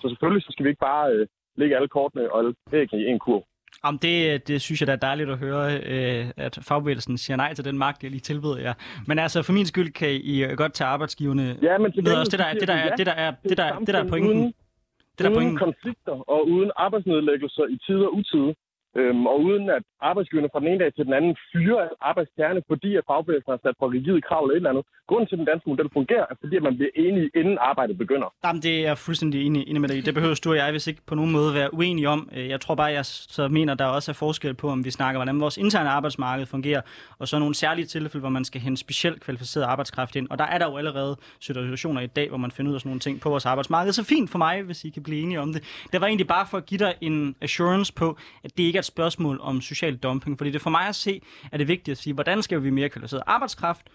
Så 0.01 0.05
selvfølgelig 0.09 0.43
så 0.43 0.51
skal 0.51 0.63
vi 0.65 0.69
ikke 0.69 0.85
bare 0.91 1.05
øh, 1.13 1.27
lægge 1.55 1.75
alle 1.75 1.87
kortene 1.97 2.31
og 2.35 2.39
æggene 2.73 3.01
i 3.03 3.07
en 3.07 3.19
kurv. 3.19 3.43
Om 3.83 3.99
det, 3.99 4.47
det 4.47 4.61
synes 4.61 4.81
jeg 4.81 4.87
da 4.87 4.91
er 4.91 4.95
dejligt 5.09 5.29
at 5.29 5.37
høre, 5.37 5.63
øh, 5.93 6.25
at 6.37 6.59
fagbevægelsen 6.67 7.17
siger 7.17 7.37
nej 7.37 7.53
til 7.53 7.65
den 7.65 7.77
magt, 7.77 8.03
jeg 8.03 8.11
lige 8.11 8.21
tilbyder 8.21 8.57
jer. 8.57 8.73
Men 9.07 9.19
altså, 9.19 9.43
for 9.43 9.53
min 9.53 9.65
skyld 9.65 9.91
kan 9.93 10.09
I 10.33 10.43
øh, 10.43 10.57
godt 10.57 10.73
tage 10.73 10.87
arbejdsgiverne 10.87 11.57
Ja, 11.61 11.77
men 11.77 11.91
til 11.91 12.03
med 12.03 12.15
os. 12.21 12.27
Det 12.29 12.39
der, 12.39 12.45
er- 12.45 12.53
det 12.53 12.67
der, 12.67 12.73
er, 12.73 12.95
det 12.95 13.05
der 13.05 13.11
er, 13.13 13.31
det 13.49 13.57
der, 13.57 13.73
et 13.73 13.79
det 13.87 13.93
der 13.95 14.03
er 14.03 14.09
pointen. 14.09 14.29
Uden, 14.37 14.53
Det 15.17 15.19
der 15.19 15.25
er 15.25 15.29
uden 15.29 15.35
pointen. 15.39 15.57
konflikter 15.57 16.29
og 16.29 16.47
uden 16.47 16.71
arbejdsnedlæggelser 16.75 17.63
i 17.75 17.77
tid 17.87 17.95
og 18.07 18.13
utide. 18.15 18.55
Øhm, 18.95 19.27
og 19.27 19.41
uden 19.41 19.69
at 19.69 19.83
arbejdsgiverne 20.01 20.49
fra 20.51 20.59
den 20.59 20.67
ene 20.67 20.79
dag 20.83 20.93
til 20.93 21.05
den 21.05 21.13
anden 21.13 21.35
fyrer 21.51 21.87
arbejdstagerne, 22.01 22.61
fordi 22.67 22.95
at 22.95 23.03
fagbevægelsen 23.07 23.51
har 23.51 23.59
sat 23.63 23.75
for 23.79 23.91
rigide 23.91 24.21
krav 24.21 24.43
eller 24.43 24.53
et 24.53 24.57
eller 24.57 24.69
andet. 24.69 24.85
Grunden 25.07 25.27
til, 25.27 25.35
at 25.35 25.39
den 25.39 25.45
danske 25.51 25.69
model 25.69 25.89
fungerer, 25.93 26.25
er 26.31 26.35
fordi, 26.41 26.55
at 26.55 26.63
man 26.63 26.75
bliver 26.77 26.93
enige, 26.95 27.29
inden 27.35 27.57
arbejdet 27.61 27.97
begynder. 27.97 28.33
Jamen, 28.45 28.61
det 28.61 28.73
er 28.79 28.81
jeg 28.89 28.97
fuldstændig 28.97 29.45
enig, 29.45 29.61
enig 29.69 29.81
med 29.81 29.89
dig. 29.89 30.05
Det 30.05 30.13
behøver 30.13 30.41
du 30.43 30.49
og 30.49 30.57
jeg, 30.57 30.71
hvis 30.71 30.87
ikke 30.87 31.01
på 31.07 31.15
nogen 31.15 31.31
måde 31.31 31.53
være 31.53 31.73
uenige 31.73 32.09
om. 32.09 32.29
Øh, 32.37 32.49
jeg 32.49 32.61
tror 32.61 32.75
bare, 32.75 32.91
jeg 32.91 33.05
så 33.05 33.47
mener, 33.47 33.73
der 33.73 33.85
også 33.85 34.11
er 34.11 34.13
forskel 34.13 34.53
på, 34.53 34.69
om 34.69 34.85
vi 34.85 34.91
snakker, 34.91 35.17
hvordan 35.19 35.39
vores 35.41 35.57
interne 35.57 35.89
arbejdsmarked 35.89 36.45
fungerer, 36.45 36.81
og 37.19 37.27
så 37.27 37.39
nogle 37.39 37.55
særlige 37.55 37.85
tilfælde, 37.85 38.19
hvor 38.19 38.29
man 38.29 38.45
skal 38.45 38.61
hente 38.61 38.79
specielt 38.79 39.21
kvalificeret 39.21 39.63
arbejdskraft 39.63 40.15
ind. 40.15 40.27
Og 40.29 40.37
der 40.37 40.45
er 40.45 40.57
der 40.57 40.65
jo 40.65 40.77
allerede 40.77 41.15
situationer 41.39 42.01
i 42.01 42.07
dag, 42.07 42.29
hvor 42.29 42.37
man 42.37 42.51
finder 42.51 42.69
ud 42.71 42.75
af 42.75 42.81
sådan 42.81 42.89
nogle 42.89 42.99
ting 42.99 43.21
på 43.21 43.29
vores 43.29 43.45
arbejdsmarked. 43.45 43.93
Så 43.93 44.03
fint 44.03 44.29
for 44.29 44.37
mig, 44.37 44.61
hvis 44.61 44.83
I 44.85 44.89
kan 44.89 45.03
blive 45.03 45.21
enige 45.21 45.39
om 45.41 45.53
det. 45.53 45.87
Det 45.91 46.01
var 46.01 46.07
egentlig 46.07 46.27
bare 46.27 46.47
for 46.51 46.57
at 46.57 46.65
give 46.65 46.79
dig 46.79 46.93
en 47.01 47.35
assurance 47.41 47.93
på, 47.93 48.17
at 48.43 48.57
det 48.57 48.63
ikke 48.63 48.76
er 48.77 48.81
et 48.81 48.85
spørgsmål 48.85 49.39
om 49.41 49.61
social 49.61 49.97
dumping. 49.97 50.37
Fordi 50.37 50.51
det 50.51 50.61
for 50.61 50.69
mig 50.69 50.87
at 50.87 50.95
se, 50.95 51.21
er 51.51 51.57
det 51.57 51.67
vigtigt 51.67 51.91
at 51.91 51.97
sige, 51.97 52.13
hvordan 52.13 52.43
skal 52.43 52.63
vi 52.63 52.69
mere 52.69 52.89
kvalificeret 52.89 53.23
arbejdskraft, 53.27 53.89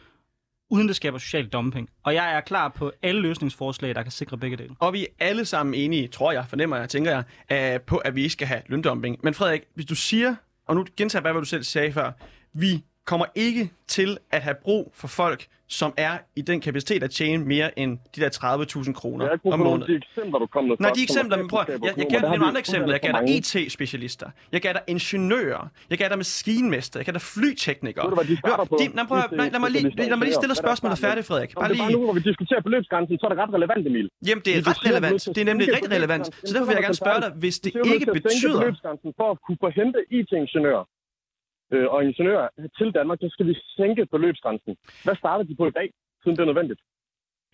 uden 0.70 0.88
det 0.88 0.96
skaber 0.96 1.18
social 1.18 1.48
dumping. 1.48 1.88
Og 2.02 2.14
jeg 2.14 2.36
er 2.36 2.40
klar 2.40 2.68
på 2.68 2.92
alle 3.02 3.20
løsningsforslag, 3.20 3.94
der 3.94 4.02
kan 4.02 4.12
sikre 4.12 4.38
begge 4.38 4.56
dele. 4.56 4.74
Og 4.78 4.92
vi 4.92 5.02
er 5.02 5.26
alle 5.26 5.44
sammen 5.44 5.74
enige, 5.74 6.08
tror 6.08 6.32
jeg, 6.32 6.44
fornemmer 6.48 6.76
jeg, 6.76 6.88
tænker 6.88 7.10
jeg, 7.10 7.74
øh, 7.74 7.80
på, 7.80 7.96
at 7.96 8.14
vi 8.14 8.22
ikke 8.22 8.32
skal 8.32 8.46
have 8.46 8.62
løndumping. 8.66 9.18
Men 9.22 9.34
Frederik, 9.34 9.62
hvis 9.74 9.86
du 9.86 9.94
siger, 9.94 10.34
og 10.66 10.74
nu 10.74 10.86
gentager 10.96 11.20
jeg 11.20 11.22
bare, 11.22 11.32
hvad 11.32 11.42
du 11.42 11.48
selv 11.48 11.62
sagde 11.62 11.92
før, 11.92 12.12
vi 12.52 12.84
kommer 13.04 13.26
ikke 13.34 13.70
til 13.86 14.18
at 14.30 14.42
have 14.42 14.56
brug 14.62 14.92
for 14.94 15.08
folk, 15.08 15.46
som 15.68 15.90
er 15.96 16.18
i 16.36 16.42
den 16.42 16.60
kapacitet 16.60 17.02
at 17.02 17.10
tjene 17.10 17.44
mere 17.44 17.78
end 17.78 17.98
de 18.16 18.20
der 18.20 18.30
30.000 18.30 18.92
kroner 18.92 19.24
Jeg 19.26 19.52
om 19.52 19.58
måneden. 19.58 19.90
de 19.92 19.96
eksempler, 19.96 20.38
du 20.38 20.46
kom 20.46 20.64
med. 20.64 20.76
Nej, 20.80 20.90
de 20.98 21.02
eksempler, 21.02 21.36
men 21.36 21.48
prøv, 21.48 21.64
jeg, 21.68 21.78
jeg 21.82 21.90
økonomer, 21.90 22.20
gav 22.20 22.30
nogle 22.30 22.46
andre 22.46 22.58
eksempler. 22.58 22.92
Jeg 22.92 23.00
gav 23.00 23.12
dig 23.12 23.24
IT-specialister. 23.36 24.28
Jeg 24.52 24.60
gav 24.60 24.72
dig 24.72 24.82
ingeniører. 24.86 25.64
Jeg 25.90 25.98
gav 25.98 26.08
dig 26.08 26.18
maskinmester. 26.18 26.96
Jeg 27.00 27.06
gav 27.06 27.12
dig 27.12 27.24
flyteknikere. 27.34 28.10
Ved 28.10 28.16
du, 28.16 28.32
de 28.32 28.36
starter 28.36 28.64
på? 28.64 28.76
De, 28.80 28.86
nej, 28.98 29.04
prøv, 29.08 29.18
nej, 29.32 29.48
lad, 29.54 29.60
mig 29.60 29.70
lige, 29.70 30.08
lad 30.10 30.16
mig 30.16 30.26
lige 30.28 30.34
stille 30.42 30.54
spørgsmålet 30.54 30.98
færdigt, 30.98 31.26
Frederik. 31.26 31.54
Bare 31.54 31.72
lige. 31.72 31.92
nu, 31.92 32.04
hvor 32.04 32.12
vi 32.12 32.20
diskuterer 32.20 32.60
beløbsgrænsen, 32.60 33.18
så 33.18 33.26
er 33.26 33.30
det 33.32 33.38
ret 33.42 33.52
relevant, 33.54 33.86
Emil. 33.86 34.08
Jamen, 34.28 34.42
det 34.44 34.52
er 34.56 34.60
ret 34.70 34.80
relevant. 34.88 35.20
Det 35.34 35.40
er 35.44 35.44
nemlig 35.44 35.66
rigtig 35.76 35.92
relevant. 35.98 36.24
Så 36.48 36.50
derfor 36.54 36.66
vil 36.66 36.74
jeg 36.78 36.82
gerne 36.88 37.00
spørge 37.04 37.20
dig, 37.24 37.30
hvis 37.42 37.56
det 37.64 37.72
ikke 37.94 38.06
betyder... 38.18 38.60
for 39.20 39.30
at 39.34 39.38
kunne 39.46 39.58
få 39.64 39.68
hente 39.80 39.98
IT-ingeniører 40.18 40.84
øh, 41.72 41.86
og 41.94 42.04
ingeniører 42.04 42.48
til 42.78 42.88
Danmark, 42.98 43.18
så 43.20 43.28
skal 43.34 43.46
vi 43.46 43.54
sænke 43.76 44.06
beløbsgrænsen. 44.06 44.76
Hvad 45.04 45.16
starter 45.16 45.44
de 45.44 45.54
på 45.56 45.66
i 45.66 45.70
dag, 45.70 45.88
siden 46.22 46.36
det 46.36 46.42
er 46.42 46.50
nødvendigt? 46.52 46.80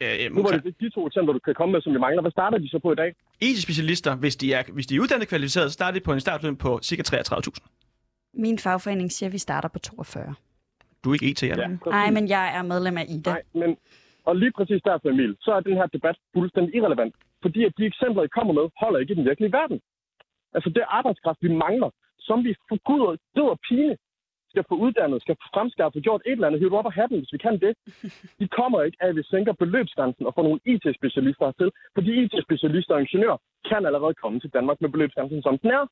Øh, 0.02 0.36
Nu 0.36 0.42
var 0.42 0.50
det 0.50 0.80
de 0.80 0.90
to 0.90 1.06
eksempler, 1.06 1.32
du 1.32 1.38
kan 1.38 1.54
komme 1.54 1.72
med, 1.72 1.80
som 1.82 1.92
vi 1.94 1.98
mangler. 1.98 2.22
Hvad 2.22 2.30
starter 2.38 2.58
de 2.58 2.68
så 2.68 2.78
på 2.78 2.92
i 2.92 2.94
dag? 3.02 3.10
IT-specialister, 3.40 4.16
hvis 4.16 4.36
de 4.36 4.46
er, 4.52 4.62
hvis 4.76 4.86
de 4.86 4.96
er 4.96 5.00
uddannet 5.00 5.28
kvalificeret, 5.28 5.66
så 5.70 5.74
starter 5.80 5.98
de 5.98 6.04
på 6.04 6.12
en 6.12 6.20
startløn 6.20 6.56
på 6.56 6.70
ca. 6.82 7.02
33.000. 7.16 8.34
Min 8.34 8.58
fagforening 8.58 9.12
siger, 9.12 9.28
at 9.28 9.32
vi 9.32 9.38
starter 9.38 9.68
på 9.68 9.78
42. 9.78 10.34
Du 11.04 11.10
er 11.10 11.14
ikke 11.14 11.26
IT, 11.30 11.42
eller? 11.42 11.68
Ja, 11.68 11.90
Nej, 11.90 12.10
men 12.10 12.28
jeg 12.28 12.44
er 12.56 12.62
medlem 12.62 12.96
af 12.96 13.04
IDA. 13.08 13.30
Nej, 13.30 13.42
men 13.54 13.76
og 14.28 14.36
lige 14.42 14.52
præcis 14.58 14.80
derfor, 14.90 15.08
Emil, 15.08 15.36
så 15.40 15.50
er 15.56 15.60
den 15.60 15.76
her 15.80 15.86
debat 15.96 16.16
fuldstændig 16.34 16.74
irrelevant. 16.74 17.14
Fordi 17.42 17.60
at 17.64 17.72
de 17.78 17.84
eksempler, 17.92 18.22
I 18.22 18.28
kommer 18.36 18.52
med, 18.58 18.66
holder 18.82 18.98
ikke 19.00 19.12
i 19.12 19.16
den 19.20 19.24
virkelige 19.30 19.52
verden. 19.52 19.78
Altså 20.54 20.68
det 20.76 20.82
arbejdskraft, 20.98 21.38
vi 21.46 21.50
mangler, 21.66 21.90
som 22.28 22.44
vi 22.44 22.54
for 22.68 22.78
gud 22.88 23.00
og 23.08 23.12
død 23.36 23.48
og 23.54 23.58
pine 23.68 23.96
skal 24.58 24.72
få 24.72 24.76
uddannet, 24.86 25.22
skal 25.22 25.36
få 25.94 26.00
gjort 26.06 26.22
et 26.26 26.32
eller 26.32 26.46
andet, 26.46 26.60
hive 26.60 26.78
op 26.78 26.86
af 26.90 26.92
have 26.98 27.08
dem, 27.10 27.18
hvis 27.18 27.34
vi 27.34 27.38
kan 27.46 27.56
det. 27.64 27.72
De 28.40 28.46
kommer 28.58 28.78
ikke 28.82 28.98
af, 29.00 29.08
at 29.08 29.16
vi 29.16 29.22
sænker 29.32 29.52
beløbsgrænsen 29.62 30.26
og 30.26 30.32
får 30.34 30.44
nogle 30.48 30.60
IT-specialister 30.72 31.52
til, 31.60 31.68
fordi 31.96 32.10
IT-specialister 32.22 32.94
og 32.94 33.00
ingeniører 33.00 33.38
kan 33.70 33.86
allerede 33.88 34.14
komme 34.22 34.40
til 34.40 34.50
Danmark 34.56 34.78
med 34.80 34.90
beløbsgrænsen, 34.94 35.42
som 35.42 35.58
den 35.62 35.70
er. 35.78 35.84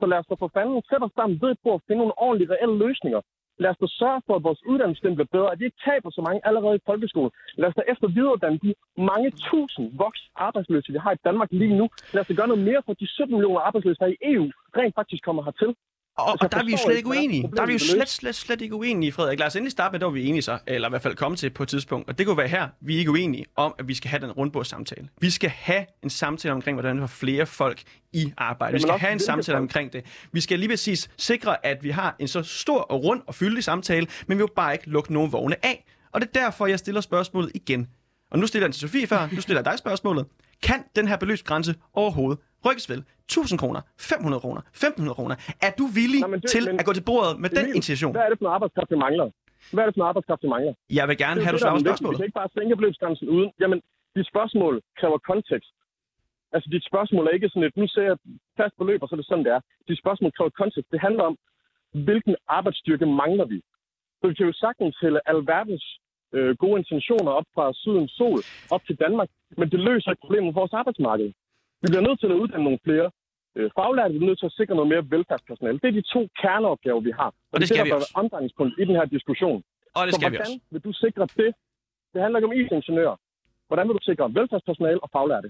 Så 0.00 0.06
lad 0.06 0.18
os 0.18 0.26
da 0.30 0.34
for 0.34 0.50
fanden 0.56 0.82
sætte 0.90 1.04
os 1.08 1.14
sammen 1.18 1.36
ved 1.44 1.54
på 1.64 1.68
at 1.74 1.82
finde 1.86 2.00
nogle 2.02 2.18
ordentlige, 2.26 2.52
reelle 2.54 2.78
løsninger. 2.86 3.20
Lad 3.62 3.70
os 3.70 3.80
da 3.82 3.86
sørge 4.00 4.22
for, 4.26 4.34
at 4.36 4.46
vores 4.48 4.62
uddannelsessystem 4.70 5.14
bliver 5.16 5.34
bedre, 5.36 5.52
at 5.52 5.58
vi 5.60 5.64
ikke 5.64 5.84
taber 5.88 6.10
så 6.10 6.22
mange 6.26 6.40
allerede 6.48 6.76
i 6.76 6.86
folkeskolen. 6.90 7.32
Lad 7.60 7.68
os 7.68 7.78
da 7.78 7.82
efter 7.92 8.08
videreuddanne 8.18 8.58
de 8.64 8.74
mange 9.10 9.30
tusind 9.50 9.86
voks 10.02 10.20
arbejdsløse, 10.46 10.92
vi 10.92 10.98
har 11.04 11.12
i 11.14 11.24
Danmark 11.28 11.48
lige 11.60 11.76
nu. 11.80 11.86
Lad 12.14 12.20
os 12.22 12.28
da 12.28 12.34
gøre 12.34 12.52
noget 12.52 12.64
mere 12.70 12.82
for, 12.86 12.92
de 12.92 13.06
17 13.06 13.34
millioner 13.34 13.60
arbejdsløse, 13.60 14.00
der 14.02 14.06
i 14.14 14.16
EU, 14.32 14.46
rent 14.78 14.94
faktisk 14.94 15.22
kommer 15.24 15.42
hertil. 15.48 15.70
Og, 16.18 16.30
Altså, 16.30 16.44
og 16.44 16.52
der 16.52 16.58
er 16.58 16.64
vi 16.64 16.76
slet 16.84 16.96
ikke, 16.96 17.08
uenige. 17.08 17.50
Der 17.56 17.62
er 17.62 17.66
vi 17.66 17.72
jo 17.72 17.78
slet, 17.78 18.08
slet, 18.08 18.34
slet 18.34 18.60
ikke 18.60 18.74
uenige, 18.74 19.12
Frederik. 19.12 19.38
Lad 19.38 19.46
os 19.46 19.56
endelig 19.56 19.72
starte 19.72 19.92
med, 19.92 20.00
der 20.00 20.10
vi 20.10 20.24
enige 20.26 20.42
så, 20.42 20.58
eller 20.66 20.88
i 20.88 20.90
hvert 20.90 21.02
fald 21.02 21.16
komme 21.16 21.36
til 21.36 21.50
på 21.50 21.62
et 21.62 21.68
tidspunkt. 21.68 22.08
Og 22.08 22.18
det 22.18 22.26
kunne 22.26 22.36
være 22.36 22.48
her, 22.48 22.68
vi 22.80 22.94
er 22.94 22.98
ikke 22.98 23.10
uenige 23.10 23.44
om, 23.56 23.74
at 23.78 23.88
vi 23.88 23.94
skal 23.94 24.10
have 24.10 24.20
den 24.20 24.32
rundbordssamtale. 24.32 25.08
Vi 25.20 25.30
skal 25.30 25.50
have 25.50 25.86
en 26.02 26.10
samtale 26.10 26.54
omkring, 26.54 26.74
hvordan 26.74 26.96
vi 26.96 27.00
får 27.00 27.06
flere 27.06 27.46
folk 27.46 27.82
i 28.12 28.32
arbejde. 28.36 28.72
Vi 28.72 28.80
skal 28.80 28.98
have 28.98 29.12
en 29.12 29.20
samtale 29.20 29.58
omkring 29.58 29.92
det. 29.92 30.04
Vi 30.32 30.40
skal 30.40 30.58
lige 30.58 30.68
præcis 30.68 31.10
sikre, 31.18 31.66
at 31.66 31.84
vi 31.84 31.90
har 31.90 32.16
en 32.18 32.28
så 32.28 32.42
stor 32.42 32.80
og 32.80 33.04
rund 33.04 33.22
og 33.26 33.34
fyldig 33.34 33.64
samtale, 33.64 34.06
men 34.26 34.38
vi 34.38 34.42
vil 34.42 34.50
bare 34.56 34.72
ikke 34.72 34.90
lukke 34.90 35.12
nogen 35.12 35.32
vogne 35.32 35.64
af. 35.66 35.84
Og 36.12 36.20
det 36.20 36.28
er 36.34 36.40
derfor, 36.40 36.66
jeg 36.66 36.78
stiller 36.78 37.00
spørgsmålet 37.00 37.50
igen. 37.54 37.88
Og 38.30 38.38
nu 38.38 38.46
stiller 38.46 38.64
jeg 38.64 38.68
den 38.68 38.72
til 38.72 38.80
Sofie 38.88 39.06
før, 39.06 39.28
nu 39.32 39.40
stiller 39.40 39.60
jeg 39.60 39.64
dig 39.64 39.78
spørgsmålet. 39.78 40.26
Kan 40.62 40.84
den 40.96 41.08
her 41.08 41.16
beløbsgrænse 41.16 41.74
overhovedet 41.94 42.42
rykkes 42.66 42.86
vel? 42.92 43.00
1000 43.28 43.58
kroner, 43.62 43.80
500 43.98 44.40
kroner, 44.44 44.60
1500 44.60 45.14
kroner. 45.18 45.36
Er 45.66 45.72
du 45.80 45.84
villig 46.00 46.20
men 46.30 46.40
det- 46.40 46.50
til 46.54 46.64
men- 46.68 46.80
at 46.80 46.84
gå 46.88 46.92
til 46.98 47.04
bordet 47.10 47.32
med 47.42 47.50
den 47.58 47.66
intention? 47.78 48.12
Hvad 48.16 48.22
er 48.26 48.30
det 48.32 48.38
for 48.38 48.44
noget 48.46 48.54
arbejdskraft, 48.58 48.90
vi 48.94 48.98
mangler? 49.06 49.26
Hvad 49.74 49.82
er 49.84 49.86
det 49.88 49.94
for 49.94 50.00
noget 50.02 50.12
arbejdskraft, 50.12 50.42
vi 50.46 50.50
mangler? 50.56 50.72
Jeg 50.98 51.04
vil 51.08 51.16
gerne 51.24 51.36
Det 51.38 51.44
have, 51.44 51.54
du 51.56 51.58
svarer 51.62 51.74
er 51.74 51.78
på 51.78 51.78
vigtigt. 51.78 51.92
Vi 51.92 51.96
spørgsmålet. 51.96 52.18
kan 52.18 52.26
ikke 52.28 52.38
bare 52.42 52.50
sænke 52.56 52.76
beløbsgrænsen 52.80 53.26
uden... 53.34 53.48
Jamen, 53.62 53.78
dit 54.16 54.26
spørgsmål 54.32 54.74
kræver 55.00 55.18
kontekst. 55.30 55.72
Altså, 56.54 56.68
dit 56.74 56.84
spørgsmål 56.90 57.24
er 57.28 57.32
ikke 57.38 57.48
sådan 57.52 57.66
et, 57.68 57.76
nu 57.82 57.86
ser 57.94 58.04
jeg 58.10 58.16
fast 58.60 58.74
beløb, 58.80 59.00
og 59.02 59.06
så 59.08 59.14
er 59.14 59.20
det 59.20 59.28
sådan, 59.30 59.44
det 59.46 59.52
er. 59.58 59.60
Dit 59.88 59.98
spørgsmål 60.02 60.30
kræver 60.36 60.50
kontekst. 60.62 60.88
Det 60.94 61.00
handler 61.06 61.24
om, 61.30 61.34
hvilken 62.06 62.34
arbejdsstyrke 62.58 63.06
mangler 63.22 63.46
vi? 63.52 63.58
Så 64.20 64.24
vi 64.28 64.34
kan 64.34 64.46
jo 64.50 64.52
sagtens 64.64 64.94
hælde 65.02 65.20
alverdens 65.32 65.84
øh, 66.36 66.56
gode 66.62 66.76
intentioner 66.82 67.30
op 67.38 67.46
fra 67.54 67.64
sydens 67.82 68.10
sol 68.20 68.40
op 68.74 68.82
til 68.88 68.96
Danmark, 69.04 69.28
men 69.58 69.66
det 69.72 69.80
løser 69.88 70.10
ikke 70.10 70.20
problemet 70.24 70.44
med 70.48 70.58
vores 70.60 70.72
arbejdsmarked. 70.80 71.28
Vi 71.84 71.88
bliver 71.92 72.06
nødt 72.08 72.18
til 72.22 72.28
at 72.34 72.38
uddanne 72.42 72.64
nogle 72.68 72.80
flere 72.88 73.06
øh, 73.56 73.70
faglærte, 73.78 74.12
vi 74.14 74.18
bliver 74.18 74.30
nødt 74.32 74.40
til 74.42 74.50
at 74.50 74.56
sikre 74.60 74.74
noget 74.78 74.88
mere 74.92 75.04
velfærdspersonale. 75.14 75.76
Det 75.82 75.88
er 75.92 75.96
de 76.00 76.04
to 76.14 76.20
kerneopgaver, 76.42 77.00
vi 77.08 77.12
har. 77.20 77.30
Og 77.52 77.56
det 77.60 77.66
skal 77.68 77.78
der 77.78 77.84
vi 77.84 77.90
også. 77.98 78.12
omdrejningspunkt 78.22 78.72
i 78.80 78.84
den 78.88 78.94
her 78.98 79.06
diskussion. 79.16 79.58
Og 79.96 80.00
det 80.06 80.12
Så 80.14 80.18
skal 80.20 80.30
vi 80.32 80.36
hvordan 80.36 80.52
også. 80.54 80.72
vil 80.72 80.80
du 80.88 80.92
sikre 81.04 81.22
det? 81.40 81.50
Det 82.12 82.18
handler 82.22 82.36
ikke 82.38 82.48
om 82.50 82.54
IT-ingeniører. 82.60 83.16
Hvordan 83.68 83.84
vil 83.88 83.94
du 83.98 84.02
sikre 84.10 84.24
velfærdspersonale 84.38 85.00
og 85.04 85.08
faglærte? 85.16 85.48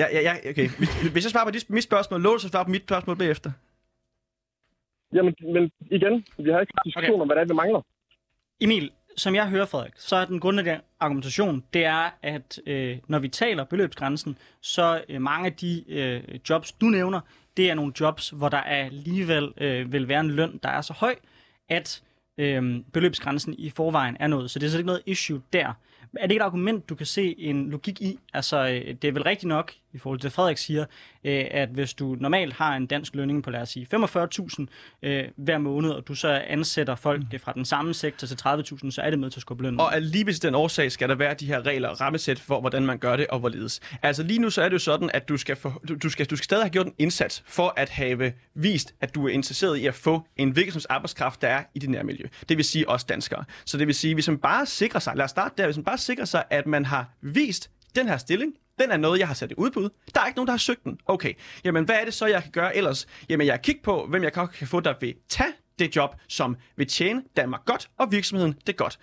Ja, 0.00 0.06
ja, 0.16 0.20
ja, 0.28 0.34
okay. 0.50 0.68
Hvis, 0.78 0.90
hvis 1.14 1.24
jeg 1.26 1.30
svarer 1.34 1.44
på 1.46 1.50
dit, 1.56 1.70
mit 1.70 1.84
spørgsmål, 1.90 2.20
lover 2.22 2.36
du 2.36 2.40
så 2.40 2.46
at 2.46 2.52
svare 2.52 2.64
på 2.64 2.70
mit 2.76 2.82
spørgsmål 2.88 3.16
bagefter? 3.22 3.50
Jamen, 5.16 5.34
men 5.54 5.70
igen, 5.96 6.14
vi 6.44 6.50
har 6.50 6.60
ikke 6.60 6.72
diskussion 6.84 7.14
Okay. 7.14 7.22
om, 7.22 7.28
hvad 7.28 7.36
det 7.36 7.42
er, 7.42 7.46
vi 7.54 7.54
mangler. 7.62 7.80
Emil, 8.60 8.90
som 9.16 9.34
jeg 9.34 9.48
hører, 9.48 9.66
Frederik, 9.66 9.92
så 9.96 10.16
er 10.16 10.24
den 10.24 10.40
grundlæggende 10.40 10.80
argumentation, 11.00 11.64
det 11.74 11.84
er, 11.84 12.10
at 12.22 12.60
øh, 12.66 12.98
når 13.08 13.18
vi 13.18 13.28
taler 13.28 13.64
beløbsgrænsen, 13.64 14.38
så 14.60 15.04
øh, 15.08 15.22
mange 15.22 15.46
af 15.46 15.52
de 15.52 15.84
øh, 15.88 16.22
jobs, 16.50 16.72
du 16.72 16.86
nævner, 16.86 17.20
det 17.56 17.70
er 17.70 17.74
nogle 17.74 17.92
jobs, 18.00 18.30
hvor 18.30 18.48
der 18.48 18.60
alligevel 18.60 19.52
øh, 19.56 19.92
vil 19.92 20.08
være 20.08 20.20
en 20.20 20.30
løn, 20.30 20.60
der 20.62 20.68
er 20.68 20.80
så 20.80 20.92
høj, 20.92 21.14
at 21.68 22.02
øh, 22.38 22.80
beløbsgrænsen 22.92 23.54
i 23.58 23.70
forvejen 23.70 24.16
er 24.20 24.26
noget. 24.26 24.50
Så 24.50 24.58
det 24.58 24.66
er 24.66 24.70
så 24.70 24.78
ikke 24.78 24.86
noget 24.86 25.02
issue 25.06 25.42
der. 25.52 25.66
Er 26.16 26.26
det 26.26 26.30
ikke 26.30 26.42
et 26.42 26.46
argument, 26.46 26.88
du 26.88 26.94
kan 26.94 27.06
se 27.06 27.34
en 27.38 27.70
logik 27.70 28.00
i? 28.00 28.18
Altså, 28.34 28.56
øh, 28.68 28.94
det 29.02 29.04
er 29.04 29.12
vel 29.12 29.22
rigtigt 29.22 29.48
nok, 29.48 29.72
i 29.94 29.98
forhold 29.98 30.20
til 30.20 30.30
Frederik 30.30 30.58
siger, 30.58 30.84
øh, 31.24 31.44
at 31.50 31.68
hvis 31.68 31.94
du 31.94 32.16
normalt 32.20 32.54
har 32.54 32.76
en 32.76 32.86
dansk 32.86 33.14
lønning 33.14 33.42
på, 33.42 33.50
lad 33.50 33.60
os 33.60 33.68
sige, 33.68 33.86
45.000 33.94 34.66
øh, 35.02 35.24
hver 35.36 35.58
måned, 35.58 35.90
og 35.90 36.08
du 36.08 36.14
så 36.14 36.42
ansætter 36.46 36.94
folk 36.94 37.22
mm. 37.32 37.38
fra 37.38 37.52
den 37.52 37.64
samme 37.64 37.94
sektor 37.94 38.26
til 38.26 38.34
30.000, 38.34 38.90
så 38.90 39.02
er 39.02 39.10
det 39.10 39.18
med 39.18 39.30
til 39.30 39.38
at 39.38 39.40
skubbe 39.40 39.62
lønnen. 39.62 39.80
Og 39.80 39.92
lige 40.00 40.26
ved 40.26 40.34
den 40.34 40.54
årsag 40.54 40.92
skal 40.92 41.08
der 41.08 41.14
være 41.14 41.34
de 41.34 41.46
her 41.46 41.66
regler 41.66 41.88
og 41.88 42.00
rammesæt 42.00 42.38
for, 42.38 42.60
hvordan 42.60 42.86
man 42.86 42.98
gør 42.98 43.16
det 43.16 43.26
og 43.26 43.38
hvorledes. 43.38 43.80
Altså 44.02 44.22
lige 44.22 44.38
nu 44.38 44.50
så 44.50 44.62
er 44.62 44.68
det 44.68 44.74
jo 44.74 44.78
sådan, 44.78 45.10
at 45.14 45.28
du 45.28 45.36
skal, 45.36 45.56
for, 45.56 45.82
du, 45.88 45.94
du 46.02 46.08
skal, 46.08 46.26
du 46.26 46.36
skal 46.36 46.44
stadig 46.44 46.64
have 46.64 46.70
gjort 46.70 46.86
en 46.86 46.94
indsats 46.98 47.42
for 47.46 47.74
at 47.76 47.88
have 47.88 48.32
vist, 48.54 48.94
at 49.00 49.14
du 49.14 49.26
er 49.26 49.30
interesseret 49.30 49.76
i 49.76 49.86
at 49.86 49.94
få 49.94 50.26
en 50.36 50.56
virksomheds 50.56 50.86
arbejdskraft, 50.86 51.42
der 51.42 51.48
er 51.48 51.62
i 51.74 51.78
dit 51.78 51.90
nærmiljø. 51.90 52.24
Det 52.48 52.56
vil 52.56 52.64
sige 52.64 52.88
også 52.88 53.06
danskere. 53.08 53.44
Så 53.64 53.78
det 53.78 53.86
vil 53.86 53.94
sige, 53.94 54.14
hvis 54.14 54.28
man 54.28 54.38
bare 54.38 54.66
sikrer 54.66 55.00
sig, 55.00 55.16
lad 55.16 55.24
os 55.24 55.30
starte 55.30 55.54
der, 55.58 55.64
hvis 55.64 55.76
man 55.76 55.84
bare 55.84 55.98
sikrer 55.98 56.24
sig, 56.24 56.44
at 56.50 56.66
man 56.66 56.84
har 56.84 57.10
vist 57.20 57.70
den 57.94 58.08
her 58.08 58.16
stilling, 58.16 58.52
den 58.78 58.90
er 58.90 58.96
noget, 58.96 59.18
jeg 59.18 59.26
har 59.26 59.34
sat 59.34 59.50
i 59.50 59.54
udbud. 59.58 59.88
Der 60.14 60.20
er 60.20 60.26
ikke 60.26 60.36
nogen, 60.36 60.46
der 60.46 60.52
har 60.52 60.58
søgt 60.58 60.84
den. 60.84 60.98
Okay, 61.06 61.32
jamen 61.64 61.84
hvad 61.84 61.96
er 62.00 62.04
det 62.04 62.14
så, 62.14 62.26
jeg 62.26 62.42
kan 62.42 62.52
gøre 62.52 62.76
ellers? 62.76 63.06
Jamen 63.28 63.46
jeg 63.46 63.62
kigger 63.62 63.82
på, 63.82 64.06
hvem 64.06 64.22
jeg 64.22 64.32
kan 64.32 64.66
få, 64.66 64.80
der 64.80 64.94
vil 65.00 65.14
tage 65.28 65.52
det 65.78 65.96
job, 65.96 66.16
som 66.28 66.56
vil 66.76 66.86
tjene 66.86 67.22
Danmark 67.36 67.64
godt, 67.64 67.90
og 67.98 68.12
virksomheden 68.12 68.54
det 68.66 68.76
godt. 68.76 68.98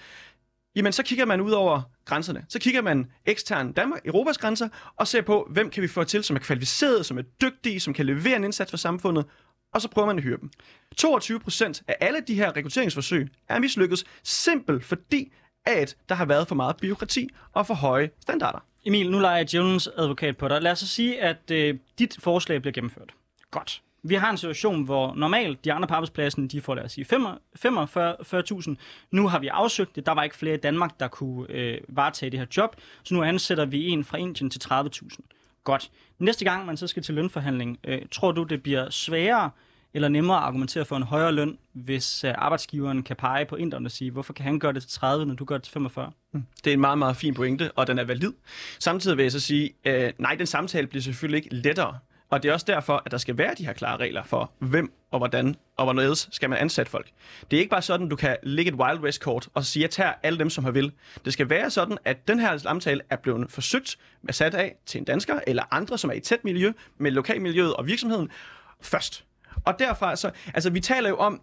Jamen, 0.76 0.94
så 0.94 1.04
kigger 1.04 1.26
man 1.26 1.42
ud 1.42 1.52
over 1.52 1.82
grænserne. 2.06 2.46
Så 2.50 2.60
kigger 2.60 2.82
man 2.82 3.12
ekstern 3.26 3.72
Danmark, 3.72 4.06
Europas 4.06 4.38
grænser, 4.38 4.70
og 4.96 5.08
ser 5.08 5.22
på, 5.22 5.48
hvem 5.50 5.70
kan 5.70 5.84
vi 5.84 5.88
få 5.88 6.04
til, 6.04 6.24
som 6.24 6.36
er 6.36 6.40
kvalificeret, 6.40 7.06
som 7.06 7.18
er 7.18 7.22
dygtige, 7.22 7.80
som 7.80 7.94
kan 7.94 8.06
levere 8.06 8.36
en 8.36 8.44
indsats 8.44 8.72
for 8.72 8.78
samfundet, 8.78 9.26
og 9.74 9.82
så 9.82 9.90
prøver 9.90 10.06
man 10.06 10.18
at 10.18 10.24
hyre 10.24 10.38
dem. 10.42 10.50
22 10.98 11.40
procent 11.40 11.84
af 11.88 11.96
alle 12.00 12.20
de 12.28 12.36
her 12.36 12.56
rekrutteringsforsøg 12.56 13.30
er 13.50 13.60
mislykkedes, 13.60 14.06
simpelt 14.24 14.86
fordi, 14.86 15.34
at 15.66 15.98
der 16.10 16.16
har 16.16 16.26
været 16.26 16.48
for 16.48 16.56
meget 16.56 16.78
byråkrati 16.78 17.30
og 17.54 17.68
for 17.68 17.74
høje 17.74 18.10
standarder. 18.22 18.60
Emil, 18.86 19.12
nu 19.12 19.20
leger 19.20 19.38
jeg 19.38 19.52
djævelens 19.52 19.90
advokat 19.98 20.38
på 20.38 20.48
dig. 20.48 20.62
Lad 20.62 20.72
os 20.72 20.80
så 20.80 20.88
sige, 20.88 21.22
at 21.22 21.52
øh, 21.52 21.78
dit 22.00 22.18
forslag 22.20 22.62
bliver 22.62 22.74
gennemført. 22.74 23.10
Godt. 23.52 23.82
Vi 24.04 24.16
har 24.16 24.32
en 24.32 24.38
situation, 24.38 24.84
hvor 24.84 25.14
normalt 25.16 25.66
de 25.66 25.74
andre 25.74 25.88
på 25.88 25.94
arbejdspladsen, 25.94 26.48
de 26.48 26.62
får 26.62 26.76
lad 26.76 26.84
os 26.84 26.92
sige 26.92 27.06
45.000. 27.06 28.76
Nu 29.12 29.28
har 29.28 29.40
vi 29.40 29.48
afsøgt 29.48 29.96
det. 29.96 30.06
Der 30.06 30.12
var 30.12 30.24
ikke 30.24 30.36
flere 30.36 30.54
i 30.54 30.58
Danmark, 30.58 31.00
der 31.00 31.08
kunne 31.08 31.46
øh, 31.50 31.78
varetage 31.88 32.30
det 32.30 32.40
her 32.40 32.48
job. 32.58 32.76
Så 33.04 33.14
nu 33.14 33.24
ansætter 33.24 33.66
vi 33.66 33.88
en 33.88 34.04
fra 34.04 34.18
Indien 34.18 34.50
til 34.50 34.62
30.000. 34.66 35.18
Godt. 35.64 35.92
Næste 36.20 36.46
gang 36.46 36.66
man 36.66 36.78
så 36.78 36.88
skal 36.88 37.04
til 37.04 37.16
lønforhandling, 37.16 37.80
øh, 37.84 38.02
tror 38.12 38.32
du, 38.32 38.44
det 38.44 38.64
bliver 38.64 38.90
sværere 38.90 39.50
eller 39.94 40.08
nemmere 40.08 40.38
at 40.38 40.44
argumentere 40.44 40.86
for 40.86 40.96
en 40.96 41.04
højere 41.04 41.32
løn, 41.32 41.58
hvis 41.74 42.24
øh, 42.24 42.34
arbejdsgiveren 42.38 43.04
kan 43.04 43.16
pege 43.16 43.46
på 43.46 43.56
inderen 43.56 43.86
og 43.86 43.92
sige, 43.92 44.12
hvorfor 44.12 44.34
kan 44.34 44.46
han 44.46 44.60
gøre 44.60 44.74
det 44.74 44.82
til 44.82 44.92
30, 44.92 45.26
når 45.26 45.36
du 45.36 45.46
gør 45.46 45.56
det 45.56 45.64
til 45.64 45.74
45? 45.74 46.12
Mm. 46.34 46.44
Det 46.64 46.70
er 46.70 46.74
en 46.74 46.82
meget, 46.82 46.98
meget 46.98 47.18
fin 47.18 47.34
pointe, 47.34 47.72
og 47.72 47.88
den 47.88 48.00
er 48.00 48.04
valid. 48.04 48.34
Samtidig 48.80 49.18
vil 49.18 49.24
jeg 49.24 49.32
så 49.32 49.40
sige, 49.40 49.74
øh, 49.86 50.14
nej, 50.18 50.36
den 50.36 50.46
samtale 50.46 50.88
bliver 50.88 51.04
selvfølgelig 51.04 51.38
ikke 51.38 51.56
lettere. 51.56 51.98
Og 52.32 52.44
det 52.44 52.50
er 52.50 52.54
også 52.54 52.66
derfor, 52.70 53.02
at 53.06 53.12
der 53.12 53.18
skal 53.18 53.38
være 53.38 53.56
de 53.58 53.66
her 53.66 53.74
klare 53.74 53.98
regler 53.98 54.24
for, 54.24 54.52
hvem 54.60 54.94
og 55.12 55.18
hvordan 55.20 55.56
og 55.78 55.86
hvorledes 55.86 56.30
skal 56.32 56.50
man 56.50 56.60
ansætte 56.60 56.92
folk. 56.92 57.10
Det 57.52 57.58
er 57.58 57.60
ikke 57.60 57.70
bare 57.70 57.82
sådan, 57.82 58.10
du 58.10 58.16
kan 58.16 58.38
lægge 58.44 58.72
et 58.72 58.76
Wild 58.76 59.00
West-kort 59.00 59.50
og 59.54 59.66
sige, 59.66 59.84
at 59.84 59.84
jeg 59.84 59.92
tager 59.92 60.14
alle 60.24 60.40
dem, 60.40 60.50
som 60.50 60.64
har 60.64 60.72
vil. 60.72 60.92
Det 61.26 61.34
skal 61.34 61.50
være 61.50 61.70
sådan, 61.70 61.98
at 62.06 62.28
den 62.28 62.40
her 62.40 62.58
samtale 62.58 63.02
er 63.10 63.16
blevet 63.16 63.52
forsøgt 63.52 63.98
med 64.22 64.34
sat 64.34 64.54
af 64.54 64.76
til 64.86 65.00
en 65.00 65.06
dansker 65.06 65.40
eller 65.48 65.64
andre, 65.72 65.98
som 65.98 66.10
er 66.10 66.14
i 66.14 66.20
tæt 66.20 66.44
miljø 66.44 66.72
med 66.98 67.12
lokalmiljøet 67.12 67.74
og 67.74 67.88
virksomheden 67.88 68.30
først. 68.82 69.26
Og 69.66 69.80
derfra 69.80 70.16
så, 70.16 70.32
altså 70.54 70.70
vi 70.70 70.80
taler 70.80 71.10
jo 71.10 71.18
om, 71.18 71.42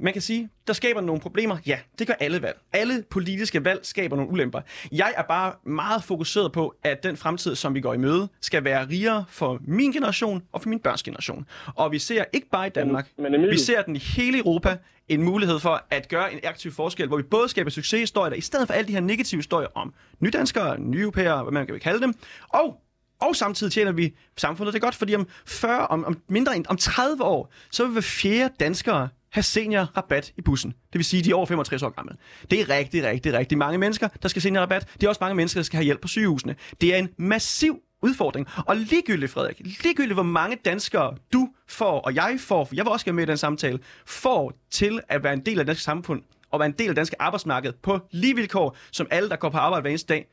man 0.00 0.12
kan 0.12 0.22
sige, 0.22 0.48
der 0.66 0.72
skaber 0.72 1.00
nogle 1.00 1.20
problemer. 1.20 1.56
Ja, 1.66 1.78
det 1.98 2.06
gør 2.06 2.14
alle 2.20 2.42
valg. 2.42 2.58
Alle 2.72 3.04
politiske 3.10 3.64
valg 3.64 3.80
skaber 3.82 4.16
nogle 4.16 4.30
ulemper. 4.32 4.60
Jeg 4.92 5.12
er 5.16 5.22
bare 5.22 5.52
meget 5.64 6.04
fokuseret 6.04 6.52
på, 6.52 6.74
at 6.84 7.02
den 7.02 7.16
fremtid, 7.16 7.54
som 7.54 7.74
vi 7.74 7.80
går 7.80 7.94
i 7.94 7.98
møde, 7.98 8.28
skal 8.40 8.64
være 8.64 8.86
rigere 8.88 9.24
for 9.28 9.58
min 9.66 9.92
generation 9.92 10.42
og 10.52 10.62
for 10.62 10.68
min 10.68 10.78
børns 10.78 11.02
generation. 11.02 11.46
Og 11.74 11.92
vi 11.92 11.98
ser 11.98 12.24
ikke 12.32 12.48
bare 12.50 12.66
i 12.66 12.70
Danmark, 12.70 13.08
Men- 13.18 13.32
men 13.32 13.40
Emil- 13.44 13.50
vi 13.50 13.58
ser 13.58 13.82
den 13.82 13.96
i 13.96 13.98
hele 13.98 14.38
Europa, 14.38 14.76
en 15.08 15.22
mulighed 15.22 15.58
for 15.58 15.84
at 15.90 16.08
gøre 16.08 16.32
en 16.32 16.40
aktiv 16.44 16.72
forskel, 16.72 17.08
hvor 17.08 17.16
vi 17.16 17.22
både 17.22 17.48
skaber 17.48 17.70
succeshistorier, 17.70 18.34
i 18.34 18.40
stedet 18.40 18.66
for 18.66 18.74
alle 18.74 18.88
de 18.88 18.92
her 18.92 19.00
negative 19.00 19.38
historier 19.38 19.68
om 19.74 19.94
nydanskere, 20.20 20.80
nye 20.80 21.00
europæere, 21.00 21.42
hvad 21.42 21.52
man 21.52 21.66
kan 21.66 21.80
kalde 21.80 22.00
dem, 22.00 22.14
og 22.48 22.80
og 23.20 23.36
samtidig 23.36 23.72
tjener 23.72 23.92
vi 23.92 24.16
samfundet 24.36 24.74
det 24.74 24.82
godt, 24.82 24.94
fordi 24.94 25.14
om 25.14 25.28
40, 25.46 25.86
om, 25.86 26.04
om 26.04 26.20
mindre 26.28 26.56
end 26.56 26.64
om 26.68 26.76
30 26.76 27.24
år, 27.24 27.52
så 27.70 27.84
vil 27.84 27.92
hver 27.92 28.00
fjerde 28.00 28.54
danskere 28.60 29.08
have 29.30 29.42
seniorrabat 29.42 30.32
i 30.36 30.40
bussen. 30.42 30.70
Det 30.70 30.98
vil 30.98 31.04
sige, 31.04 31.24
de 31.24 31.30
er 31.30 31.34
over 31.34 31.46
65 31.46 31.82
år 31.82 31.90
gamle. 31.90 32.16
Det 32.50 32.60
er 32.60 32.68
rigtig, 32.68 33.04
rigtig, 33.04 33.32
rigtig 33.32 33.58
mange 33.58 33.78
mennesker, 33.78 34.08
der 34.22 34.28
skal 34.28 34.42
seniorrabat. 34.42 34.88
Det 34.94 35.02
er 35.02 35.08
også 35.08 35.18
mange 35.20 35.34
mennesker, 35.34 35.58
der 35.58 35.64
skal 35.64 35.76
have 35.76 35.84
hjælp 35.84 36.00
på 36.00 36.08
sygehusene. 36.08 36.56
Det 36.80 36.94
er 36.94 36.98
en 36.98 37.08
massiv 37.16 37.82
udfordring. 38.02 38.46
Og 38.66 38.76
ligegyldigt, 38.76 39.32
Frederik, 39.32 39.60
ligegyldigt 39.60 40.14
hvor 40.14 40.22
mange 40.22 40.56
danskere 40.64 41.16
du 41.32 41.48
får, 41.68 42.00
og 42.00 42.14
jeg 42.14 42.36
får, 42.40 42.64
for 42.64 42.74
jeg 42.74 42.84
vil 42.84 42.92
også 42.92 43.04
gerne 43.04 43.16
med 43.16 43.24
i 43.24 43.26
den 43.26 43.36
samtale, 43.36 43.78
får 44.06 44.52
til 44.70 45.00
at 45.08 45.22
være 45.22 45.32
en 45.32 45.46
del 45.46 45.58
af 45.58 45.64
det 45.64 45.66
danske 45.66 45.84
samfund, 45.84 46.22
og 46.50 46.60
være 46.60 46.66
en 46.66 46.74
del 46.78 46.88
af 46.88 46.90
det 46.90 46.96
danske 46.96 47.22
arbejdsmarked 47.22 47.72
på 47.82 48.00
lige 48.10 48.36
vilkår, 48.36 48.76
som 48.92 49.06
alle, 49.10 49.28
der 49.28 49.36
går 49.36 49.48
på 49.48 49.58
arbejde 49.58 49.82
hver 49.82 49.90
eneste 49.90 50.14
dag, 50.14 50.26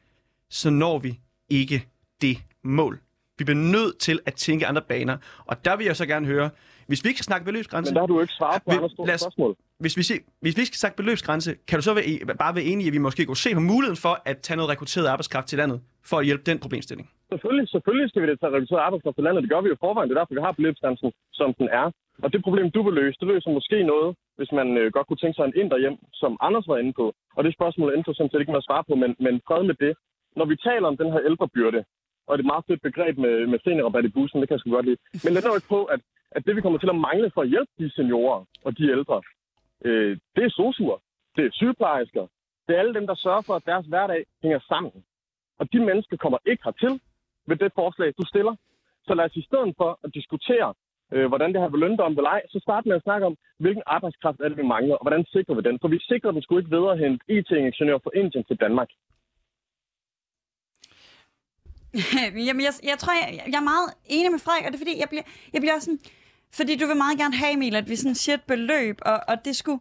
så 0.50 0.70
når 0.70 1.00
vi 1.00 1.20
ikke 1.50 1.88
det 2.22 2.38
mål. 2.68 3.00
Vi 3.40 3.44
bliver 3.48 3.62
nødt 3.78 3.96
til 4.00 4.20
at 4.26 4.34
tænke 4.34 4.68
andre 4.72 4.82
baner. 4.92 5.18
Og 5.50 5.66
der 5.66 5.76
vil 5.78 5.86
jeg 5.86 5.96
så 5.96 6.06
gerne 6.14 6.26
høre, 6.34 6.50
hvis 6.88 7.00
vi 7.04 7.08
ikke 7.10 7.18
skal 7.20 7.30
snakke 7.32 7.46
beløbsgrænse, 7.50 7.90
Men 7.92 7.96
der 7.96 8.02
har 8.02 8.08
du 8.14 8.22
ikke 8.26 8.34
svaret 8.42 8.62
på 8.66 8.72
Vi- 8.72 8.78
andre 8.78 8.90
store 8.90 9.08
spørgsmål. 9.08 9.52
hvis 9.84 9.98
vi, 10.00 10.04
se, 10.12 10.16
hvis 10.44 10.56
vi 10.60 10.64
skal 10.70 10.78
snakke 10.84 10.98
beløbsgrænse, 11.02 11.50
kan 11.70 11.76
du 11.80 11.84
så 11.90 11.94
være, 11.98 12.36
bare 12.44 12.54
være 12.58 12.68
enig 12.72 12.84
i, 12.86 12.90
at 12.92 12.94
vi 12.98 13.02
måske 13.08 13.22
kunne 13.26 13.44
se 13.46 13.52
på 13.60 13.64
muligheden 13.74 14.00
for 14.06 14.14
at 14.32 14.38
tage 14.46 14.58
noget 14.58 14.70
rekrutteret 14.74 15.08
arbejdskraft 15.14 15.48
til 15.52 15.58
landet, 15.62 15.78
for 16.10 16.18
at 16.22 16.26
hjælpe 16.30 16.44
den 16.50 16.58
problemstilling? 16.66 17.08
Selvfølgelig, 17.34 17.66
selvfølgelig 17.76 18.08
skal 18.10 18.22
vi 18.24 18.28
det 18.32 18.40
tage 18.40 18.54
reduceret 18.58 18.82
arbejdskraft 18.88 19.16
til 19.18 19.24
landet. 19.28 19.44
Det 19.44 19.52
gør 19.54 19.62
vi 19.66 19.70
jo 19.74 19.78
forvejen. 19.86 20.08
Det 20.10 20.16
er 20.16 20.20
derfor, 20.22 20.36
vi 20.40 20.46
har 20.48 20.52
beløbsgrænsen, 20.60 21.10
som 21.40 21.50
den 21.60 21.68
er. 21.82 21.86
Og 22.24 22.28
det 22.34 22.40
problem, 22.48 22.68
du 22.78 22.82
vil 22.88 22.94
løse, 23.02 23.18
det 23.22 23.28
løser 23.34 23.52
måske 23.60 23.78
noget, 23.94 24.10
hvis 24.38 24.52
man 24.60 24.68
øh, 24.82 24.86
godt 24.96 25.08
kunne 25.08 25.22
tænke 25.24 25.36
sig 25.38 25.46
en 25.46 25.58
indre 25.62 25.78
hjem, 25.84 25.96
som 26.22 26.32
Anders 26.48 26.68
var 26.72 26.78
inde 26.82 26.94
på. 27.02 27.06
Og 27.38 27.42
det 27.46 27.52
spørgsmål 27.58 27.90
endte 27.96 28.14
sådan 28.14 28.30
set 28.32 28.40
ikke 28.42 28.54
med 28.56 28.64
at 28.64 28.68
svare 28.70 28.84
på, 28.90 28.94
men, 29.04 29.12
men 29.26 29.34
fred 29.48 29.64
med 29.70 29.76
det. 29.86 29.94
Når 30.40 30.46
vi 30.52 30.56
taler 30.70 30.88
om 30.92 30.98
den 31.02 31.10
her 31.14 31.22
ældrebyrde, 31.30 31.82
og 32.28 32.38
det 32.38 32.44
er 32.44 32.46
et 32.48 32.54
meget 32.54 32.68
fedt 32.70 32.82
begreb 32.82 33.18
med, 33.18 33.48
med 33.52 33.60
seniorrabat 33.64 34.06
i 34.06 34.16
bussen, 34.16 34.40
det 34.40 34.48
kan 34.48 34.56
jeg 34.56 34.60
sgu 34.60 34.72
godt 34.72 34.86
lide. 34.86 35.02
Men 35.24 35.30
det 35.34 35.46
er 35.46 35.56
ikke 35.56 35.76
på, 35.78 35.84
at 35.86 36.02
at 36.32 36.46
det, 36.46 36.56
vi 36.56 36.62
kommer 36.62 36.80
til 36.80 36.90
at 36.90 37.02
mangle 37.08 37.32
for 37.34 37.42
at 37.42 37.50
hjælpe 37.50 37.72
de 37.80 37.92
seniorer 37.92 38.46
og 38.66 38.78
de 38.78 38.84
ældre, 38.96 39.22
øh, 39.86 40.18
det 40.36 40.44
er 40.44 40.50
sosuer, 40.50 40.98
det 41.36 41.46
er 41.46 41.52
sygeplejersker, 41.52 42.28
det 42.68 42.76
er 42.76 42.80
alle 42.80 42.94
dem, 42.94 43.08
der 43.08 43.16
sørger 43.16 43.42
for, 43.42 43.54
at 43.56 43.66
deres 43.66 43.86
hverdag 43.86 44.26
hænger 44.44 44.60
sammen. 44.60 45.04
Og 45.60 45.74
de 45.74 45.80
mennesker 45.80 46.18
kommer 46.18 46.38
ikke 46.46 46.64
hertil 46.64 47.02
ved 47.48 47.56
det 47.56 47.72
forslag, 47.76 48.14
du 48.18 48.26
stiller. 48.26 48.56
Så 49.08 49.14
lad 49.14 49.26
os 49.26 49.36
i 49.36 49.48
stedet 49.50 49.74
for 49.78 50.00
at 50.04 50.14
diskutere, 50.14 50.74
øh, 51.14 51.28
hvordan 51.28 51.54
det 51.54 51.62
her 51.62 51.70
vil 51.70 51.80
lønne 51.80 52.04
om 52.04 52.18
eller 52.18 52.30
ej, 52.30 52.42
så 52.50 52.60
start 52.60 52.86
med 52.86 52.96
at 52.96 53.04
snakke 53.04 53.26
om, 53.26 53.36
hvilken 53.60 53.84
arbejdskraft 53.86 54.40
er 54.40 54.50
det, 54.50 54.58
vi 54.58 54.72
mangler, 54.76 54.96
og 54.96 55.04
hvordan 55.04 55.26
sikrer 55.26 55.56
vi 55.56 55.62
den. 55.62 55.80
For 55.82 55.88
vi 55.88 56.00
sikrer 56.00 56.32
den 56.32 56.42
sgu 56.42 56.58
ikke 56.58 56.76
ved 56.78 56.92
at 56.92 57.00
hente 57.00 57.26
IT-ingeniør 57.28 57.98
fra 58.04 58.12
Indien 58.16 58.44
til 58.44 58.58
Danmark. 58.66 58.90
Jamen, 62.48 62.66
jeg, 62.66 62.74
jeg 62.84 63.00
tror, 63.00 63.14
jeg, 63.14 63.44
jeg 63.48 63.58
er 63.58 63.64
meget 63.64 63.94
enig 64.06 64.32
med 64.32 64.40
Frederik, 64.40 64.66
og 64.66 64.72
det 64.72 64.76
er 64.76 64.86
fordi, 64.86 65.00
jeg 65.00 65.10
bliver, 65.10 65.24
jeg 65.54 65.62
bliver 65.62 65.80
sådan... 65.80 66.00
Fordi 66.52 66.76
du 66.76 66.88
vil 66.88 66.98
meget 66.98 67.18
gerne 67.18 67.36
have, 67.36 67.54
Emil, 67.54 67.76
at 67.76 67.90
vi 67.90 67.96
sådan 67.96 68.16
siger 68.16 68.36
et 68.36 68.44
beløb, 68.44 68.98
og, 69.02 69.20
og 69.28 69.46
det 69.46 69.56
skulle... 69.56 69.80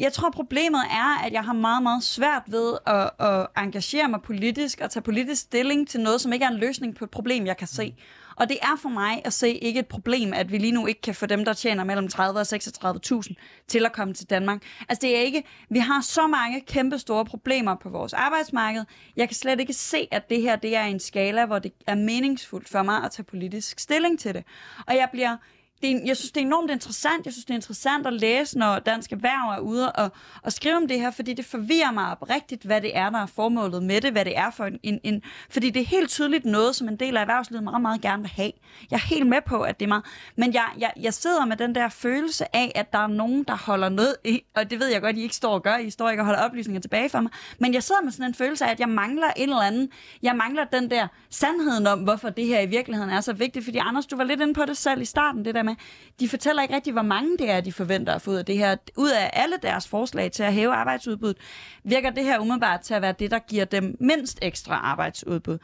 Jeg 0.00 0.12
tror, 0.12 0.30
problemet 0.30 0.80
er, 0.90 1.26
at 1.26 1.32
jeg 1.32 1.44
har 1.44 1.52
meget, 1.52 1.82
meget 1.82 2.02
svært 2.02 2.42
ved 2.46 2.78
at, 2.86 3.10
at 3.18 3.46
engagere 3.56 4.08
mig 4.08 4.22
politisk 4.22 4.80
og 4.80 4.90
tage 4.90 5.02
politisk 5.02 5.42
stilling 5.42 5.88
til 5.88 6.00
noget, 6.00 6.20
som 6.20 6.32
ikke 6.32 6.44
er 6.44 6.48
en 6.48 6.56
løsning 6.56 6.96
på 6.96 7.04
et 7.04 7.10
problem, 7.10 7.46
jeg 7.46 7.56
kan 7.56 7.66
se. 7.66 7.94
Og 8.36 8.48
det 8.48 8.58
er 8.62 8.76
for 8.82 8.88
mig 8.88 9.22
at 9.24 9.32
se 9.32 9.48
ikke 9.48 9.80
et 9.80 9.86
problem, 9.86 10.32
at 10.32 10.52
vi 10.52 10.58
lige 10.58 10.72
nu 10.72 10.86
ikke 10.86 11.00
kan 11.00 11.14
få 11.14 11.26
dem, 11.26 11.44
der 11.44 11.52
tjener 11.52 11.84
mellem 11.84 12.08
30 12.08 12.40
og 12.40 12.46
36.000 12.52 13.34
til 13.68 13.86
at 13.86 13.92
komme 13.92 14.14
til 14.14 14.30
Danmark. 14.30 14.62
Altså 14.88 15.06
det 15.06 15.16
er 15.16 15.20
ikke, 15.20 15.44
vi 15.70 15.78
har 15.78 16.00
så 16.00 16.26
mange 16.26 16.60
kæmpe 16.60 16.98
store 16.98 17.24
problemer 17.24 17.74
på 17.74 17.88
vores 17.88 18.12
arbejdsmarked. 18.12 18.84
Jeg 19.16 19.28
kan 19.28 19.34
slet 19.34 19.60
ikke 19.60 19.72
se, 19.72 20.08
at 20.10 20.30
det 20.30 20.42
her 20.42 20.56
det 20.56 20.76
er 20.76 20.84
en 20.84 21.00
skala, 21.00 21.46
hvor 21.46 21.58
det 21.58 21.72
er 21.86 21.94
meningsfuldt 21.94 22.68
for 22.68 22.82
mig 22.82 23.04
at 23.04 23.10
tage 23.10 23.24
politisk 23.24 23.80
stilling 23.80 24.18
til 24.18 24.34
det. 24.34 24.44
Og 24.86 24.96
jeg 24.96 25.08
bliver 25.12 25.36
det 25.82 25.90
er, 25.90 26.00
jeg 26.04 26.16
synes, 26.16 26.32
det 26.32 26.40
er 26.40 26.44
enormt 26.44 26.70
interessant. 26.70 27.24
Jeg 27.24 27.32
synes, 27.32 27.44
det 27.44 27.50
er 27.50 27.58
interessant 27.58 28.06
at 28.06 28.12
læse, 28.12 28.58
når 28.58 28.78
Dansk 28.78 29.12
Erhverv 29.12 29.58
er 29.58 29.58
ude 29.58 29.92
og, 29.92 30.12
og 30.42 30.52
skrive 30.52 30.76
om 30.76 30.88
det 30.88 31.00
her, 31.00 31.10
fordi 31.10 31.32
det 31.32 31.44
forvirrer 31.44 31.92
mig 31.92 32.10
oprigtigt, 32.10 32.62
hvad 32.62 32.80
det 32.80 32.96
er, 32.96 33.10
der 33.10 33.18
er 33.18 33.26
formålet 33.26 33.82
med 33.82 34.00
det, 34.00 34.12
hvad 34.12 34.24
det 34.24 34.38
er 34.38 34.50
for 34.50 34.64
en, 34.64 34.78
en, 34.82 35.00
en... 35.04 35.22
Fordi 35.50 35.70
det 35.70 35.82
er 35.82 35.86
helt 35.86 36.10
tydeligt 36.10 36.44
noget, 36.44 36.76
som 36.76 36.88
en 36.88 36.96
del 36.96 37.16
af 37.16 37.20
erhvervslivet 37.20 37.64
meget, 37.64 37.82
meget 37.82 38.00
gerne 38.00 38.22
vil 38.22 38.30
have. 38.30 38.52
Jeg 38.90 38.96
er 38.96 39.06
helt 39.06 39.26
med 39.26 39.38
på, 39.46 39.62
at 39.62 39.80
det 39.80 39.86
er 39.86 39.88
meget... 39.88 40.04
Men 40.36 40.54
jeg, 40.54 40.64
jeg, 40.78 40.92
jeg 41.00 41.14
sidder 41.14 41.44
med 41.44 41.56
den 41.56 41.74
der 41.74 41.88
følelse 41.88 42.56
af, 42.56 42.72
at 42.74 42.92
der 42.92 42.98
er 42.98 43.06
nogen, 43.06 43.42
der 43.42 43.56
holder 43.56 43.88
noget 43.88 44.16
i, 44.24 44.42
og 44.54 44.70
det 44.70 44.80
ved 44.80 44.86
jeg 44.86 45.00
godt, 45.00 45.16
I 45.16 45.22
ikke 45.22 45.34
står 45.34 45.54
og 45.54 45.62
gør, 45.62 45.76
I 45.76 45.90
står 45.90 46.10
ikke 46.10 46.22
og 46.22 46.26
holder 46.26 46.42
oplysninger 46.42 46.80
tilbage 46.80 47.08
for 47.08 47.20
mig, 47.20 47.30
men 47.58 47.74
jeg 47.74 47.82
sidder 47.82 48.02
med 48.02 48.12
sådan 48.12 48.26
en 48.26 48.34
følelse 48.34 48.64
af, 48.64 48.70
at 48.70 48.80
jeg 48.80 48.88
mangler 48.88 49.30
en 49.36 49.48
eller 49.48 49.62
anden... 49.62 49.88
Jeg 50.22 50.36
mangler 50.36 50.64
den 50.64 50.90
der 50.90 51.08
sandheden 51.30 51.86
om, 51.86 51.98
hvorfor 51.98 52.30
det 52.30 52.46
her 52.46 52.60
i 52.60 52.66
virkeligheden 52.66 53.10
er 53.10 53.20
så 53.20 53.32
vigtigt, 53.32 53.64
fordi 53.64 53.78
Anders, 53.78 54.06
du 54.06 54.16
var 54.16 54.24
lidt 54.24 54.40
inde 54.40 54.54
på 54.54 54.64
det 54.64 54.76
selv 54.76 55.00
i 55.00 55.04
starten, 55.04 55.44
det 55.44 55.54
der 55.54 55.62
med, 55.70 55.76
de 56.20 56.28
fortæller 56.28 56.62
ikke 56.62 56.74
rigtig, 56.74 56.92
hvor 56.92 57.02
mange 57.02 57.38
det 57.38 57.50
er, 57.50 57.60
de 57.60 57.72
forventer 57.72 58.14
at 58.14 58.22
få 58.22 58.30
ud 58.30 58.36
af 58.36 58.44
det 58.44 58.58
her. 58.58 58.76
Ud 58.96 59.10
af 59.10 59.30
alle 59.32 59.56
deres 59.62 59.88
forslag 59.88 60.32
til 60.32 60.42
at 60.42 60.52
hæve 60.52 60.74
arbejdsudbuddet, 60.74 61.42
virker 61.84 62.10
det 62.10 62.24
her 62.24 62.38
umiddelbart 62.38 62.80
til 62.80 62.94
at 62.94 63.02
være 63.02 63.14
det, 63.18 63.30
der 63.30 63.38
giver 63.38 63.64
dem 63.64 63.96
mindst 64.00 64.38
ekstra 64.42 64.74
arbejdsudbud. 64.74 65.58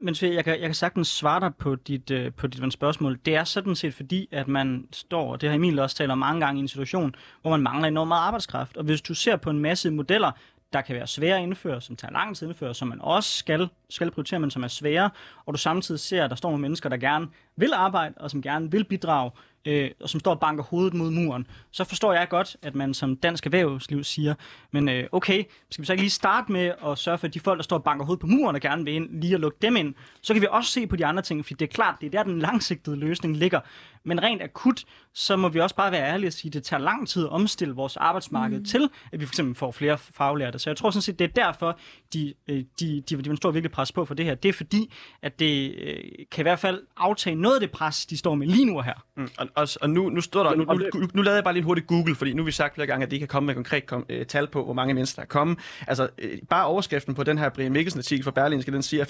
Men 0.00 0.14
Svend, 0.14 0.34
jeg 0.34 0.44
kan, 0.44 0.52
jeg 0.52 0.68
kan 0.68 0.74
sagtens 0.74 1.08
svare 1.08 1.40
dig 1.40 1.54
på 1.54 1.74
dit, 1.74 2.10
øh, 2.10 2.32
på 2.32 2.46
dit 2.46 2.64
øh, 2.64 2.70
spørgsmål. 2.70 3.18
Det 3.24 3.36
er 3.36 3.44
sådan 3.44 3.76
set 3.76 3.94
fordi, 3.94 4.28
at 4.32 4.48
man 4.48 4.86
står, 4.92 5.32
og 5.32 5.40
det 5.40 5.48
har 5.48 5.56
Emil 5.56 5.78
også 5.78 5.96
talt 5.96 6.10
om 6.10 6.18
mange 6.18 6.40
gange, 6.40 6.58
i 6.58 6.62
en 6.62 6.68
situation, 6.68 7.14
hvor 7.42 7.50
man 7.50 7.60
mangler 7.60 7.88
enormt 7.88 8.08
meget 8.08 8.26
arbejdskraft. 8.26 8.76
Og 8.76 8.84
hvis 8.84 9.02
du 9.02 9.14
ser 9.14 9.36
på 9.36 9.50
en 9.50 9.58
masse 9.58 9.90
modeller, 9.90 10.30
der 10.72 10.80
kan 10.80 10.94
være 10.94 11.06
svære 11.06 11.36
at 11.36 11.42
indføre, 11.42 11.80
som 11.80 11.96
tager 11.96 12.12
lang 12.12 12.36
tid 12.36 12.46
at 12.46 12.50
indføre, 12.50 12.74
som 12.74 12.88
man 12.88 13.00
også 13.00 13.38
skal, 13.38 13.68
skal 13.90 14.10
prioritere, 14.10 14.40
men 14.40 14.50
som 14.50 14.64
er 14.64 14.68
svære, 14.68 15.10
og 15.46 15.54
du 15.54 15.58
samtidig 15.58 16.00
ser, 16.00 16.24
at 16.24 16.30
der 16.30 16.36
står 16.36 16.48
nogle 16.48 16.62
mennesker, 16.62 16.88
der 16.88 16.96
gerne 16.96 17.26
vil 17.56 17.72
arbejde, 17.74 18.14
og 18.16 18.30
som 18.30 18.42
gerne 18.42 18.70
vil 18.70 18.84
bidrage, 18.84 19.30
øh, 19.66 19.90
og 20.00 20.08
som 20.08 20.20
står 20.20 20.30
og 20.30 20.40
banker 20.40 20.64
hovedet 20.64 20.94
mod 20.94 21.10
muren, 21.10 21.46
så 21.70 21.84
forstår 21.84 22.12
jeg 22.12 22.28
godt, 22.28 22.56
at 22.62 22.74
man 22.74 22.94
som 22.94 23.16
dansk 23.16 23.46
erhvervsliv 23.46 24.04
siger, 24.04 24.34
men 24.70 24.88
øh, 24.88 25.04
okay, 25.12 25.44
skal 25.70 25.82
vi 25.82 25.86
så 25.86 25.92
ikke 25.92 26.02
lige 26.02 26.10
starte 26.10 26.52
med 26.52 26.72
at 26.86 26.98
sørge 26.98 27.18
for, 27.18 27.26
at 27.26 27.34
de 27.34 27.40
folk, 27.40 27.58
der 27.58 27.62
står 27.62 27.76
og 27.76 27.84
banker 27.84 28.04
hovedet 28.04 28.20
på 28.20 28.26
muren 28.26 28.56
og 28.56 28.60
gerne 28.60 28.84
vil 28.84 28.94
ind, 28.94 29.20
lige 29.20 29.34
at 29.34 29.40
lukke 29.40 29.58
dem 29.62 29.76
ind. 29.76 29.94
Så 30.22 30.34
kan 30.34 30.42
vi 30.42 30.46
også 30.50 30.70
se 30.70 30.86
på 30.86 30.96
de 30.96 31.06
andre 31.06 31.22
ting, 31.22 31.46
for 31.46 31.54
det 31.54 31.62
er 31.62 31.72
klart, 31.72 31.96
det 32.00 32.06
er 32.06 32.10
der, 32.10 32.22
den 32.22 32.38
langsigtede 32.38 32.96
løsning 32.96 33.36
ligger. 33.36 33.60
Men 34.04 34.22
rent 34.22 34.42
akut, 34.42 34.84
så 35.14 35.36
må 35.36 35.48
vi 35.48 35.60
også 35.60 35.76
bare 35.76 35.92
være 35.92 36.12
ærlige 36.12 36.28
og 36.28 36.32
sige, 36.32 36.48
at 36.48 36.54
det 36.54 36.64
tager 36.64 36.80
lang 36.80 37.08
tid 37.08 37.24
at 37.24 37.30
omstille 37.30 37.74
vores 37.74 37.96
arbejdsmarked 37.96 38.58
mm. 38.58 38.64
til, 38.64 38.88
at 39.12 39.20
vi 39.20 39.26
fx 39.26 39.40
får 39.54 39.70
flere 39.70 39.98
faglærte. 39.98 40.58
Så 40.58 40.70
jeg 40.70 40.76
tror 40.76 40.90
sådan 40.90 41.02
set, 41.02 41.18
det 41.18 41.24
er 41.24 41.44
derfor, 41.44 41.78
de, 42.12 42.34
øh, 42.48 42.64
de, 42.80 43.02
de, 43.08 43.16
de, 43.16 43.22
de 43.22 43.36
står 43.36 43.50
virkelig 43.50 43.72
pres 43.76 43.92
på 43.92 44.04
for 44.04 44.14
det 44.14 44.24
her. 44.24 44.34
Det 44.34 44.48
er 44.48 44.52
fordi, 44.52 44.92
at 45.22 45.38
det 45.38 45.74
øh, 45.78 45.94
kan 46.30 46.42
i 46.42 46.42
hvert 46.42 46.58
fald 46.58 46.82
aftage 46.96 47.36
noget 47.36 47.54
af 47.54 47.60
det 47.60 47.70
pres, 47.70 48.06
de 48.06 48.18
står 48.18 48.34
med 48.34 48.46
lige 48.46 48.64
nu 48.64 48.80
her. 48.80 49.04
Mm, 49.16 49.28
og, 49.38 49.48
og, 49.54 49.68
og 49.80 49.90
nu, 49.90 50.08
nu 50.10 50.20
står 50.20 50.42
der, 50.42 50.54
nu, 50.54 50.64
nu, 50.64 50.90
nu, 50.94 51.08
nu 51.14 51.22
lavede 51.22 51.36
jeg 51.36 51.44
bare 51.44 51.54
lige 51.54 51.60
en 51.60 51.64
hurtig 51.64 51.86
Google, 51.86 52.14
fordi 52.14 52.32
nu 52.32 52.42
har 52.42 52.44
vi 52.44 52.52
sagt 52.52 52.74
flere 52.74 52.86
gange, 52.86 53.04
at 53.04 53.10
de 53.10 53.18
kan 53.18 53.28
komme 53.28 53.46
med 53.46 53.54
konkret 53.54 53.86
kom, 53.86 54.06
øh, 54.08 54.26
tal 54.26 54.46
på, 54.46 54.64
hvor 54.64 54.72
mange 54.72 54.94
mennesker 54.94 55.16
der 55.16 55.22
er 55.22 55.26
kommet. 55.26 55.58
Altså, 55.86 56.08
øh, 56.18 56.38
bare 56.50 56.66
overskriften 56.66 57.14
på 57.14 57.22
den 57.22 57.38
her 57.38 57.48
Brian 57.48 57.72
Mikkelsen 57.72 57.98
artikel 57.98 58.24
fra 58.24 58.30
Berlinske, 58.30 58.72
den 58.72 58.82
siger 58.82 59.04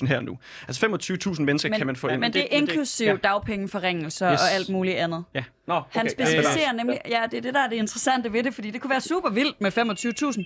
25.000 0.00 0.06
her 0.06 0.20
nu. 0.20 0.38
Altså 0.68 0.86
25.000 0.86 1.42
mennesker 1.42 1.70
men, 1.70 1.78
kan 1.78 1.86
man 1.86 1.96
få 1.96 2.08
ind. 2.08 2.20
Men 2.20 2.32
det 2.32 2.42
er 2.42 2.56
inklusive 2.56 3.10
ja. 3.10 3.16
dagpengeforringelser 3.16 4.32
yes. 4.32 4.40
og 4.40 4.52
alt 4.52 4.68
muligt 4.68 4.96
andet. 4.96 5.24
Ja. 5.34 5.44
Nå, 5.66 5.74
okay. 5.74 6.00
Han 6.00 6.10
specificerer 6.10 6.72
nemlig, 6.72 7.00
ja, 7.08 7.22
det 7.30 7.36
er 7.36 7.42
det, 7.42 7.54
der 7.54 7.60
er 7.60 7.68
det 7.68 7.76
interessante 7.76 8.32
ved 8.32 8.42
det, 8.42 8.54
fordi 8.54 8.70
det 8.70 8.80
kunne 8.80 8.90
være 8.90 9.00
super 9.00 9.30
vildt 9.30 9.60
med 9.60 9.72
25.000. 9.78 10.44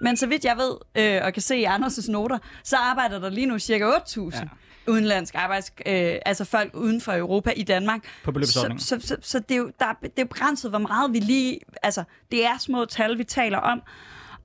Men 0.00 0.16
så 0.16 0.26
vidt 0.26 0.44
jeg 0.44 0.56
ved, 0.56 0.76
øh, 0.94 1.24
og 1.24 1.32
kan 1.32 1.42
se 1.42 1.56
i 1.56 1.64
Anders' 1.64 2.10
noter, 2.10 2.38
så 2.64 2.76
arbejder 2.76 3.18
der 3.18 3.28
lige 3.28 3.46
nu 3.46 3.58
cirka 3.58 3.90
8.000. 3.90 4.38
Ja 4.38 4.48
udenlandsk 4.86 5.34
arbejds, 5.34 5.72
øh, 5.86 6.16
altså 6.26 6.44
folk 6.44 6.70
uden 6.74 7.00
for 7.00 7.12
Europa 7.12 7.50
i 7.56 7.62
Danmark. 7.62 8.00
På 8.24 8.32
beløbsordningen. 8.32 8.80
Så, 8.80 9.00
så, 9.00 9.06
så, 9.06 9.16
så 9.20 9.38
det, 9.38 9.54
er 9.54 9.58
jo, 9.58 9.70
der, 9.78 9.86
det 10.02 10.18
er 10.18 10.24
begrænset, 10.24 10.70
hvor 10.70 10.78
meget 10.78 11.12
vi 11.12 11.18
lige... 11.20 11.60
Altså, 11.82 12.04
det 12.30 12.46
er 12.46 12.58
små 12.58 12.84
tal, 12.84 13.18
vi 13.18 13.24
taler 13.24 13.58
om. 13.58 13.82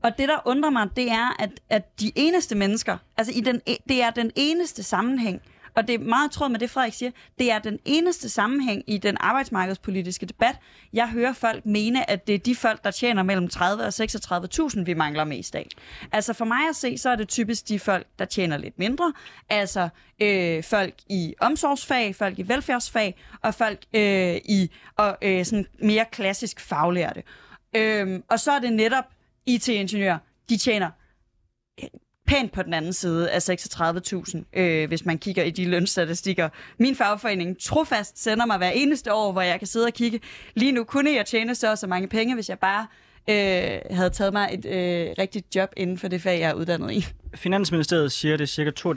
Og 0.02 0.12
det, 0.18 0.30
der 0.30 0.38
undrer 0.46 0.70
mig, 0.70 0.90
det 0.96 1.12
er, 1.12 1.36
at, 1.40 1.50
at 1.70 2.00
de 2.00 2.12
eneste 2.16 2.56
mennesker, 2.56 2.98
altså 3.18 3.34
i 3.36 3.42
den, 3.42 3.62
det 3.90 4.02
er 4.02 4.10
den 4.10 4.32
eneste 4.36 4.84
sammenhæng, 4.84 5.42
og 5.80 5.88
det 5.88 5.96
er 5.96 6.00
meget 6.00 6.32
tråd 6.32 6.50
med 6.50 6.60
det, 6.60 6.70
Frederik 6.70 6.94
siger, 6.94 7.12
det 7.40 7.52
er 7.52 7.60
den 7.60 7.80
eneste 7.86 8.30
sammenhæng 8.30 8.84
i 8.88 8.98
den 8.98 9.18
arbejdsmarkedspolitiske 9.20 10.26
debat. 10.26 10.56
Jeg 10.94 11.10
hører 11.10 11.34
folk 11.34 11.66
mene, 11.66 12.10
at 12.10 12.28
det 12.28 12.36
er 12.36 12.40
de 12.40 12.56
folk, 12.56 12.84
der 12.84 12.92
tjener 12.92 13.24
mellem 13.24 13.48
30 13.48 13.84
og 13.84 13.88
36.000, 13.88 14.84
vi 14.84 14.94
mangler 14.94 15.24
mest 15.24 15.56
af. 15.56 15.68
Altså 16.12 16.34
for 16.34 16.46
mig 16.46 16.70
at 16.70 16.76
se, 16.76 16.98
så 16.98 17.10
er 17.10 17.16
det 17.16 17.30
typisk 17.30 17.68
de 17.68 17.80
folk, 17.80 18.08
der 18.20 18.26
tjener 18.26 18.58
lidt 18.58 18.80
mindre. 18.80 19.14
Altså 19.50 19.90
øh, 20.22 20.64
folk 20.64 20.94
i 21.10 21.34
omsorgsfag, 21.40 22.16
folk 22.16 22.40
i 22.40 22.48
velfærdsfag, 22.48 23.16
og 23.42 23.54
folk 23.54 23.80
øh, 23.94 24.36
i 24.36 24.72
og, 24.98 25.18
øh, 25.22 25.46
sådan 25.46 25.66
mere 25.82 26.06
klassisk 26.12 26.60
faglærte. 26.60 27.24
Øh, 27.76 28.20
og 28.30 28.40
så 28.40 28.52
er 28.52 28.60
det 28.60 28.74
netop 28.74 29.06
IT-ingeniører, 29.46 30.18
de 30.50 30.58
tjener 30.58 30.90
pænt 32.30 32.52
på 32.52 32.64
den 32.64 32.74
anden 32.74 32.94
side 32.94 33.30
af 33.30 33.50
36.000, 33.50 34.60
øh, 34.60 34.88
hvis 34.88 35.06
man 35.06 35.18
kigger 35.18 35.44
i 35.44 35.50
de 35.50 35.66
lønstatistikker. 35.66 36.50
Min 36.78 36.96
fagforening 36.96 37.60
trofast 37.62 38.24
sender 38.24 38.46
mig 38.46 38.58
hver 38.58 38.70
eneste 38.70 39.14
år, 39.14 39.32
hvor 39.32 39.42
jeg 39.42 39.60
kan 39.60 39.68
sidde 39.68 39.86
og 39.86 39.94
kigge. 39.94 40.20
Lige 40.56 40.72
nu 40.72 40.84
kunne 40.84 41.12
jeg 41.16 41.26
tjene 41.26 41.56
så 41.56 41.76
så 41.76 41.88
mange 41.88 42.08
penge, 42.08 42.36
hvis 42.36 42.50
jeg 42.50 42.60
bare 42.60 42.88
øh, 43.30 43.96
havde 43.96 44.10
taget 44.10 44.34
mig 44.34 44.50
et 44.54 44.66
øh, 44.66 45.14
rigtigt 45.20 45.56
job 45.56 45.70
inden 45.78 45.98
for 45.98 46.08
det 46.08 46.22
fag, 46.22 46.40
jeg 46.40 46.50
er 46.50 46.54
uddannet 46.54 46.92
i. 46.92 47.06
Finansministeriet 47.36 48.12
siger, 48.12 48.34
at 48.34 48.40
det 48.40 48.60
er 48.60 48.72
ca. 48.72 48.90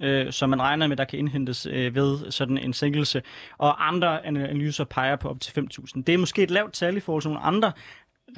2.500, 0.00 0.06
øh, 0.06 0.32
som 0.32 0.50
man 0.50 0.62
regner 0.62 0.86
med, 0.86 0.96
der 0.96 1.04
kan 1.04 1.18
indhentes 1.18 1.66
øh, 1.66 1.94
ved 1.94 2.30
sådan 2.30 2.58
en 2.58 2.72
sænkelse, 2.72 3.22
og 3.58 3.88
andre 3.88 4.26
analyser 4.26 4.84
peger 4.84 5.16
på 5.16 5.28
op 5.28 5.40
til 5.40 5.52
5.000. 5.60 6.02
Det 6.06 6.14
er 6.14 6.18
måske 6.18 6.42
et 6.42 6.50
lavt 6.50 6.72
tal 6.72 6.96
i 6.96 7.00
forhold 7.00 7.22
til 7.22 7.30
nogle 7.30 7.44
andre 7.44 7.72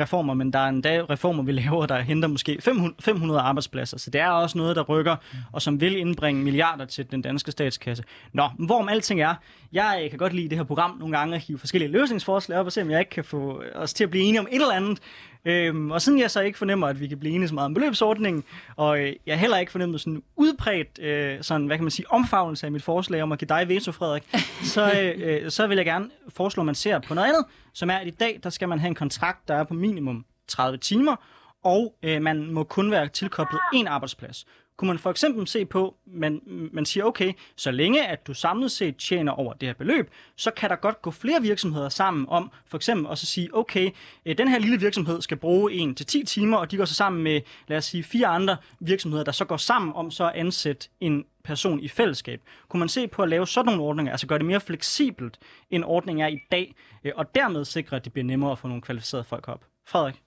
reformer, 0.00 0.34
men 0.34 0.52
der 0.52 0.58
er 0.58 0.68
en 0.68 0.80
dag 0.80 1.10
reformer, 1.10 1.42
vi 1.42 1.52
laver, 1.52 1.86
der 1.86 2.00
henter 2.00 2.28
måske 2.28 2.58
500 3.00 3.40
arbejdspladser. 3.40 3.98
Så 3.98 4.10
det 4.10 4.20
er 4.20 4.28
også 4.28 4.58
noget, 4.58 4.76
der 4.76 4.82
rykker, 4.82 5.16
og 5.52 5.62
som 5.62 5.80
vil 5.80 5.96
indbringe 5.96 6.44
milliarder 6.44 6.84
til 6.84 7.10
den 7.10 7.22
danske 7.22 7.50
statskasse. 7.50 8.04
Nå, 8.32 8.48
hvorom 8.58 8.88
alting 8.88 9.20
er, 9.20 9.34
jeg 9.72 10.06
kan 10.10 10.18
godt 10.18 10.32
lide 10.32 10.48
det 10.48 10.58
her 10.58 10.64
program 10.64 10.96
nogle 10.98 11.18
gange 11.18 11.34
at 11.34 11.42
hive 11.42 11.58
forskellige 11.58 11.90
løsningsforslag 11.90 12.58
op 12.58 12.66
og 12.66 12.72
se, 12.72 12.82
om 12.82 12.90
jeg 12.90 13.00
ikke 13.00 13.10
kan 13.10 13.24
få 13.24 13.62
os 13.74 13.94
til 13.94 14.04
at 14.04 14.10
blive 14.10 14.24
enige 14.24 14.40
om 14.40 14.46
et 14.50 14.54
eller 14.54 14.74
andet. 14.74 14.98
Øhm, 15.46 15.90
og 15.90 16.02
siden 16.02 16.18
jeg 16.18 16.30
så 16.30 16.40
ikke 16.40 16.58
fornemmer, 16.58 16.86
at 16.86 17.00
vi 17.00 17.06
kan 17.06 17.18
blive 17.18 17.34
enige 17.34 17.48
så 17.48 17.54
meget 17.54 17.64
om 17.64 17.74
beløbsordningen, 17.74 18.44
og 18.76 19.00
øh, 19.00 19.12
jeg 19.26 19.38
heller 19.38 19.56
ikke 19.56 19.72
fornemmer 19.72 19.98
sådan 19.98 20.22
udbredt, 20.36 20.98
øh, 20.98 21.42
sådan, 21.42 21.66
hvad 21.66 21.76
kan 21.76 21.84
man 21.84 21.90
sige, 21.90 22.10
omfavnelse 22.10 22.66
af 22.66 22.72
mit 22.72 22.82
forslag 22.82 23.22
om 23.22 23.32
at 23.32 23.38
give 23.38 23.48
dig 23.48 23.68
veto, 23.68 23.92
Frederik, 23.92 24.36
så, 24.74 24.92
øh, 25.02 25.44
øh, 25.44 25.50
så 25.50 25.66
vil 25.66 25.76
jeg 25.76 25.84
gerne 25.84 26.10
foreslå, 26.28 26.60
at 26.60 26.66
man 26.66 26.74
ser 26.74 26.98
på 26.98 27.14
noget 27.14 27.28
andet, 27.28 27.44
som 27.72 27.90
er, 27.90 27.94
at 27.94 28.06
i 28.06 28.10
dag, 28.10 28.40
der 28.42 28.50
skal 28.50 28.68
man 28.68 28.78
have 28.78 28.88
en 28.88 28.94
kontrakt, 28.94 29.48
der 29.48 29.54
er 29.54 29.64
på 29.64 29.74
minimum 29.74 30.24
30 30.48 30.78
timer, 30.78 31.16
og 31.64 31.94
øh, 32.02 32.22
man 32.22 32.52
må 32.52 32.64
kun 32.64 32.90
være 32.90 33.08
tilkoblet 33.08 33.60
en 33.74 33.86
arbejdsplads 33.86 34.46
kunne 34.76 34.88
man 34.88 34.98
for 34.98 35.10
eksempel 35.10 35.46
se 35.46 35.64
på, 35.64 35.96
man, 36.06 36.40
man 36.72 36.84
siger, 36.84 37.04
okay, 37.04 37.32
så 37.56 37.70
længe 37.70 38.06
at 38.06 38.26
du 38.26 38.34
samlet 38.34 38.70
set 38.70 38.96
tjener 38.96 39.32
over 39.32 39.52
det 39.52 39.68
her 39.68 39.74
beløb, 39.74 40.10
så 40.36 40.50
kan 40.50 40.70
der 40.70 40.76
godt 40.76 41.02
gå 41.02 41.10
flere 41.10 41.42
virksomheder 41.42 41.88
sammen 41.88 42.26
om 42.28 42.50
for 42.66 42.76
eksempel 42.76 43.12
at 43.12 43.18
sige, 43.18 43.56
okay, 43.56 43.90
øh, 44.26 44.38
den 44.38 44.48
her 44.48 44.58
lille 44.58 44.80
virksomhed 44.80 45.22
skal 45.22 45.36
bruge 45.36 45.72
1 45.72 45.96
til 45.96 46.06
10 46.06 46.24
timer, 46.24 46.56
og 46.56 46.70
de 46.70 46.76
går 46.76 46.84
så 46.84 46.94
sammen 46.94 47.22
med, 47.22 47.40
lad 47.68 47.78
os 47.78 47.84
sige, 47.84 48.02
fire 48.02 48.26
andre 48.26 48.56
virksomheder, 48.80 49.24
der 49.24 49.32
så 49.32 49.44
går 49.44 49.56
sammen 49.56 49.92
om 49.94 50.10
så 50.10 50.24
at 50.24 50.32
ansætte 50.34 50.88
en 51.00 51.24
person 51.44 51.80
i 51.80 51.88
fællesskab. 51.88 52.40
Kunne 52.68 52.78
man 52.78 52.88
se 52.88 53.08
på 53.08 53.22
at 53.22 53.28
lave 53.28 53.46
sådan 53.46 53.66
nogle 53.66 53.82
ordninger, 53.82 54.12
altså 54.12 54.26
gøre 54.26 54.38
det 54.38 54.46
mere 54.46 54.60
fleksibelt, 54.60 55.38
end 55.70 55.84
ordningen 55.84 56.24
er 56.24 56.28
i 56.28 56.38
dag, 56.52 56.74
øh, 57.04 57.12
og 57.16 57.34
dermed 57.34 57.64
sikre, 57.64 57.96
at 57.96 58.04
det 58.04 58.12
bliver 58.12 58.26
nemmere 58.26 58.52
at 58.52 58.58
få 58.58 58.68
nogle 58.68 58.82
kvalificerede 58.82 59.24
folk 59.24 59.48
op? 59.48 59.64
Frederik? 59.86 60.25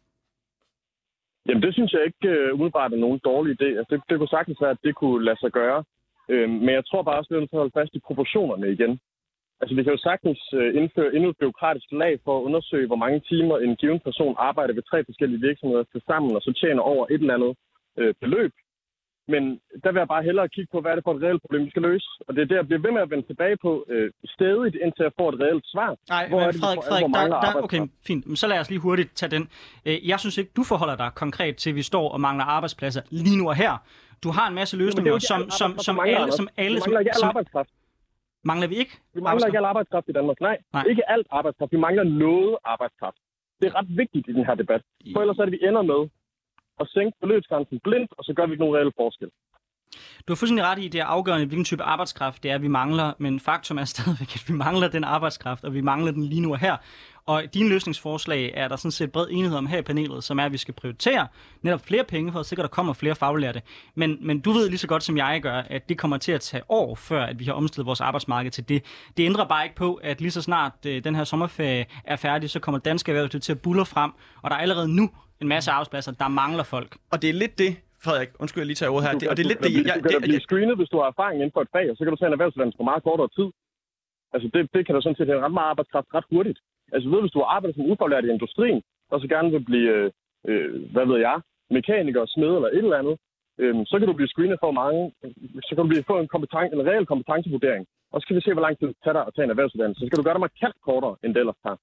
Jamen, 1.50 1.64
det 1.66 1.74
synes 1.74 1.94
jeg 1.94 2.04
ikke 2.06 2.28
øh, 2.36 2.54
umiddelbart 2.54 2.94
er 2.94 3.06
nogen 3.06 3.20
dårlig 3.30 3.52
idé. 3.58 3.70
Altså, 3.78 3.90
det, 3.90 4.02
det 4.10 4.18
kunne 4.18 4.36
sagtens 4.38 4.62
være, 4.62 4.76
at 4.76 4.84
det 4.84 4.96
kunne 4.96 5.26
lade 5.26 5.40
sig 5.40 5.52
gøre. 5.52 5.84
Øhm, 6.34 6.58
men 6.66 6.74
jeg 6.78 6.86
tror 6.86 7.02
bare 7.04 7.18
også, 7.20 7.30
at 7.30 7.32
vi 7.32 7.36
er 7.36 7.42
nødt 7.42 7.52
til 7.52 7.60
at 7.60 7.64
holde 7.64 7.78
fast 7.80 7.94
i 7.96 8.06
proportionerne 8.08 8.72
igen. 8.76 9.00
Altså, 9.62 9.74
vi 9.76 9.84
kan 9.84 9.96
jo 9.96 10.06
sagtens 10.10 10.42
uh, 10.60 10.70
indføre 10.80 11.16
endnu 11.16 11.30
et 11.30 11.42
byråkratisk 11.42 11.88
lag 11.92 12.14
for 12.26 12.34
at 12.38 12.44
undersøge, 12.48 12.88
hvor 12.88 13.02
mange 13.04 13.20
timer 13.32 13.58
en 13.58 13.76
given 13.76 14.00
person 14.08 14.36
arbejder 14.50 14.74
ved 14.74 14.84
tre 14.84 15.06
forskellige 15.06 15.42
virksomheder 15.48 15.84
til 15.84 16.02
sammen, 16.10 16.36
og 16.36 16.42
så 16.42 16.52
tjener 16.62 16.82
over 16.82 17.06
et 17.06 17.22
eller 17.22 17.38
andet 17.38 17.54
øh, 18.00 18.14
beløb. 18.22 18.54
Men 19.34 19.44
der 19.84 19.92
vil 19.92 20.00
jeg 20.00 20.08
bare 20.08 20.24
hellere 20.24 20.50
kigge 20.56 20.70
på, 20.74 20.82
hvad 20.82 20.92
er 20.92 20.96
det 20.96 21.04
for 21.04 21.14
et 21.16 21.22
reelt 21.24 21.42
problem, 21.42 21.66
vi 21.66 21.70
skal 21.70 21.82
løse. 21.82 22.08
Og 22.28 22.36
det 22.36 22.42
er 22.42 22.46
det, 22.46 22.56
jeg 22.56 22.68
bliver 22.68 22.82
ved 22.86 22.92
med 22.92 23.02
at 23.02 23.10
vende 23.14 23.28
tilbage 23.28 23.58
på 23.66 23.86
øh, 23.90 24.12
stedigt, 24.26 24.76
indtil 24.84 25.04
jeg 25.08 25.12
får 25.20 25.28
et 25.34 25.40
reelt 25.44 25.66
svar. 25.74 25.90
Nej, 26.10 26.24
men 26.30 26.40
er 26.40 26.52
det, 26.52 26.62
Frederik, 26.62 26.80
Frederik 26.90 27.14
der, 27.14 27.52
der, 27.54 27.62
okay, 27.66 27.82
fint. 28.08 28.28
Men 28.28 28.36
så 28.36 28.48
lad 28.48 28.60
os 28.60 28.70
lige 28.70 28.80
hurtigt 28.88 29.10
tage 29.20 29.32
den. 29.36 29.44
Øh, 29.86 30.08
Jeg 30.12 30.20
synes 30.20 30.38
ikke, 30.38 30.52
du 30.56 30.64
forholder 30.64 30.96
dig 30.96 31.10
konkret 31.16 31.56
til, 31.56 31.70
at 31.70 31.76
vi 31.76 31.82
står 31.92 32.06
og 32.16 32.22
mangler 32.22 32.46
arbejdspladser 32.46 33.02
lige 33.10 33.38
nu 33.42 33.46
og 33.50 33.56
her. 33.56 33.74
Du 34.24 34.30
har 34.38 34.46
en 34.48 34.56
masse 34.56 34.74
Jamen, 34.76 34.82
er 34.82 34.86
løsninger, 34.86 35.14
ikke 35.14 35.26
som, 35.34 35.42
som, 35.60 35.70
som 35.88 35.96
mangler, 35.96 36.20
alle, 36.20 36.32
som 36.32 36.48
alle, 36.58 36.78
som, 36.82 36.90
mangler 36.90 37.00
ikke 37.00 37.12
al 37.16 37.20
som, 37.24 37.28
arbejdskraft. 37.28 37.70
mangler 38.44 38.68
vi 38.68 38.76
ikke? 38.76 38.94
Vi 39.14 39.22
mangler 39.22 39.46
ikke 39.48 39.58
al 39.58 39.66
arbejdskraft 39.74 40.06
i 40.10 40.12
Danmark. 40.12 40.38
Nej, 40.42 40.58
Nej. 40.74 40.84
ikke 40.90 41.10
alt 41.10 41.28
arbejdskraft. 41.32 41.72
Vi 41.72 41.78
mangler 41.78 42.04
noget 42.04 42.58
arbejdskraft. 42.66 43.18
Det 43.60 43.66
er 43.68 43.76
ret 43.80 43.90
vigtigt 44.02 44.26
i 44.28 44.34
den 44.34 44.46
her 44.46 44.56
debat. 44.56 44.82
For 45.14 45.20
ellers 45.22 45.38
er 45.38 45.46
det, 45.46 45.52
vi 45.52 45.60
ender 45.70 45.82
med 45.82 46.02
at 46.80 46.88
sænke 46.96 47.18
beløbsgrænsen 47.22 47.80
blindt, 47.80 48.12
og 48.18 48.24
så 48.24 48.34
gør 48.34 48.46
vi 48.46 48.52
ikke 48.52 48.64
nogen 48.64 48.76
reelle 48.76 48.98
forskel. 49.02 49.30
Du 50.28 50.34
har 50.34 50.36
fuldstændig 50.36 50.66
ret 50.66 50.80
i, 50.80 50.86
at 50.86 50.94
det 50.94 51.02
er 51.02 51.06
afgørende, 51.06 51.46
hvilken 51.46 51.66
type 51.66 51.84
arbejdskraft 51.84 52.44
det 52.44 52.52
er, 52.52 52.58
vi 52.58 52.68
mangler, 52.68 53.14
men 53.18 53.40
faktum 53.40 53.78
er 53.78 53.86
stadigvæk, 53.96 54.36
at 54.36 54.44
vi 54.48 54.54
mangler 54.54 54.88
den 54.88 55.04
arbejdskraft, 55.04 55.64
og 55.64 55.74
vi 55.74 55.82
mangler 55.82 56.12
den 56.12 56.24
lige 56.24 56.42
nu 56.42 56.52
og 56.52 56.60
her. 56.60 56.78
Og 57.26 57.44
dine 57.54 57.70
løsningsforslag 57.70 58.52
er 58.54 58.68
der 58.68 58.76
sådan 58.76 58.92
set 58.92 59.12
bred 59.12 59.28
enighed 59.32 59.58
om 59.58 59.68
her 59.68 59.78
i 59.78 59.82
panelet, 59.82 60.24
som 60.24 60.40
er, 60.40 60.46
at 60.46 60.52
vi 60.52 60.58
skal 60.58 60.74
prioritere 60.74 61.28
netop 61.62 61.86
flere 61.86 62.04
penge 62.04 62.32
for 62.32 62.40
at 62.40 62.46
sikre, 62.46 62.64
at 62.64 62.70
der 62.70 62.76
kommer 62.76 62.94
flere 62.94 63.16
faglærte. 63.16 63.62
Men, 63.96 64.18
men 64.22 64.40
du 64.40 64.52
ved 64.52 64.70
lige 64.70 64.78
så 64.78 64.88
godt 64.88 65.04
som 65.04 65.18
jeg 65.18 65.40
gør, 65.42 65.54
at 65.54 65.90
det 65.90 65.98
kommer 65.98 66.18
til 66.18 66.32
at 66.32 66.42
tage 66.42 66.64
år, 66.70 66.96
før 66.96 67.24
at 67.24 67.40
vi 67.40 67.46
har 67.46 67.54
omstillet 67.54 67.86
vores 67.86 68.02
arbejdsmarked 68.02 68.52
til 68.52 68.70
det. 68.70 68.84
Det 69.18 69.26
ændrer 69.26 69.46
bare 69.46 69.64
ikke 69.64 69.76
på, 69.76 69.94
at 69.94 70.22
lige 70.22 70.32
så 70.32 70.42
snart 70.42 70.74
øh, 70.86 71.04
den 71.04 71.16
her 71.16 71.24
sommerferie 71.24 71.86
er 72.04 72.16
færdig, 72.16 72.50
så 72.50 72.60
kommer 72.60 72.80
danske 72.80 73.12
erhvervsliv 73.12 73.42
til 73.42 73.52
at 73.52 73.62
bulle 73.62 73.86
frem, 73.86 74.12
og 74.42 74.50
der 74.50 74.56
er 74.56 74.62
allerede 74.62 74.96
nu 74.96 75.10
en 75.42 75.48
masse 75.48 75.72
arbejdspladser, 75.72 76.12
der 76.12 76.28
mangler 76.28 76.64
folk. 76.64 76.98
Og 77.12 77.22
det 77.22 77.30
er 77.30 77.34
lidt 77.34 77.58
det, 77.58 77.78
Frederik, 78.06 78.30
undskyld, 78.42 78.62
jeg 78.64 78.70
lige 78.72 78.80
tager 78.82 78.94
ordet 78.96 79.06
her. 79.06 79.14
Du 79.14 79.20
Det, 79.20 79.30
og 79.32 79.36
det 79.38 79.44
er 79.46 79.50
lidt 79.52 79.62
det, 79.66 79.72
jeg, 79.90 79.96
du 79.98 80.10
kan 80.10 80.22
da 80.22 80.30
blive 80.32 80.46
screenet, 80.48 80.76
hvis 80.80 80.92
du 80.94 80.98
har 81.02 81.08
erfaring 81.14 81.38
inden 81.42 81.56
for 81.56 81.62
et 81.66 81.72
fag, 81.76 81.86
og 81.92 81.96
så 81.96 82.02
kan 82.04 82.12
du 82.14 82.20
tage 82.20 82.30
en 82.32 82.38
erhvervsuddannelse 82.38 82.80
på 82.82 82.88
meget 82.92 83.04
kortere 83.08 83.30
tid. 83.38 83.50
Altså, 84.34 84.48
det, 84.54 84.62
det 84.76 84.82
kan 84.86 84.96
da 84.96 85.00
sådan 85.02 85.20
set 85.20 85.32
have 85.32 85.46
ret 85.46 85.58
meget 85.60 85.72
arbejdskraft 85.74 86.08
ret 86.18 86.28
hurtigt. 86.34 86.60
Altså, 86.94 87.06
ved, 87.14 87.22
hvis 87.24 87.36
du 87.36 87.40
har 87.42 87.50
arbejdet 87.56 87.76
som 87.76 87.90
ufaglært 87.92 88.26
i 88.26 88.36
industrien, 88.38 88.82
og 89.12 89.18
så 89.22 89.28
gerne 89.34 89.50
vil 89.56 89.64
blive, 89.70 89.90
øh, 89.98 90.12
øh, 90.50 90.70
hvad 90.94 91.06
ved 91.12 91.20
jeg, 91.28 91.38
mekaniker, 91.78 92.24
smed 92.36 92.52
eller 92.58 92.70
et 92.72 92.86
eller 92.86 93.02
andet, 93.02 93.16
øh, 93.62 93.76
så 93.90 93.96
kan 94.00 94.08
du 94.08 94.16
blive 94.20 94.34
screenet 94.34 94.60
for 94.64 94.72
mange, 94.82 95.02
så 95.68 95.72
kan 95.74 95.84
du 95.84 95.90
blive, 95.94 96.10
få 96.12 96.16
en, 96.20 96.30
kompeten, 96.36 96.74
en 96.76 96.88
reel 96.90 97.06
kompetencevurdering. 97.12 97.84
Og 98.14 98.18
så 98.20 98.28
kan 98.28 98.36
vi 98.36 98.42
se, 98.42 98.54
hvor 98.54 98.66
lang 98.66 98.76
tid 98.78 98.88
det 98.88 98.98
tager 99.04 99.18
dig 99.18 99.24
at 99.28 99.34
tage 99.34 99.46
en 99.48 99.54
erhvervsuddannelse. 99.56 100.00
Så 100.00 100.06
skal 100.08 100.20
du 100.20 100.26
gøre 100.28 100.38
det 100.38 100.48
markant 100.48 100.78
kortere, 100.88 101.16
end 101.24 101.32
det 101.34 101.40
ellers 101.40 101.62
tager. 101.66 101.80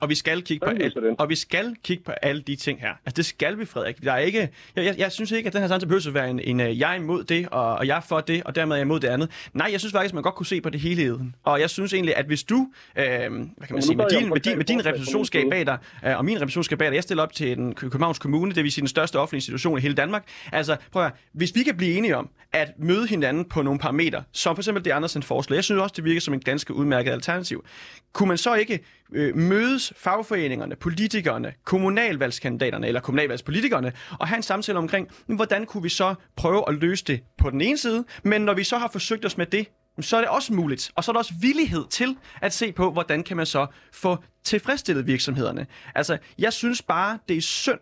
Og 0.00 0.08
vi 0.08 0.14
skal 0.14 0.42
kigge 0.42 0.66
på 0.66 0.72
den? 0.72 0.80
og 1.18 1.28
vi 1.28 1.34
skal 1.34 1.76
kigge 1.84 2.04
på 2.04 2.12
alle 2.12 2.42
de 2.42 2.56
ting 2.56 2.80
her. 2.80 2.88
Altså 3.06 3.16
det 3.16 3.26
skal 3.26 3.58
vi, 3.58 3.64
Frederik. 3.64 4.02
Der 4.04 4.12
er 4.12 4.18
ikke, 4.18 4.48
jeg, 4.76 4.84
jeg, 4.84 4.94
jeg 4.98 5.12
synes 5.12 5.30
ikke, 5.30 5.46
at 5.46 5.52
den 5.52 5.60
her 5.60 5.68
samtale 5.68 5.88
behøver 5.88 6.08
at 6.08 6.14
være 6.14 6.30
en, 6.30 6.40
en 6.40 6.60
øh, 6.60 6.78
jeg 6.78 6.90
er 6.90 6.94
imod 6.94 7.24
det, 7.24 7.48
og, 7.48 7.74
og 7.74 7.86
jeg 7.86 7.96
er 7.96 8.00
for 8.00 8.20
det, 8.20 8.42
og 8.42 8.54
dermed 8.54 8.72
er 8.72 8.76
jeg 8.76 8.84
imod 8.84 9.00
det 9.00 9.08
andet. 9.08 9.30
Nej, 9.52 9.68
jeg 9.72 9.80
synes 9.80 9.92
faktisk, 9.92 10.14
man 10.14 10.22
godt 10.22 10.34
kunne 10.34 10.46
se 10.46 10.60
på 10.60 10.70
det 10.70 10.80
hele 10.80 11.02
heden. 11.02 11.34
Og 11.44 11.60
jeg 11.60 11.70
synes 11.70 11.92
egentlig, 11.94 12.16
at 12.16 12.26
hvis 12.26 12.42
du, 12.44 12.68
øh, 12.96 13.04
hvad 13.04 13.28
kan 13.28 13.48
man 13.70 13.82
sige, 13.82 13.96
med 13.96 14.06
din, 14.10 14.28
med 14.28 14.40
din, 14.40 14.56
med 14.56 14.64
din 14.64 14.76
forslag 14.78 14.92
repræsentationsskab 14.92 15.44
bag 15.50 15.66
dig, 15.66 15.78
øh, 16.06 16.18
og 16.18 16.24
min 16.24 16.36
repræsentationsskab 16.36 16.78
bag 16.78 16.88
dig, 16.88 16.94
jeg 16.94 17.02
stiller 17.02 17.22
op 17.22 17.32
til 17.32 17.56
den 17.56 17.74
Kø- 17.74 17.88
Københavns 17.88 18.18
Kommune, 18.18 18.54
det 18.54 18.64
vil 18.64 18.72
sige 18.72 18.82
den 18.82 18.88
største 18.88 19.18
offentlige 19.18 19.38
institution 19.38 19.78
i 19.78 19.80
hele 19.80 19.94
Danmark. 19.94 20.24
Altså, 20.52 20.76
prøv 20.92 21.02
at 21.02 21.08
høre, 21.08 21.16
hvis 21.32 21.54
vi 21.54 21.62
kan 21.62 21.76
blive 21.76 21.98
enige 21.98 22.16
om 22.16 22.28
at 22.52 22.68
møde 22.78 23.06
hinanden 23.06 23.44
på 23.44 23.62
nogle 23.62 23.80
parametre, 23.80 24.22
som 24.32 24.56
for 24.56 24.60
eksempel 24.60 24.84
det 24.84 24.90
Andersen 24.90 25.22
foreslår, 25.22 25.54
jeg 25.54 25.64
synes 25.64 25.80
også, 25.82 25.92
det 25.96 26.04
virker 26.04 26.20
som 26.20 26.34
en 26.34 26.40
ganske 26.40 26.74
udmærket 26.74 27.10
alternativ. 27.10 27.64
Kunne 28.12 28.28
man 28.28 28.38
så 28.38 28.54
ikke 28.54 28.80
øh, 29.12 29.36
mødes 29.36 29.92
fagforeningerne, 29.96 30.76
politikerne, 30.76 31.52
kommunalvalgskandidaterne 31.64 32.86
eller 32.86 33.00
kommunalvalgspolitikerne 33.00 33.92
og 34.18 34.28
have 34.28 34.36
en 34.36 34.42
samtale 34.42 34.78
omkring, 34.78 35.08
hvordan 35.26 35.66
kunne 35.66 35.82
vi 35.82 35.88
så 35.88 36.14
prøve 36.36 36.64
at 36.68 36.74
løse 36.74 37.04
det 37.04 37.20
på 37.38 37.50
den 37.50 37.60
ene 37.60 37.78
side, 37.78 38.04
men 38.22 38.40
når 38.40 38.54
vi 38.54 38.64
så 38.64 38.78
har 38.78 38.88
forsøgt 38.88 39.24
os 39.24 39.38
med 39.38 39.46
det, 39.46 39.66
så 40.00 40.16
er 40.16 40.20
det 40.20 40.28
også 40.28 40.52
muligt. 40.52 40.92
Og 40.94 41.04
så 41.04 41.10
er 41.10 41.12
der 41.12 41.18
også 41.18 41.34
villighed 41.40 41.84
til 41.90 42.16
at 42.42 42.52
se 42.52 42.72
på, 42.72 42.90
hvordan 42.90 43.22
kan 43.24 43.36
man 43.36 43.46
så 43.46 43.66
få 43.92 44.16
tilfredsstillet 44.44 45.06
virksomhederne. 45.06 45.66
Altså, 45.94 46.18
jeg 46.38 46.52
synes 46.52 46.82
bare, 46.82 47.18
det 47.28 47.36
er 47.36 47.40
synd. 47.40 47.78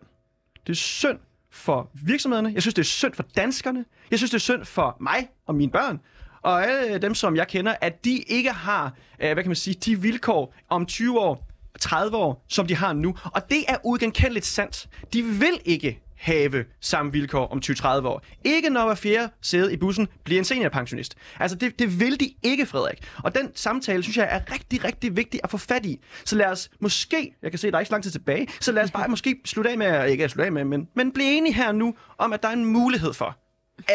Det 0.66 0.72
er 0.72 0.76
synd 0.76 1.18
for 1.50 1.90
virksomhederne. 1.94 2.50
Jeg 2.54 2.62
synes, 2.62 2.74
det 2.74 2.82
er 2.82 2.86
synd 2.86 3.14
for 3.14 3.22
danskerne. 3.36 3.84
Jeg 4.10 4.18
synes, 4.18 4.30
det 4.30 4.36
er 4.36 4.40
synd 4.40 4.64
for 4.64 4.96
mig 5.00 5.28
og 5.46 5.54
mine 5.54 5.72
børn. 5.72 6.00
Og 6.46 6.66
alle 6.66 6.94
øh, 6.94 7.02
dem, 7.02 7.14
som 7.14 7.36
jeg 7.36 7.48
kender, 7.48 7.74
at 7.80 8.04
de 8.04 8.18
ikke 8.18 8.50
har, 8.50 8.94
øh, 9.20 9.32
hvad 9.32 9.42
kan 9.42 9.48
man 9.48 9.56
sige, 9.56 9.74
de 9.74 10.00
vilkår 10.00 10.54
om 10.68 10.86
20 10.86 11.20
år, 11.20 11.48
30 11.80 12.16
år, 12.16 12.44
som 12.48 12.66
de 12.66 12.76
har 12.76 12.92
nu. 12.92 13.14
Og 13.24 13.50
det 13.50 13.64
er 13.68 13.76
uigenkendeligt 13.84 14.46
sandt. 14.46 14.88
De 15.12 15.22
vil 15.22 15.60
ikke 15.64 16.02
have 16.16 16.64
samme 16.80 17.12
vilkår 17.12 17.46
om 17.46 17.60
20-30 17.64 17.86
år. 17.86 18.22
Ikke 18.44 18.70
når 18.70 18.86
hver 18.86 18.94
fjerde 18.94 19.32
sæde 19.42 19.72
i 19.72 19.76
bussen 19.76 20.08
bliver 20.24 20.38
en 20.38 20.44
seniorpensionist. 20.44 21.14
Altså, 21.40 21.56
det, 21.56 21.78
det 21.78 22.00
vil 22.00 22.20
de 22.20 22.34
ikke, 22.42 22.66
Frederik. 22.66 22.98
Og 23.24 23.34
den 23.34 23.50
samtale, 23.54 24.02
synes 24.02 24.16
jeg, 24.16 24.28
er 24.30 24.52
rigtig, 24.52 24.84
rigtig 24.84 25.16
vigtig 25.16 25.40
at 25.44 25.50
få 25.50 25.58
fat 25.58 25.86
i. 25.86 26.00
Så 26.24 26.36
lad 26.36 26.46
os 26.46 26.70
måske, 26.80 27.34
jeg 27.42 27.50
kan 27.50 27.58
se, 27.58 27.70
der 27.70 27.76
er 27.76 27.80
ikke 27.80 27.88
så 27.88 27.94
lang 27.94 28.02
tid 28.02 28.10
tilbage, 28.10 28.48
så 28.60 28.72
lad 28.72 28.82
os 28.82 28.90
bare 28.90 29.08
måske 29.08 29.40
slutte 29.44 29.70
af 29.70 29.78
med, 29.78 30.08
ikke 30.08 30.24
at 30.24 30.30
slutte 30.30 30.46
af 30.46 30.52
med, 30.52 30.64
men, 30.64 30.88
men 30.94 31.12
blive 31.12 31.36
enige 31.36 31.54
her 31.54 31.72
nu 31.72 31.94
om, 32.18 32.32
at 32.32 32.42
der 32.42 32.48
er 32.48 32.52
en 32.52 32.64
mulighed 32.64 33.12
for, 33.12 33.36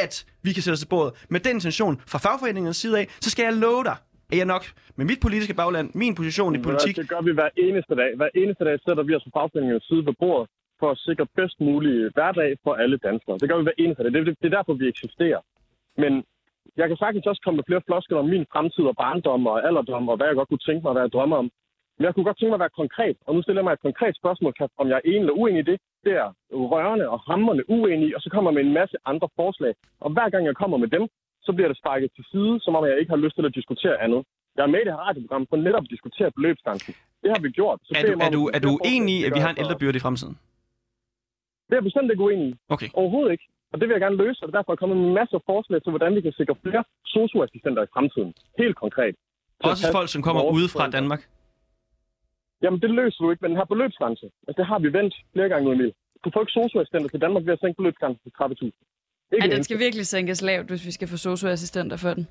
at 0.04 0.14
vi 0.46 0.50
kan 0.54 0.62
sætte 0.64 0.76
os 0.78 0.84
til 0.84 0.92
bordet 0.96 1.12
med 1.34 1.40
den 1.40 1.56
intention 1.60 1.94
fra 2.12 2.20
fagforeningernes 2.26 2.78
side 2.84 2.96
af, 3.00 3.06
så 3.26 3.30
skal 3.30 3.44
jeg 3.44 3.54
love 3.66 3.84
dig, 3.90 3.98
at 4.32 4.38
jeg 4.42 4.48
nok 4.56 4.64
med 4.98 5.06
mit 5.06 5.20
politiske 5.26 5.54
bagland, 5.62 5.88
min 6.04 6.16
position 6.16 6.56
i 6.56 6.62
politik, 6.68 6.96
Det 6.96 7.10
gør 7.10 7.22
vi 7.22 7.32
hver 7.40 7.50
eneste 7.66 7.94
dag. 8.02 8.12
Hver 8.20 8.30
eneste 8.42 8.64
dag 8.66 8.76
sætter 8.86 9.04
vi 9.04 9.16
os 9.16 9.24
på 9.24 9.32
fagforeningernes 9.38 9.86
side 9.90 10.06
ved 10.06 10.16
bordet 10.24 10.48
for 10.80 10.88
at 10.94 10.98
sikre 11.08 11.26
bedst 11.40 11.58
mulig 11.68 11.96
hverdag 12.16 12.50
for 12.64 12.74
alle 12.84 12.98
danskere. 13.08 13.38
Det 13.42 13.50
gør 13.50 13.58
vi 13.58 13.64
hver 13.68 13.80
eneste 13.84 14.04
dag. 14.04 14.12
Det, 14.14 14.26
det, 14.28 14.36
det 14.42 14.48
er 14.50 14.56
derfor, 14.58 14.74
vi 14.74 14.88
eksisterer. 14.94 15.42
Men 16.04 16.14
jeg 16.80 16.88
kan 16.88 16.98
sagtens 17.04 17.26
også 17.32 17.42
komme 17.44 17.58
med 17.60 17.68
flere 17.70 17.86
floskler 17.88 18.18
om 18.24 18.28
min 18.34 18.46
fremtid 18.54 18.84
og 18.92 18.96
barndom 19.04 19.48
og 19.52 19.56
alderdom, 19.68 20.10
og 20.12 20.16
hvad 20.18 20.28
jeg 20.28 20.36
godt 20.40 20.50
kunne 20.50 20.66
tænke 20.68 20.84
mig, 20.84 20.94
hvad 20.94 21.06
jeg 21.06 21.14
drømmer 21.16 21.38
om. 21.44 21.48
Men 21.96 22.04
jeg 22.06 22.14
kunne 22.14 22.28
godt 22.30 22.38
tænke 22.38 22.52
mig 22.52 22.60
at 22.62 22.66
være 22.66 22.80
konkret, 22.82 23.18
og 23.26 23.32
nu 23.36 23.40
stiller 23.42 23.60
jeg 23.62 23.68
mig 23.68 23.74
et 23.74 23.88
konkret 23.88 24.16
spørgsmål, 24.22 24.54
om 24.82 24.88
jeg 24.90 24.98
er 25.00 25.06
enig 25.12 25.20
eller 25.26 25.40
uenig 25.42 25.62
i 25.64 25.70
det. 25.72 25.78
Det 26.06 26.14
er 26.24 26.30
rørende 26.72 27.10
og 27.14 27.20
hammerne 27.30 27.64
uenig, 27.70 28.16
og 28.16 28.22
så 28.22 28.30
kommer 28.36 28.52
med 28.52 28.62
en 28.62 28.74
masse 28.80 28.98
andre 29.06 29.30
forslag. 29.36 29.74
Og 30.00 30.10
hver 30.16 30.30
gang 30.30 30.44
jeg 30.46 30.56
kommer 30.56 30.78
med 30.78 30.90
dem, 30.96 31.04
så 31.46 31.52
bliver 31.56 31.70
det 31.72 31.78
sparket 31.78 32.10
til 32.16 32.26
side, 32.32 32.54
som 32.66 32.76
om 32.76 32.84
jeg 32.86 33.00
ikke 33.00 33.10
har 33.16 33.22
lyst 33.26 33.36
til 33.36 33.46
at 33.46 33.56
diskutere 33.60 33.96
andet. 34.06 34.22
Jeg 34.56 34.64
er 34.64 34.72
med 34.74 34.82
i 34.82 34.86
det 34.86 34.94
her 34.94 35.02
radioprogram 35.08 35.48
for 35.50 35.58
netop 35.58 35.84
at 35.88 35.92
diskutere 35.96 36.30
beløbsgrænsen. 36.38 36.94
Det 37.24 37.30
har 37.34 37.42
vi 37.46 37.50
gjort. 37.60 37.80
Så 37.84 37.92
er 37.98 38.04
du, 38.12 38.20
er 38.28 38.32
du, 38.38 38.42
er 38.56 38.62
du 38.68 38.72
enig 38.94 39.14
i, 39.20 39.24
at 39.28 39.32
vi 39.36 39.40
har 39.40 39.50
en 39.50 39.60
ældrebyrde 39.64 39.98
i 39.98 40.04
fremtiden? 40.06 40.36
Det 41.68 41.74
er 41.76 41.80
jeg 41.82 41.84
bestemt 41.90 42.12
ikke 42.12 42.24
uenig 42.24 42.48
i. 42.52 42.56
Okay. 42.70 42.90
Overhovedet 42.94 43.32
ikke. 43.32 43.48
Og 43.72 43.76
det 43.80 43.88
vil 43.88 43.94
jeg 43.94 44.02
gerne 44.02 44.18
løse, 44.24 44.40
og 44.46 44.54
derfor 44.54 44.72
er 44.72 44.76
kommet 44.76 44.98
med 44.98 45.12
masser 45.20 45.38
af 45.38 45.44
forslag 45.46 45.80
til, 45.84 45.90
hvordan 45.90 46.16
vi 46.16 46.22
kan 46.22 46.34
sikre 46.40 46.56
flere 46.64 46.84
socioassistenter 47.06 47.84
i 47.84 47.90
fremtiden. 47.94 48.34
Helt 48.58 48.76
konkret. 48.76 49.16
Også 49.64 49.92
folk, 49.92 50.10
som 50.10 50.22
kommer 50.22 50.42
vores 50.42 50.56
ude 50.58 50.68
fra 50.74 50.80
forældre. 50.80 50.98
Danmark. 50.98 51.22
Jamen, 52.64 52.80
det 52.82 52.90
løser 52.90 53.20
du 53.24 53.32
ikke 53.32 53.42
med 53.42 53.50
den 53.50 53.58
her 53.58 53.66
beløbsgrænse. 53.66 54.26
Altså, 54.48 54.58
det 54.62 54.66
har 54.72 54.80
vi 54.80 54.94
vendt 54.94 55.14
flere 55.34 55.50
gange 55.50 55.66
nu, 55.66 55.72
Emil. 55.72 55.94
Du 56.24 56.30
får 56.34 56.42
ikke 56.42 56.52
socioassistenter 56.52 57.10
til 57.10 57.22
Danmark 57.22 57.46
ved 57.46 57.54
at 57.54 57.60
sænke 57.60 57.78
beløbsgrænsen 57.78 58.22
til 58.24 58.32
30.000. 58.42 58.66
Ikke 59.34 59.46
Ja, 59.46 59.46
en 59.46 59.52
den 59.52 59.64
skal 59.64 59.80
virkelig 59.80 60.08
sænkes 60.08 60.42
lavt, 60.42 60.68
hvis 60.68 60.86
vi 60.86 60.92
skal 60.92 61.08
få 61.08 61.18
socioassistenter 61.18 61.98
for 61.98 62.14
den. 62.14 62.28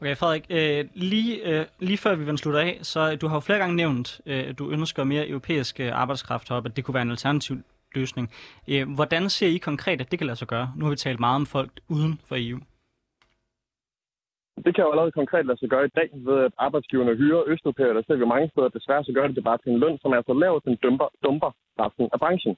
Okay, 0.00 0.16
Frederik, 0.16 0.44
øh, 0.50 0.84
lige, 0.94 1.48
øh, 1.48 1.66
lige 1.78 1.98
før 1.98 2.14
vi 2.14 2.24
vil 2.24 2.38
slutte 2.38 2.60
af, 2.60 2.78
så 2.82 3.16
du 3.16 3.26
har 3.28 3.36
jo 3.36 3.40
flere 3.40 3.58
gange 3.58 3.76
nævnt, 3.76 4.20
øh, 4.26 4.48
at 4.48 4.58
du 4.58 4.70
ønsker 4.70 5.04
mere 5.04 5.28
europæisk 5.28 5.80
øh, 5.80 5.90
arbejdskraft 5.92 6.50
op, 6.50 6.66
at 6.66 6.76
det 6.76 6.84
kunne 6.84 6.94
være 6.94 7.02
en 7.02 7.10
alternativ 7.10 7.56
løsning. 7.94 8.30
Øh, 8.68 8.94
hvordan 8.94 9.30
ser 9.30 9.48
I 9.48 9.56
konkret, 9.56 10.00
at 10.00 10.10
det 10.10 10.18
kan 10.18 10.26
lade 10.26 10.36
sig 10.36 10.48
gøre? 10.48 10.72
Nu 10.76 10.84
har 10.84 10.90
vi 10.90 10.96
talt 10.96 11.20
meget 11.20 11.36
om 11.36 11.46
folk 11.46 11.70
uden 11.88 12.20
for 12.24 12.36
EU. 12.38 12.58
Det 14.66 14.72
kan 14.74 14.84
jo 14.84 14.90
allerede 14.92 15.18
konkret 15.20 15.46
lade 15.46 15.58
sig 15.58 15.68
gøre 15.74 15.84
i 15.86 15.94
dag, 15.98 16.08
ved 16.28 16.38
at 16.46 16.52
arbejdsgiverne 16.66 17.14
hyrer 17.20 17.42
østeuropæere, 17.52 17.94
der 17.94 18.02
ser 18.06 18.16
vi 18.16 18.26
mange 18.34 18.48
steder. 18.52 18.68
Desværre 18.68 19.04
så 19.04 19.12
gør 19.12 19.26
det 19.26 19.36
det 19.36 19.44
bare 19.44 19.58
til 19.58 19.72
en 19.72 19.78
løn, 19.84 19.98
som 20.02 20.10
er 20.12 20.22
så 20.26 20.34
lav, 20.42 20.52
at 20.56 20.64
den 20.68 20.76
dumper, 20.84 21.08
dumper 21.24 21.50
resten 21.82 22.08
af 22.14 22.18
branchen. 22.24 22.56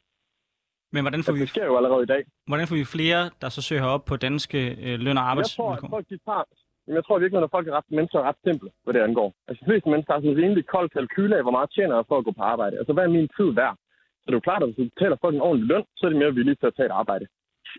Men 0.94 1.02
hvordan 1.04 1.22
får, 1.26 1.32
vi, 1.32 1.40
det 1.40 1.48
sker 1.48 1.66
jo 1.70 1.76
allerede 1.76 2.02
i 2.02 2.10
dag. 2.14 2.22
hvordan 2.50 2.66
får 2.68 2.76
vi 2.82 2.84
flere, 2.96 3.22
der 3.42 3.48
så 3.56 3.60
søger 3.68 3.86
op 3.96 4.04
på 4.10 4.16
danske 4.16 4.60
øh, 4.86 4.94
løn- 5.04 5.20
og 5.20 5.24
Jeg 5.24 5.26
tror, 5.26 5.26
at 5.26 5.30
arbejdsvilkår? 5.30 5.88
folk 5.96 6.06
de 6.12 6.18
tager... 6.26 6.44
Jamen, 6.84 6.96
jeg 6.98 7.04
tror 7.04 7.18
virkelig, 7.18 7.42
at 7.42 7.54
folk 7.56 7.66
er 7.68 7.74
ret, 7.78 7.88
mennesker 7.98 8.18
er 8.18 8.26
ret 8.30 8.40
simple, 8.46 8.70
hvad 8.84 8.92
det 8.94 9.02
angår. 9.08 9.28
Altså, 9.48 9.58
de 9.62 9.68
fleste 9.70 9.88
mennesker 9.92 10.12
har 10.12 10.20
sådan 10.20 10.34
en 10.36 10.42
rimelig 10.42 10.64
kold 10.74 10.88
kalkyl 10.96 11.32
af, 11.36 11.42
hvor 11.44 11.56
meget 11.56 11.70
tjener 11.76 11.94
jeg 11.98 12.04
for 12.08 12.18
at 12.18 12.24
gå 12.26 12.32
på 12.38 12.42
arbejde. 12.54 12.74
Altså, 12.80 12.92
hvad 12.92 13.04
er 13.04 13.16
min 13.18 13.28
tid 13.36 13.48
værd? 13.60 13.76
Så 14.20 14.26
det 14.26 14.34
er 14.34 14.40
jo 14.40 14.48
klart, 14.48 14.62
at 14.62 14.68
hvis 14.68 14.78
du 14.78 14.84
betaler 14.94 15.16
folk 15.20 15.34
en 15.34 15.46
ordentlig 15.48 15.68
løn, 15.72 15.84
så 15.96 16.02
er 16.06 16.10
de 16.10 16.18
mere 16.22 16.34
villige 16.38 16.58
til 16.58 16.70
at 16.70 16.76
tage 16.76 16.88
et 16.90 16.98
arbejde. 17.02 17.26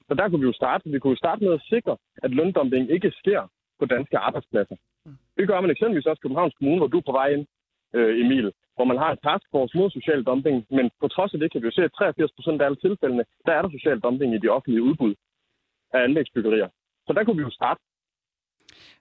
Så 0.08 0.14
der 0.20 0.26
kunne 0.30 0.44
vi 0.44 0.50
jo 0.52 0.60
starte. 0.62 0.84
Vi 0.96 1.00
kunne 1.00 1.16
jo 1.16 1.24
starte 1.24 1.44
med 1.46 1.54
at 1.60 1.66
sikre, 1.74 1.94
at 2.24 2.32
løndumping 2.38 2.86
ikke 2.96 3.12
sker 3.22 3.42
på 3.80 3.86
danske 3.86 4.18
arbejdspladser. 4.18 4.76
Det 5.38 5.48
gør 5.48 5.62
man 5.62 5.72
eksempelvis 5.72 6.06
også 6.06 6.20
i 6.20 6.26
Københavns 6.26 6.56
Kommune, 6.58 6.80
hvor 6.80 6.88
du 6.88 6.98
er 6.98 7.08
på 7.08 7.12
vej 7.12 7.30
ind, 7.36 7.46
øh, 7.94 8.22
Emil, 8.22 8.52
hvor 8.76 8.86
man 8.86 8.98
har 8.98 9.12
en 9.12 9.24
taskforce 9.28 9.78
mod 9.78 9.90
social 9.90 10.24
dumping, 10.24 10.58
men 10.78 10.92
på 11.02 11.08
trods 11.08 11.34
af 11.34 11.40
det 11.40 11.52
kan 11.52 11.62
vi 11.62 11.68
jo 11.68 11.72
se, 11.72 11.84
at 11.84 11.94
83 11.94 12.32
procent 12.32 12.62
af 12.62 12.66
alle 12.66 12.80
tilfældene, 12.86 13.26
der 13.46 13.54
er 13.54 13.62
der 13.62 13.70
social 13.70 14.00
dumping 14.00 14.30
i 14.34 14.38
de 14.44 14.50
offentlige 14.50 14.84
udbud 14.84 15.14
af 15.94 16.04
anlægsbyggerier. 16.04 16.70
Så 17.08 17.14
der 17.14 17.24
kunne 17.24 17.38
vi 17.38 17.48
jo 17.50 17.50
starte. 17.50 17.82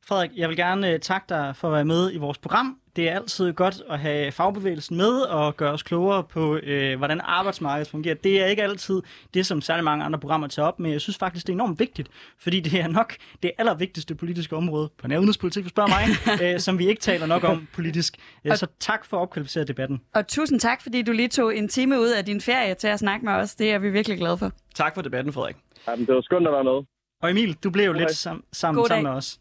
Frederik, 0.06 0.30
jeg 0.36 0.48
vil 0.48 0.56
gerne 0.56 0.90
øh, 0.92 1.00
takke 1.00 1.24
dig 1.28 1.56
for 1.56 1.68
at 1.68 1.74
være 1.74 1.84
med 1.84 2.12
i 2.12 2.16
vores 2.16 2.38
program. 2.38 2.78
Det 2.96 3.08
er 3.08 3.14
altid 3.14 3.52
godt 3.52 3.82
at 3.90 3.98
have 3.98 4.32
fagbevægelsen 4.32 4.96
med 4.96 5.20
og 5.20 5.56
gøre 5.56 5.72
os 5.72 5.82
klogere 5.82 6.24
på, 6.24 6.56
øh, 6.56 6.98
hvordan 6.98 7.20
arbejdsmarkedet 7.24 7.88
fungerer. 7.90 8.14
Det 8.14 8.40
er 8.42 8.46
ikke 8.46 8.62
altid 8.62 9.02
det, 9.34 9.46
som 9.46 9.60
særlig 9.60 9.84
mange 9.84 10.04
andre 10.04 10.18
programmer 10.18 10.46
tager 10.48 10.66
op, 10.68 10.80
men 10.80 10.92
jeg 10.92 11.00
synes 11.00 11.18
faktisk, 11.18 11.46
det 11.46 11.52
er 11.52 11.54
enormt 11.56 11.78
vigtigt, 11.78 12.08
fordi 12.38 12.60
det 12.60 12.80
er 12.80 12.86
nok 12.88 13.14
det 13.42 13.50
allervigtigste 13.58 14.14
politiske 14.14 14.56
område 14.56 14.90
på 14.98 15.08
nævnespolitik, 15.08 15.62
hvis 15.62 15.70
spørger 15.70 15.88
mig, 15.88 16.52
øh, 16.54 16.60
som 16.60 16.78
vi 16.78 16.86
ikke 16.88 17.00
taler 17.00 17.26
nok 17.26 17.44
om 17.44 17.68
politisk. 17.74 18.16
Øh, 18.44 18.56
så 18.56 18.66
tak 18.80 19.04
for 19.04 19.16
at 19.16 19.20
opkvalificere 19.20 19.64
debatten. 19.64 20.00
Og 20.14 20.26
tusind 20.28 20.60
tak, 20.60 20.82
fordi 20.82 21.02
du 21.02 21.12
lige 21.12 21.28
tog 21.28 21.56
en 21.56 21.68
time 21.68 22.00
ud 22.00 22.08
af 22.08 22.24
din 22.24 22.40
ferie 22.40 22.74
til 22.74 22.88
at 22.88 22.98
snakke 22.98 23.24
med 23.26 23.32
os. 23.32 23.54
Det 23.54 23.72
er 23.72 23.78
vi 23.78 23.90
virkelig 23.90 24.18
glade 24.18 24.38
for. 24.38 24.52
Tak 24.74 24.94
for 24.94 25.02
debatten, 25.02 25.32
Frederik. 25.32 25.56
Ja, 25.88 25.96
men 25.96 26.06
det 26.06 26.14
var 26.14 26.20
skønt 26.20 26.46
at 26.46 26.52
være 26.52 26.64
med. 26.64 26.86
Og 27.22 27.30
Emil, 27.30 27.54
du 27.64 27.70
blev 27.70 27.84
jo 27.84 27.90
Okay. 27.90 28.00
lidt 28.00 28.10
sam- 28.10 28.48
sammen, 28.52 28.86
sammen 28.86 29.02
med 29.02 29.10
os. 29.10 29.38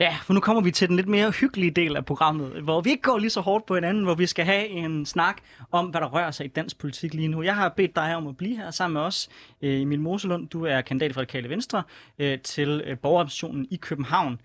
Ja, 0.00 0.16
for 0.22 0.34
nu 0.34 0.40
kommer 0.40 0.62
vi 0.62 0.70
til 0.70 0.88
den 0.88 0.96
lidt 0.96 1.08
mere 1.08 1.30
hyggelige 1.30 1.70
del 1.70 1.96
af 1.96 2.04
programmet, 2.04 2.62
hvor 2.62 2.80
vi 2.80 2.90
ikke 2.90 3.02
går 3.02 3.18
lige 3.18 3.30
så 3.30 3.40
hårdt 3.40 3.66
på 3.66 3.74
hinanden, 3.74 4.04
hvor 4.04 4.14
vi 4.14 4.26
skal 4.26 4.44
have 4.44 4.66
en 4.66 5.06
snak 5.06 5.36
om, 5.72 5.86
hvad 5.86 6.00
der 6.00 6.06
rører 6.06 6.30
sig 6.30 6.46
i 6.46 6.48
dansk 6.48 6.78
politik 6.78 7.14
lige 7.14 7.28
nu. 7.28 7.42
Jeg 7.42 7.54
har 7.54 7.68
bedt 7.68 7.96
dig 7.96 8.16
om 8.16 8.26
at 8.26 8.36
blive 8.36 8.56
her 8.56 8.70
sammen 8.70 8.92
med 8.94 9.00
os. 9.00 9.28
Øh, 9.62 9.80
Emil 9.80 10.00
Moselund, 10.00 10.48
du 10.48 10.64
er 10.64 10.80
kandidat 10.80 11.14
for 11.14 11.20
Radikale 11.20 11.48
Venstre 11.48 11.82
øh, 12.18 12.38
til 12.38 12.82
øh, 12.86 12.98
borgerrepræsentationen 12.98 13.66
i 13.70 13.76
København. 13.76 14.40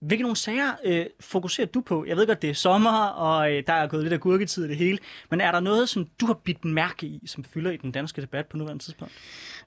Hvilke 0.00 0.22
nogle 0.22 0.36
sager 0.36 0.70
øh, 0.84 1.06
fokuserer 1.20 1.66
du 1.66 1.80
på? 1.80 2.04
Jeg 2.08 2.16
ved 2.16 2.26
godt, 2.26 2.42
det 2.42 2.50
er 2.50 2.54
sommer, 2.54 3.02
og 3.06 3.52
øh, 3.52 3.62
der 3.66 3.72
er 3.72 3.86
gået 3.86 4.02
lidt 4.02 4.12
af 4.12 4.20
gurketid 4.20 4.64
i 4.64 4.68
det 4.68 4.76
hele. 4.76 4.98
Men 5.30 5.40
er 5.40 5.52
der 5.52 5.60
noget, 5.60 5.88
som 5.88 6.06
du 6.20 6.26
har 6.26 6.34
bidt 6.34 6.64
mærke 6.64 7.06
i, 7.06 7.22
som 7.26 7.44
fylder 7.44 7.70
i 7.70 7.76
den 7.76 7.90
danske 7.92 8.20
debat 8.20 8.46
på 8.46 8.56
nuværende 8.56 8.84
tidspunkt? 8.84 9.14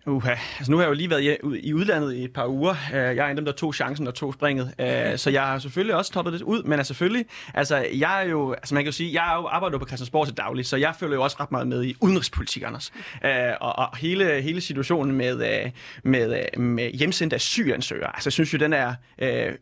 Uha. 0.06 0.32
Altså, 0.58 0.72
nu 0.72 0.78
har 0.78 0.84
jeg 0.84 0.90
jo 0.90 0.94
lige 0.94 1.10
været 1.10 1.22
i- 1.24 1.60
i 1.68 1.74
udlandet 1.74 2.14
i 2.16 2.24
et 2.24 2.34
par 2.34 2.48
uger. 2.48 2.72
Øh, 2.94 2.98
jeg 3.00 3.18
er 3.18 3.24
en 3.24 3.30
af 3.30 3.36
dem, 3.36 3.46
der 3.46 3.52
tog 3.52 3.76
chancen 3.76 4.08
og 4.08 4.16
tog 4.16 4.34
springet. 4.34 4.74
Øh, 4.80 5.18
så 5.18 5.30
jeg 5.30 5.42
har 5.44 5.60
selvfølgelig 5.60 5.96
også 5.96 6.12
toppet 6.12 6.34
lidt 6.34 6.44
ud, 6.44 6.64
men 6.64 6.74
altså 6.74 6.88
selvfølgelig, 6.94 7.26
altså 7.54 7.78
jeg 7.94 8.24
er 8.26 8.30
jo, 8.30 8.52
altså 8.54 8.74
man 8.76 8.84
kan 8.84 8.88
jo 8.92 8.96
sige, 8.96 9.14
jeg 9.24 9.34
er 9.34 9.36
jo 9.36 9.48
arbejder 9.48 9.74
jo 9.74 9.78
på 9.80 9.86
Christiansborg 9.88 10.28
til 10.28 10.38
daglig, 10.38 10.66
så 10.66 10.78
jeg 10.78 10.96
følger 11.00 11.16
jo 11.16 11.24
også 11.24 11.38
ret 11.40 11.52
meget 11.52 11.68
med 11.68 11.84
i 11.84 11.96
udenrigspolitik, 12.02 12.64
Anders. 12.64 12.92
Øh, 13.26 13.32
og, 13.62 13.76
og 13.80 13.98
hele, 13.98 14.42
hele 14.42 14.62
situationen 14.62 15.16
med, 15.16 15.70
med, 16.04 16.58
med 16.58 16.92
hjemsendte 16.92 17.36
asylansøgere, 17.36 18.16
altså 18.16 18.28
jeg 18.28 18.34
synes 18.34 18.54
jo, 18.54 18.58
den 18.58 18.74
er 18.74 18.96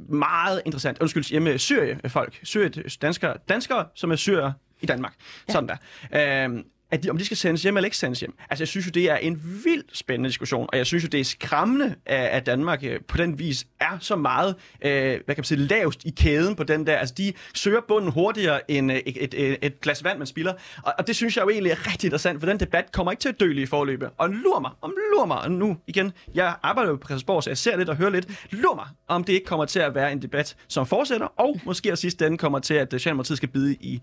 meget 0.10 0.61
meget 0.62 0.66
interessant. 0.66 1.00
Undskyld, 1.02 1.24
hjemme 1.24 1.58
Syrie-folk, 1.58 2.40
Syrie, 2.44 2.72
danskere, 3.02 3.38
danskere, 3.50 3.86
som 3.96 4.12
er 4.12 4.16
syrer 4.16 4.52
i 4.82 4.86
Danmark. 4.86 5.14
Ja. 5.48 5.54
Sådan 5.54 5.70
der. 6.14 6.48
Øh, 6.48 6.64
at 6.92 7.04
de, 7.04 7.10
om 7.10 7.18
de 7.18 7.26
skal 7.26 7.38
sendes 7.38 7.64
hjem 7.64 7.78
eller 7.78 7.86
ikke 7.86 7.98
sendes 7.98 8.20
hjem. 8.20 8.34
Altså, 8.50 8.62
jeg 8.62 8.68
synes 8.68 8.86
jo, 8.86 8.92
det 8.92 9.10
er 9.10 9.16
en 9.16 9.62
vildt 9.66 9.98
spændende 9.98 10.30
diskussion, 10.30 10.68
og 10.72 10.78
jeg 10.78 10.86
synes 10.86 11.04
jo, 11.04 11.08
det 11.08 11.20
er 11.20 11.24
skræmmende, 11.24 11.96
at 12.06 12.46
Danmark 12.46 12.84
øh, 12.84 13.00
på 13.08 13.18
den 13.18 13.40
vis 13.40 13.68
er 13.80 13.98
så 14.00 14.16
meget, 14.16 14.56
øh, 14.82 14.92
hvad 14.92 15.12
kan 15.12 15.36
man 15.38 15.44
sige, 15.44 15.58
lavest 15.58 16.06
i 16.06 16.10
kæden 16.10 16.56
på 16.56 16.64
den 16.64 16.88
der. 16.88 16.96
Altså, 16.96 17.16
de 17.18 17.34
søger 17.54 17.82
bunden 17.88 18.12
hurtigere 18.12 18.72
end 18.72 18.92
øh, 18.92 18.98
et, 18.98 19.24
et, 19.24 19.34
et, 19.34 19.58
et 19.62 19.82
glas 19.82 20.04
vand, 20.04 20.18
man 20.18 20.28
spiller. 20.28 20.54
Og, 20.84 20.94
og 20.98 21.08
det 21.08 21.16
synes 21.16 21.38
jeg 21.38 21.44
jo 21.44 21.50
egentlig 21.50 21.72
er 21.72 21.88
rigtig 21.88 22.08
interessant, 22.08 22.40
for 22.40 22.48
den 22.48 22.60
debat 22.60 22.92
kommer 22.92 23.12
ikke 23.12 23.22
til 23.22 23.30
at 23.30 23.40
dø 23.40 23.52
lige 23.52 23.64
i 23.64 23.66
forløbet. 23.66 24.10
Og 24.18 24.30
lur 24.30 24.60
mig, 24.60 24.72
om 24.82 24.94
lur 25.14 25.26
mig, 25.26 25.42
og 25.42 25.52
nu 25.52 25.78
igen, 25.88 26.12
jeg 26.34 26.56
arbejder 26.64 26.90
jo 26.90 26.96
på 26.96 27.08
Christiansborg, 27.08 27.44
så 27.44 27.50
jeg 27.50 27.58
ser 27.58 27.78
lidt 27.78 27.90
og 27.90 27.96
hører 27.96 28.10
lidt. 28.10 28.28
Lur 28.52 28.76
mig, 28.76 28.88
om 29.08 29.24
det 29.24 29.34
ikke 29.34 29.46
kommer 29.46 29.66
til 29.66 29.80
at 29.80 29.96
være 29.96 30.12
en 30.12 30.22
debat, 30.22 30.56
som 30.68 30.86
fortsætter, 30.86 31.28
og 31.38 31.60
måske 31.66 31.96
sidst 31.96 32.12
sidste 32.12 32.28
ende 32.28 32.38
kommer 32.38 32.60
til, 32.60 32.74
at 32.74 32.88
Socialdemokratiet 32.92 33.38
skal 33.38 33.50
bide 33.50 33.76
i, 33.80 34.02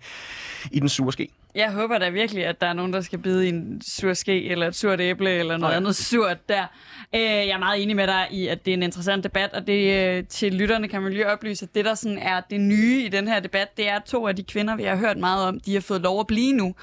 i 0.72 0.80
den 0.80 0.88
sure 0.88 1.12
ske. 1.12 1.28
Jeg 1.58 1.72
håber 1.72 1.98
da 1.98 2.08
virkelig, 2.08 2.46
at 2.46 2.60
der 2.60 2.66
er 2.66 2.72
nogen, 2.72 2.92
der 2.92 3.00
skal 3.00 3.18
bide 3.18 3.46
i 3.46 3.48
en 3.48 3.82
sur 3.96 4.12
ske, 4.12 4.44
eller 4.44 4.66
et 4.68 4.74
surt 4.76 5.00
æble, 5.00 5.30
eller 5.30 5.56
noget 5.56 5.72
ja. 5.72 5.76
andet 5.76 5.96
surt 5.96 6.48
der. 6.48 6.62
Øh, 7.14 7.20
Jeg 7.20 7.48
er 7.48 7.58
meget 7.58 7.82
enig 7.82 7.96
med 7.96 8.06
dig 8.06 8.26
i, 8.30 8.46
at 8.46 8.64
det 8.64 8.70
er 8.70 8.76
en 8.76 8.82
interessant 8.82 9.24
debat, 9.24 9.52
og 9.52 9.66
det 9.66 10.08
øh, 10.08 10.24
til 10.24 10.54
lytterne 10.54 10.88
kan 10.88 11.02
man 11.02 11.12
lige 11.12 11.26
oplyse, 11.32 11.64
at 11.64 11.74
det, 11.74 11.84
der 11.84 11.94
sådan 11.94 12.18
er 12.18 12.40
det 12.50 12.60
nye 12.60 13.02
i 13.04 13.08
den 13.08 13.28
her 13.28 13.40
debat, 13.40 13.76
det 13.76 13.88
er 13.88 13.96
at 13.96 14.04
to 14.04 14.26
af 14.26 14.36
de 14.36 14.42
kvinder, 14.42 14.76
vi 14.76 14.82
har 14.82 14.96
hørt 14.96 15.16
meget 15.18 15.48
om, 15.48 15.60
de 15.60 15.74
har 15.74 15.80
fået 15.80 16.00
lov 16.00 16.20
at 16.20 16.26
blive 16.26 16.52
nu. 16.52 16.74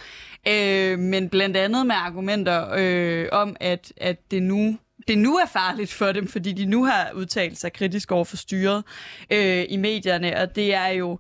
Øh, 0.48 1.00
Men 1.00 1.30
blandt 1.30 1.58
andet 1.58 1.88
med 1.88 1.96
argumenter 1.96 2.68
øh, 2.78 3.28
om, 3.32 3.56
at, 3.60 3.94
at 3.98 4.32
det 4.32 4.44
nu 4.44 4.78
det 5.08 5.18
nu 5.18 5.36
er 5.36 5.46
farligt 5.54 5.94
for 5.94 6.12
dem, 6.12 6.28
fordi 6.28 6.52
de 6.52 6.66
nu 6.66 6.86
har 6.86 7.12
udtalt 7.16 7.58
sig 7.60 7.74
kritisk 7.74 8.12
over 8.12 8.26
for 8.26 8.38
styret 8.38 8.84
øh, 9.32 9.66
i 9.70 9.78
medierne, 9.78 10.38
og 10.38 10.56
det 10.56 10.74
er 10.74 10.88
jo 10.88 11.20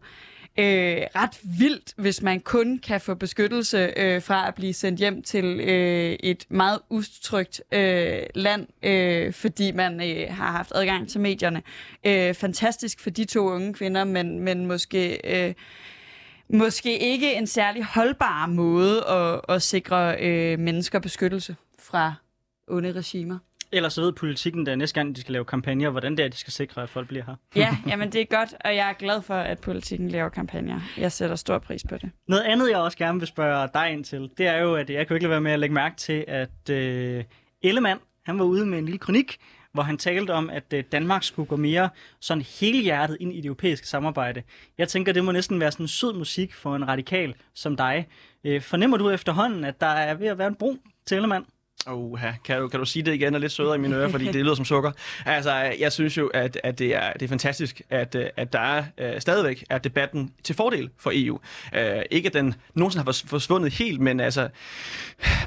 øh, 0.59 1.01
ret 1.15 1.39
vildt, 1.59 1.93
hvis 1.97 2.21
man 2.21 2.39
kun 2.39 2.77
kan 2.77 3.01
få 3.01 3.13
beskyttelse 3.13 3.93
øh, 3.97 4.21
fra 4.21 4.47
at 4.47 4.55
blive 4.55 4.73
sendt 4.73 4.99
hjem 4.99 5.23
til 5.23 5.45
øh, 5.45 6.11
et 6.19 6.45
meget 6.49 6.79
ustrygt 6.89 7.61
øh, 7.71 8.23
land, 8.35 8.67
øh, 8.83 9.33
fordi 9.33 9.71
man 9.71 10.01
øh, 10.01 10.27
har 10.29 10.51
haft 10.51 10.71
adgang 10.75 11.09
til 11.09 11.21
medierne. 11.21 11.63
Øh, 12.05 12.33
fantastisk 12.33 12.99
for 12.99 13.09
de 13.09 13.25
to 13.25 13.39
unge 13.39 13.73
kvinder, 13.73 14.03
men, 14.03 14.39
men 14.39 14.65
måske... 14.65 15.19
Øh, 15.47 15.53
Måske 16.49 16.99
ikke 16.99 17.33
en 17.33 17.47
særlig 17.47 17.83
holdbar 17.83 18.45
måde 18.45 19.05
at, 19.07 19.41
at 19.49 19.61
sikre 19.61 20.17
øh, 20.19 20.59
mennesker 20.59 20.99
beskyttelse 20.99 21.55
fra 21.79 22.13
onde 22.67 22.91
regimer. 22.91 23.37
Ellers 23.75 23.93
så 23.93 24.01
ved 24.01 24.11
politikken, 24.11 24.65
der 24.65 24.75
næste 24.75 24.99
gang 24.99 25.15
de 25.15 25.21
skal 25.21 25.31
lave 25.31 25.45
kampagner, 25.45 25.89
hvordan 25.89 26.17
det 26.17 26.25
er, 26.25 26.29
de 26.29 26.37
skal 26.37 26.53
sikre, 26.53 26.83
at 26.83 26.89
folk 26.89 27.07
bliver 27.07 27.23
her. 27.25 27.35
Ja, 27.61 27.77
jamen 27.87 28.11
det 28.11 28.21
er 28.21 28.25
godt, 28.25 28.53
og 28.65 28.75
jeg 28.75 28.89
er 28.89 28.93
glad 28.93 29.21
for, 29.21 29.33
at 29.33 29.59
politikken 29.59 30.09
laver 30.09 30.29
kampagner. 30.29 30.79
Jeg 30.97 31.11
sætter 31.11 31.35
stor 31.35 31.59
pris 31.59 31.83
på 31.89 31.97
det. 31.97 32.11
Noget 32.27 32.43
andet, 32.43 32.69
jeg 32.69 32.77
også 32.77 32.97
gerne 32.97 33.19
vil 33.19 33.27
spørge 33.27 33.69
dig 33.73 33.91
ind 33.91 34.03
til, 34.03 34.29
det 34.37 34.47
er 34.47 34.57
jo, 34.57 34.75
at 34.75 34.89
jeg 34.89 35.09
jo 35.09 35.15
ikke 35.15 35.23
lade 35.23 35.29
være 35.29 35.41
med 35.41 35.51
at 35.51 35.59
lægge 35.59 35.75
mærke 35.75 35.95
til, 35.95 36.25
at 36.27 36.69
øh, 36.69 37.23
Ellemann, 37.61 37.99
han 38.25 38.39
var 38.39 38.45
ude 38.45 38.65
med 38.65 38.77
en 38.77 38.85
lille 38.85 38.99
kronik, 38.99 39.37
hvor 39.73 39.83
han 39.83 39.97
talte 39.97 40.31
om, 40.31 40.49
at 40.49 40.73
øh, 40.73 40.83
Danmark 40.91 41.23
skulle 41.23 41.47
gå 41.47 41.55
mere 41.55 41.89
sådan 42.21 42.43
helhjertet 42.59 43.17
ind 43.19 43.33
i 43.33 43.37
det 43.37 43.45
europæiske 43.45 43.87
samarbejde. 43.87 44.43
Jeg 44.77 44.87
tænker, 44.87 45.13
det 45.13 45.23
må 45.23 45.31
næsten 45.31 45.59
være 45.59 45.71
sådan 45.71 45.87
sød 45.87 46.13
musik 46.13 46.53
for 46.53 46.75
en 46.75 46.87
radikal 46.87 47.35
som 47.53 47.77
dig. 47.77 48.07
Øh, 48.43 48.61
fornemmer 48.61 48.97
du 48.97 49.09
efterhånden, 49.09 49.63
at 49.63 49.81
der 49.81 49.87
er 49.87 50.13
ved 50.13 50.27
at 50.27 50.37
være 50.37 50.47
en 50.47 50.55
bro 50.55 50.75
til 51.05 51.15
Ellemann? 51.15 51.45
Åh, 51.87 52.19
kan, 52.45 52.61
du, 52.61 52.67
kan 52.67 52.79
du 52.79 52.85
sige 52.85 53.03
det 53.03 53.13
igen 53.13 53.35
og 53.35 53.41
lidt 53.41 53.51
sødere 53.51 53.75
i 53.75 53.77
mine 53.77 53.95
ører, 53.95 54.09
fordi 54.09 54.25
det 54.25 54.35
lyder 54.35 54.55
som 54.55 54.65
sukker. 54.65 54.91
Altså, 55.25 55.51
jeg 55.79 55.91
synes 55.91 56.17
jo, 56.17 56.27
at, 56.27 56.59
at 56.63 56.79
det, 56.79 56.95
er, 56.95 57.13
det 57.13 57.21
er 57.21 57.27
fantastisk, 57.27 57.81
at, 57.89 58.15
at 58.15 58.53
der 58.53 58.59
er 58.59 58.83
uh, 59.01 59.19
stadigvæk 59.19 59.63
er 59.69 59.77
debatten 59.77 60.33
til 60.43 60.55
fordel 60.55 60.89
for 60.97 61.11
EU. 61.13 61.33
Uh, 61.35 61.39
øh, 61.73 62.01
ikke 62.11 62.27
at 62.27 62.33
den 62.33 62.55
nogensinde 62.73 63.05
har 63.05 63.21
forsvundet 63.25 63.73
helt, 63.73 64.01
men 64.01 64.19
altså, 64.19 64.49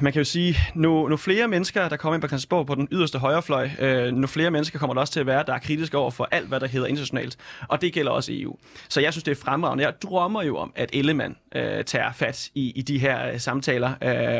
man 0.01 0.13
kan 0.13 0.21
jo 0.21 0.25
sige, 0.25 0.57
nu, 0.75 1.09
nu 1.09 1.17
flere 1.17 1.49
mennesker, 1.49 1.89
der 1.89 1.97
kommer 1.97 2.15
ind 2.15 2.23
på 2.23 2.29
Christiansborg 2.29 2.67
på 2.67 2.75
den 2.75 2.89
yderste 2.93 3.19
højrefløj, 3.19 3.71
uh, 3.83 4.15
nu 4.15 4.27
flere 4.27 4.51
mennesker 4.51 4.79
kommer 4.79 4.95
der 4.95 5.01
også 5.01 5.13
til 5.13 5.21
at 5.21 5.27
være, 5.27 5.45
der 5.47 5.55
er 5.55 5.59
kritiske 5.59 5.99
over 5.99 6.11
for 6.11 6.29
alt, 6.31 6.49
hvad 6.49 6.61
der 6.61 6.67
hedder 6.67 6.87
internationalt. 6.87 7.37
Og 7.69 7.81
det 7.81 7.93
gælder 7.93 8.13
også 8.13 8.33
EU. 8.35 8.57
Så 8.89 9.01
jeg 9.01 9.13
synes, 9.13 9.25
det 9.25 9.31
er 9.31 9.43
fremragende. 9.45 9.85
Jeg 9.85 9.93
drømmer 10.03 10.43
jo 10.43 10.57
om, 10.57 10.73
at 10.77 10.91
Ellemann 10.93 11.37
uh, 11.57 11.61
tager 11.87 12.13
fat 12.13 12.51
i, 12.55 12.73
i 12.77 12.83
de 12.83 12.99
her 12.99 13.33
uh, 13.33 13.41
samtaler 13.41 13.93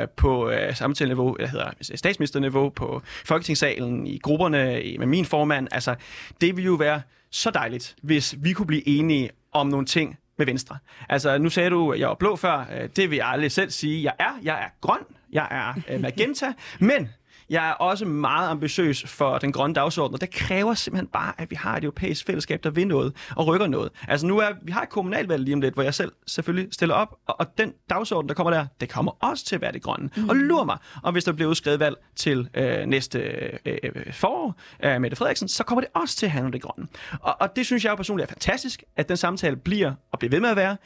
uh, 0.03 0.09
på 0.17 0.47
uh, 0.49 0.75
samtaleniveau, 0.75 1.37
der 1.41 1.47
hedder 1.47 1.71
statsministerniveau, 1.95 2.69
på 2.69 3.03
Folketingssalen, 3.25 4.07
i 4.07 4.19
grupperne, 4.19 4.83
med 4.99 5.07
min 5.07 5.25
formand. 5.25 5.69
Altså, 5.71 5.95
det 6.41 6.57
vil 6.57 6.65
jo 6.65 6.75
være 6.75 7.03
så 7.31 7.51
dejligt, 7.51 7.97
hvis 8.03 8.35
vi 8.39 8.53
kunne 8.53 8.67
blive 8.67 8.89
enige 8.89 9.31
om 9.53 9.67
nogle 9.67 9.87
ting 9.87 10.19
med 10.39 10.47
Venstre. 10.47 10.79
Altså, 11.09 11.39
nu 11.39 11.49
sagde 11.51 11.71
du, 11.71 11.93
at 11.93 12.01
jeg 12.01 12.09
var 12.09 12.15
blå 12.15 12.37
før. 12.37 12.59
Øh, 12.83 12.89
Det 12.97 13.11
vil 13.11 13.17
jeg 13.17 13.27
aldrig 13.29 13.53
selv 13.53 13.71
sige. 13.71 14.03
Jeg 14.05 14.15
er, 14.19 14.39
jeg 14.43 14.55
er 14.63 14.69
grøn. 14.81 15.01
Jeg 15.33 15.49
er 15.51 15.95
øh, 15.95 16.01
magenta. 16.07 16.53
Men 16.81 17.09
jeg 17.51 17.69
er 17.69 17.73
også 17.73 18.05
meget 18.05 18.49
ambitiøs 18.49 19.05
for 19.07 19.39
den 19.39 19.53
grønne 19.53 19.75
dagsorden, 19.75 20.15
og 20.15 20.21
det 20.21 20.31
kræver 20.31 20.75
simpelthen 20.75 21.09
bare, 21.09 21.33
at 21.39 21.51
vi 21.51 21.57
har 21.57 21.77
et 21.77 21.85
europæisk 21.85 22.27
fællesskab, 22.27 22.65
der 22.65 22.71
vil 22.71 22.87
noget 22.87 23.15
og 23.37 23.47
rykker 23.47 23.67
noget. 23.67 23.93
Altså 24.09 24.27
nu 24.27 24.39
er, 24.39 24.49
vi 24.63 24.73
har 24.73 24.83
et 24.83 24.89
kommunalvalg 24.89 25.43
lige 25.43 25.55
om 25.55 25.61
lidt, 25.61 25.75
hvor 25.75 25.83
jeg 25.83 25.95
selv 25.95 26.13
selvfølgelig 26.27 26.69
stiller 26.73 26.95
op, 26.95 27.17
og, 27.27 27.41
og 27.41 27.59
den 27.59 27.73
dagsorden, 27.91 28.29
der 28.29 28.35
kommer 28.35 28.51
der, 28.51 28.67
det 28.81 28.89
kommer 28.89 29.13
også 29.21 29.45
til 29.45 29.55
at 29.55 29.61
være 29.61 29.73
det 29.73 29.83
grønne. 29.83 30.11
Mm. 30.17 30.29
Og 30.29 30.37
lur 30.37 30.65
mig, 30.65 30.79
og 31.03 31.13
hvis 31.13 31.25
der 31.25 31.33
bliver 31.33 31.51
udskrevet 31.51 31.81
valg 31.81 31.97
til 32.17 32.49
øh, 32.55 32.87
næste 32.87 33.19
øh, 33.67 34.13
forår 34.13 34.55
af 34.79 35.01
Mette 35.01 35.17
Frederiksen, 35.17 35.49
så 35.49 35.65
kommer 35.65 35.81
det 35.81 35.91
også 35.95 36.17
til 36.17 36.27
at 36.27 36.33
handle 36.33 36.47
om 36.47 36.53
det 36.53 36.63
grønne. 36.63 36.89
Og, 37.21 37.37
og 37.41 37.57
det 37.57 37.67
synes 37.67 37.85
jeg 37.85 37.91
jo 37.91 37.97
personligt 37.97 38.31
er 38.31 38.35
fantastisk, 38.35 38.85
at 38.97 39.09
den 39.09 39.17
samtale 39.17 39.57
bliver 39.57 39.93
og 40.13 40.19
bliver 40.19 40.31
ved 40.31 40.41
med 40.41 40.49
at 40.49 40.57
være, 40.57 40.77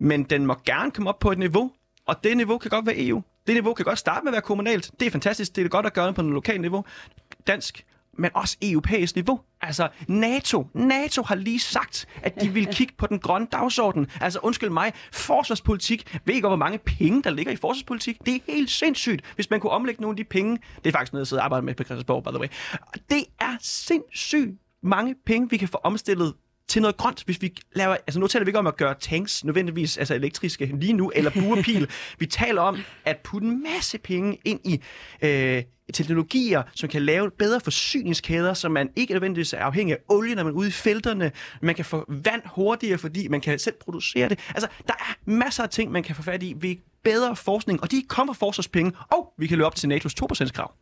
men 0.00 0.22
den 0.22 0.46
må 0.46 0.56
gerne 0.64 0.90
komme 0.90 1.08
op 1.08 1.18
på 1.18 1.32
et 1.32 1.38
niveau, 1.38 1.72
og 2.06 2.24
det 2.24 2.36
niveau 2.36 2.58
kan 2.58 2.70
godt 2.70 2.86
være 2.86 3.06
EU. 3.06 3.22
Det 3.46 3.54
niveau 3.54 3.74
kan 3.74 3.84
godt 3.84 3.98
starte 3.98 4.24
med 4.24 4.28
at 4.28 4.32
være 4.32 4.42
kommunalt. 4.42 4.90
Det 5.00 5.06
er 5.06 5.10
fantastisk. 5.10 5.56
Det 5.56 5.64
er 5.64 5.68
godt 5.68 5.86
at 5.86 5.92
gøre 5.92 6.06
det 6.06 6.14
på 6.14 6.20
en 6.20 6.32
lokalt 6.32 6.60
niveau. 6.60 6.84
Dansk 7.46 7.84
men 8.18 8.30
også 8.34 8.56
europæisk 8.62 9.14
niveau. 9.14 9.40
Altså, 9.60 9.88
NATO, 10.08 10.66
NATO 10.74 11.22
har 11.22 11.34
lige 11.34 11.60
sagt, 11.60 12.06
at 12.22 12.40
de 12.40 12.48
vil 12.48 12.66
kigge 12.66 12.94
på 12.98 13.06
den 13.06 13.18
grønne 13.18 13.46
dagsorden. 13.52 14.06
Altså, 14.20 14.38
undskyld 14.42 14.70
mig, 14.70 14.92
forsvarspolitik. 15.12 16.18
Ved 16.24 16.34
ikke, 16.34 16.48
hvor 16.48 16.56
mange 16.56 16.78
penge, 16.78 17.22
der 17.22 17.30
ligger 17.30 17.52
i 17.52 17.56
forsvarspolitik? 17.56 18.18
Det 18.26 18.34
er 18.34 18.38
helt 18.46 18.70
sindssygt, 18.70 19.24
hvis 19.34 19.50
man 19.50 19.60
kunne 19.60 19.72
omlægge 19.72 20.02
nogle 20.02 20.12
af 20.12 20.16
de 20.16 20.24
penge. 20.24 20.58
Det 20.76 20.86
er 20.86 20.92
faktisk 20.92 21.12
noget, 21.12 21.20
jeg 21.20 21.26
sidder 21.26 21.42
og 21.42 21.44
arbejder 21.44 21.64
med 21.64 21.74
på 21.74 21.84
Christiansborg, 21.84 22.24
by 22.24 22.28
the 22.28 22.40
way. 22.40 22.48
Det 23.10 23.24
er 23.40 23.56
sindssygt 23.60 24.50
mange 24.82 25.14
penge, 25.26 25.50
vi 25.50 25.56
kan 25.56 25.68
få 25.68 25.80
omstillet 25.84 26.34
til 26.70 26.82
noget 26.82 26.96
grønt, 26.96 27.22
hvis 27.24 27.42
vi 27.42 27.56
laver... 27.74 27.92
Altså 27.92 28.20
nu 28.20 28.26
taler 28.26 28.44
vi 28.44 28.48
ikke 28.48 28.58
om 28.58 28.66
at 28.66 28.76
gøre 28.76 28.94
tanks 29.00 29.44
nødvendigvis 29.44 29.98
altså 29.98 30.14
elektriske 30.14 30.66
lige 30.66 30.92
nu, 30.92 31.12
eller 31.14 31.30
buerpil. 31.30 31.90
vi 32.18 32.26
taler 32.26 32.62
om 32.62 32.78
at 33.04 33.16
putte 33.24 33.46
en 33.46 33.62
masse 33.62 33.98
penge 33.98 34.38
ind 34.44 34.60
i 34.64 34.80
øh, 35.22 35.62
teknologier, 35.94 36.62
som 36.74 36.88
kan 36.88 37.02
lave 37.02 37.30
bedre 37.30 37.60
forsyningskæder, 37.60 38.54
så 38.54 38.68
man 38.68 38.90
ikke 38.96 39.12
nødvendigvis 39.12 39.52
er 39.52 39.58
afhængig 39.58 39.94
af 39.94 39.98
olie, 40.08 40.34
når 40.34 40.44
man 40.44 40.52
er 40.52 40.56
ude 40.56 40.68
i 40.68 40.70
felterne. 40.70 41.32
Man 41.62 41.74
kan 41.74 41.84
få 41.84 42.04
vand 42.08 42.42
hurtigere, 42.44 42.98
fordi 42.98 43.28
man 43.28 43.40
kan 43.40 43.58
selv 43.58 43.74
producere 43.80 44.28
det. 44.28 44.38
Altså, 44.48 44.68
der 44.86 44.94
er 44.94 45.30
masser 45.30 45.62
af 45.62 45.68
ting, 45.68 45.92
man 45.92 46.02
kan 46.02 46.16
få 46.16 46.22
fat 46.22 46.42
i 46.42 46.54
ved 46.60 46.76
bedre 47.04 47.36
forskning, 47.36 47.82
og 47.82 47.90
de 47.90 48.02
kommer 48.08 48.32
forsvarspenge, 48.32 48.92
og 49.12 49.32
vi 49.38 49.46
kan 49.46 49.58
løbe 49.58 49.66
op 49.66 49.74
til 49.74 49.86
NATO's 49.86 50.14
2%-krav. 50.22 50.72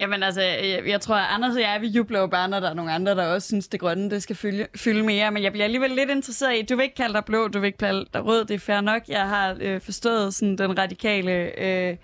Jamen 0.00 0.22
altså, 0.22 0.42
jeg, 0.42 0.82
jeg 0.86 1.00
tror, 1.00 1.14
at 1.14 1.26
Anders 1.30 1.54
og 1.54 1.60
jeg, 1.60 1.78
vi 1.80 1.86
jubler 1.86 2.20
jo 2.20 2.26
bare, 2.26 2.48
når 2.48 2.60
der 2.60 2.70
er 2.70 2.74
nogle 2.74 2.92
andre, 2.92 3.14
der 3.14 3.26
også 3.26 3.48
synes, 3.48 3.68
det 3.68 3.80
grønne, 3.80 4.10
det 4.10 4.22
skal 4.22 4.36
fylde, 4.36 4.66
fylde 4.76 5.02
mere. 5.02 5.30
Men 5.30 5.42
jeg 5.42 5.52
bliver 5.52 5.64
alligevel 5.64 5.90
lidt 5.90 6.10
interesseret 6.10 6.58
i, 6.58 6.62
du 6.62 6.76
vil 6.76 6.82
ikke 6.82 6.94
kalde 6.94 7.14
dig 7.14 7.24
blå, 7.24 7.48
du 7.48 7.58
vil 7.60 7.66
ikke 7.66 7.78
kalde 7.78 8.06
dig 8.14 8.24
rød, 8.24 8.44
det 8.44 8.54
er 8.54 8.58
fair 8.58 8.80
nok. 8.80 9.02
Jeg 9.08 9.28
har 9.28 9.56
øh, 9.60 9.80
forstået 9.80 10.34
sådan 10.34 10.58
den 10.58 10.78
radikale 10.78 11.32
øh, 11.60 11.96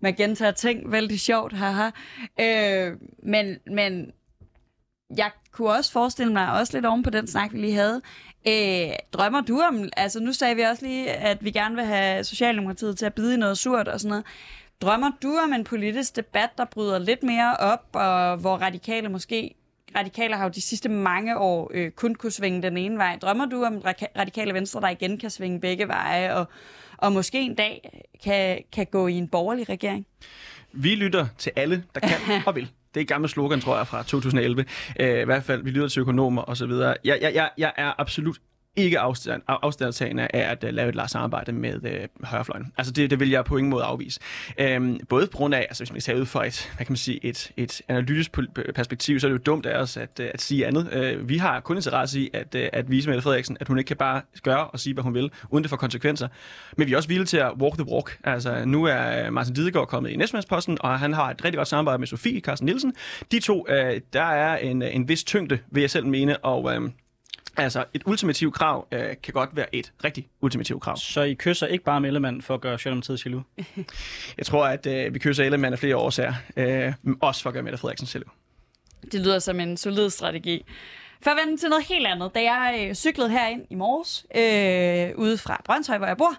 magenta 0.00 0.50
ting, 0.50 0.92
vældig 0.92 1.20
sjovt, 1.20 1.52
haha. 1.52 1.90
Øh, 2.40 2.92
men, 3.22 3.58
men 3.66 4.12
jeg 5.16 5.30
kunne 5.52 5.70
også 5.70 5.92
forestille 5.92 6.32
mig, 6.32 6.52
også 6.52 6.76
lidt 6.76 6.86
oven 6.86 7.02
på 7.02 7.10
den 7.10 7.26
snak, 7.26 7.52
vi 7.52 7.58
lige 7.58 7.74
havde, 7.74 8.00
øh, 8.48 8.96
drømmer 9.12 9.40
du 9.40 9.60
om, 9.60 9.88
altså 9.96 10.20
nu 10.20 10.32
sagde 10.32 10.56
vi 10.56 10.62
også 10.62 10.86
lige, 10.86 11.10
at 11.10 11.44
vi 11.44 11.50
gerne 11.50 11.74
vil 11.74 11.84
have 11.84 12.24
Socialdemokratiet 12.24 12.98
til 12.98 13.06
at 13.06 13.14
bide 13.14 13.34
i 13.34 13.36
noget 13.36 13.58
surt 13.58 13.88
og 13.88 14.00
sådan 14.00 14.08
noget. 14.08 14.24
Drømmer 14.82 15.10
du 15.22 15.36
om 15.44 15.52
en 15.52 15.64
politisk 15.64 16.16
debat, 16.16 16.50
der 16.58 16.64
bryder 16.64 16.98
lidt 16.98 17.22
mere 17.22 17.56
op, 17.56 17.86
og 17.92 18.36
hvor 18.36 18.56
radikale 18.56 19.08
måske 19.08 19.54
radikale 19.96 20.36
har 20.36 20.44
jo 20.44 20.50
de 20.50 20.60
sidste 20.60 20.88
mange 20.88 21.38
år 21.38 21.70
øh, 21.74 21.90
kun 21.90 22.14
kunne 22.14 22.32
svinge 22.32 22.62
den 22.62 22.76
ene 22.76 22.96
vej. 22.96 23.18
Drømmer 23.22 23.46
du 23.46 23.64
om 23.64 23.82
radikale 24.18 24.54
venstre, 24.54 24.80
der 24.80 24.88
igen 24.88 25.18
kan 25.18 25.30
svinge 25.30 25.60
begge 25.60 25.88
veje, 25.88 26.34
og, 26.34 26.46
og 26.96 27.12
måske 27.12 27.40
en 27.40 27.54
dag 27.54 28.02
kan, 28.24 28.62
kan 28.72 28.86
gå 28.86 29.06
i 29.06 29.14
en 29.14 29.28
borgerlig 29.28 29.68
regering? 29.68 30.06
Vi 30.72 30.94
lytter 30.94 31.26
til 31.38 31.52
alle, 31.56 31.84
der 31.94 32.00
kan 32.00 32.18
og 32.46 32.54
vil. 32.54 32.70
Det 32.94 33.00
er 33.00 33.04
et 33.04 33.08
gammelt 33.08 33.32
slogan, 33.32 33.60
tror 33.60 33.76
jeg, 33.76 33.86
fra 33.86 34.02
2011. 34.02 34.64
Øh, 35.00 35.20
I 35.20 35.24
hvert 35.24 35.44
fald, 35.44 35.62
vi 35.62 35.70
lytter 35.70 35.88
til 35.88 36.00
økonomer 36.00 36.42
osv. 36.42 36.70
Jeg, 36.70 36.96
jeg, 37.04 37.34
jeg, 37.34 37.50
jeg 37.58 37.72
er 37.76 38.00
absolut 38.00 38.36
ikke 38.76 38.98
afstand, 38.98 39.42
afstandtagende 39.48 40.28
af 40.34 40.50
at 40.50 40.64
uh, 40.64 40.70
lave 40.70 40.88
et 41.02 41.10
samarbejde 41.10 41.52
med 41.52 41.74
uh, 41.74 42.26
højrefløjen. 42.28 42.72
Altså 42.78 42.92
det, 42.92 43.10
det 43.10 43.20
vil 43.20 43.30
jeg 43.30 43.44
på 43.44 43.56
ingen 43.56 43.70
måde 43.70 43.84
afvise. 43.84 44.20
Um, 44.76 45.00
både 45.08 45.26
på 45.26 45.36
grund 45.36 45.54
af, 45.54 45.58
altså 45.58 45.84
hvis 45.84 45.92
man 45.92 46.00
tager 46.00 46.20
ud 46.20 46.26
fra 46.26 46.46
et, 46.46 46.72
hvad 46.76 46.86
kan 46.86 46.92
man 46.92 46.96
sige, 46.96 47.24
et, 47.24 47.52
et 47.56 47.82
analytisk 47.88 48.38
perspektiv, 48.74 49.20
så 49.20 49.26
er 49.26 49.28
det 49.28 49.38
jo 49.38 49.42
dumt 49.42 49.66
af 49.66 49.80
os 49.80 49.96
at, 49.96 50.20
uh, 50.20 50.26
at 50.34 50.40
sige 50.42 50.66
andet. 50.66 51.14
Uh, 51.18 51.28
vi 51.28 51.36
har 51.36 51.60
kun 51.60 51.76
interesse 51.76 52.20
i 52.20 52.30
at, 52.32 52.54
uh, 52.54 52.60
at 52.72 52.90
vise 52.90 53.08
Mette 53.08 53.22
Frederiksen, 53.22 53.56
at 53.60 53.68
hun 53.68 53.78
ikke 53.78 53.88
kan 53.88 53.96
bare 53.96 54.22
gøre 54.42 54.66
og 54.66 54.80
sige, 54.80 54.94
hvad 54.94 55.04
hun 55.04 55.14
vil, 55.14 55.30
uden 55.48 55.64
det 55.64 55.70
får 55.70 55.76
konsekvenser. 55.76 56.28
Men 56.76 56.86
vi 56.86 56.92
er 56.92 56.96
også 56.96 57.08
villige 57.08 57.26
til 57.26 57.36
at 57.36 57.52
walk 57.60 57.74
the 57.74 57.92
walk. 57.92 58.18
Altså 58.24 58.64
nu 58.64 58.84
er 58.84 59.30
Martin 59.30 59.54
Didegaard 59.54 59.88
kommet 59.88 60.10
i 60.10 60.16
næstmandsposten, 60.16 60.78
og 60.80 60.98
han 60.98 61.12
har 61.12 61.30
et 61.30 61.44
rigtig 61.44 61.56
godt 61.56 61.68
samarbejde 61.68 61.98
med 61.98 62.06
Sofie 62.06 62.40
Carsten 62.40 62.66
Nielsen. 62.66 62.92
De 63.32 63.40
to, 63.40 63.66
uh, 63.68 63.96
der 64.12 64.22
er 64.22 64.56
en, 64.56 64.82
en 64.82 65.08
vis 65.08 65.24
tyngde, 65.24 65.58
vil 65.70 65.80
jeg 65.80 65.90
selv 65.90 66.06
mene, 66.06 66.38
og 66.38 66.64
uh, 66.64 66.90
Altså, 67.56 67.84
et 67.94 68.02
ultimativt 68.06 68.54
krav 68.54 68.86
øh, 68.92 69.14
kan 69.22 69.32
godt 69.32 69.50
være 69.56 69.74
et 69.74 69.92
rigtig 70.04 70.28
ultimativt 70.40 70.82
krav. 70.82 70.96
Så 70.96 71.22
I 71.22 71.34
kysser 71.34 71.66
ikke 71.66 71.84
bare 71.84 72.00
med 72.00 72.08
Ellemann 72.08 72.42
for 72.42 72.54
at 72.54 72.60
gøre 72.60 72.78
Socialdemokratiet 72.78 73.26
jaloux? 73.26 73.44
Jeg 74.38 74.46
tror, 74.46 74.66
at 74.66 74.86
øh, 74.86 75.14
vi 75.14 75.18
kysser 75.18 75.44
Ellemann 75.44 75.72
af 75.72 75.78
flere 75.78 75.96
årsager. 75.96 76.34
Øh, 76.56 76.92
også 77.20 77.42
for 77.42 77.50
at 77.50 77.54
gøre 77.54 77.62
Mette 77.62 77.78
Frederiksen 77.78 78.08
jaloux. 78.14 78.32
Det 79.12 79.20
lyder 79.20 79.38
som 79.38 79.60
en 79.60 79.76
solid 79.76 80.10
strategi. 80.10 80.64
For 81.22 81.30
at 81.30 81.36
vende 81.44 81.60
til 81.60 81.68
noget 81.68 81.84
helt 81.84 82.06
andet. 82.06 82.34
Da 82.34 82.42
jeg 82.42 82.86
øh, 82.88 82.94
cyklede 82.94 83.30
herind 83.30 83.62
i 83.70 83.74
morges, 83.74 84.26
øh, 84.36 85.18
ude 85.18 85.38
fra 85.38 85.62
Brøndshøj, 85.64 85.98
hvor 85.98 86.06
jeg 86.06 86.16
bor, 86.16 86.34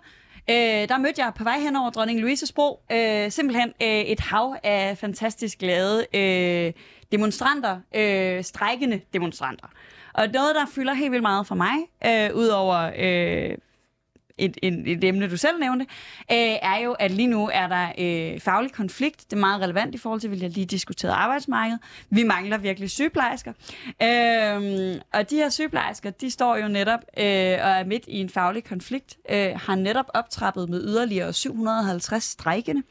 øh, 0.49 0.87
der 0.89 0.97
mødte 0.97 1.21
jeg 1.21 1.31
på 1.35 1.43
vej 1.43 1.59
hen 1.59 1.75
over 1.75 1.89
Dronning 1.89 2.19
Louises 2.19 2.51
bro 2.51 2.81
øh, 2.91 3.31
simpelthen 3.31 3.73
øh, 3.81 3.87
et 3.87 4.19
hav 4.19 4.55
af 4.63 4.97
fantastisk 4.97 5.57
glade 5.57 6.05
øh, 6.13 6.73
demonstranter, 7.11 7.79
øh, 7.95 8.43
strækkende 8.43 9.01
demonstranter. 9.13 9.67
Og 10.17 10.27
noget, 10.33 10.55
der 10.55 10.65
fylder 10.65 10.93
helt 10.93 11.11
vildt 11.11 11.21
meget 11.21 11.47
for 11.47 11.55
mig, 11.55 11.75
øh, 12.05 12.35
udover 12.35 12.91
øh, 12.97 13.57
et, 14.37 14.57
et, 14.61 14.87
et 14.87 15.03
emne, 15.03 15.29
du 15.29 15.37
selv 15.37 15.59
nævnte, 15.59 15.85
øh, 16.31 16.57
er 16.61 16.77
jo, 16.83 16.91
at 16.91 17.11
lige 17.11 17.27
nu 17.27 17.49
er 17.53 17.67
der 17.67 17.87
øh, 17.97 18.39
faglig 18.39 18.71
konflikt. 18.71 19.23
Det 19.29 19.33
er 19.33 19.39
meget 19.39 19.61
relevant 19.61 19.95
i 19.95 19.97
forhold 19.97 20.21
til, 20.21 20.27
at 20.27 20.31
vi 20.31 20.39
har 20.39 20.49
lige 20.49 20.65
diskuteret 20.65 21.13
arbejdsmarkedet. 21.13 21.79
Vi 22.09 22.23
mangler 22.23 22.57
virkelig 22.57 22.89
sygeplejersker. 22.89 23.53
Øh, 24.01 24.95
og 25.13 25.29
de 25.29 25.35
her 25.35 25.49
sygeplejersker, 25.49 26.09
de 26.09 26.31
står 26.31 26.55
jo 26.55 26.67
netop 26.67 26.99
øh, 27.17 27.25
og 27.63 27.71
er 27.71 27.85
midt 27.85 28.03
i 28.07 28.17
en 28.19 28.29
faglig 28.29 28.63
konflikt, 28.63 29.17
øh, 29.29 29.51
har 29.55 29.75
netop 29.75 30.05
optrappet 30.13 30.69
med 30.69 30.81
yderligere 30.83 31.33
750 31.33 32.23
strejkende. 32.23 32.81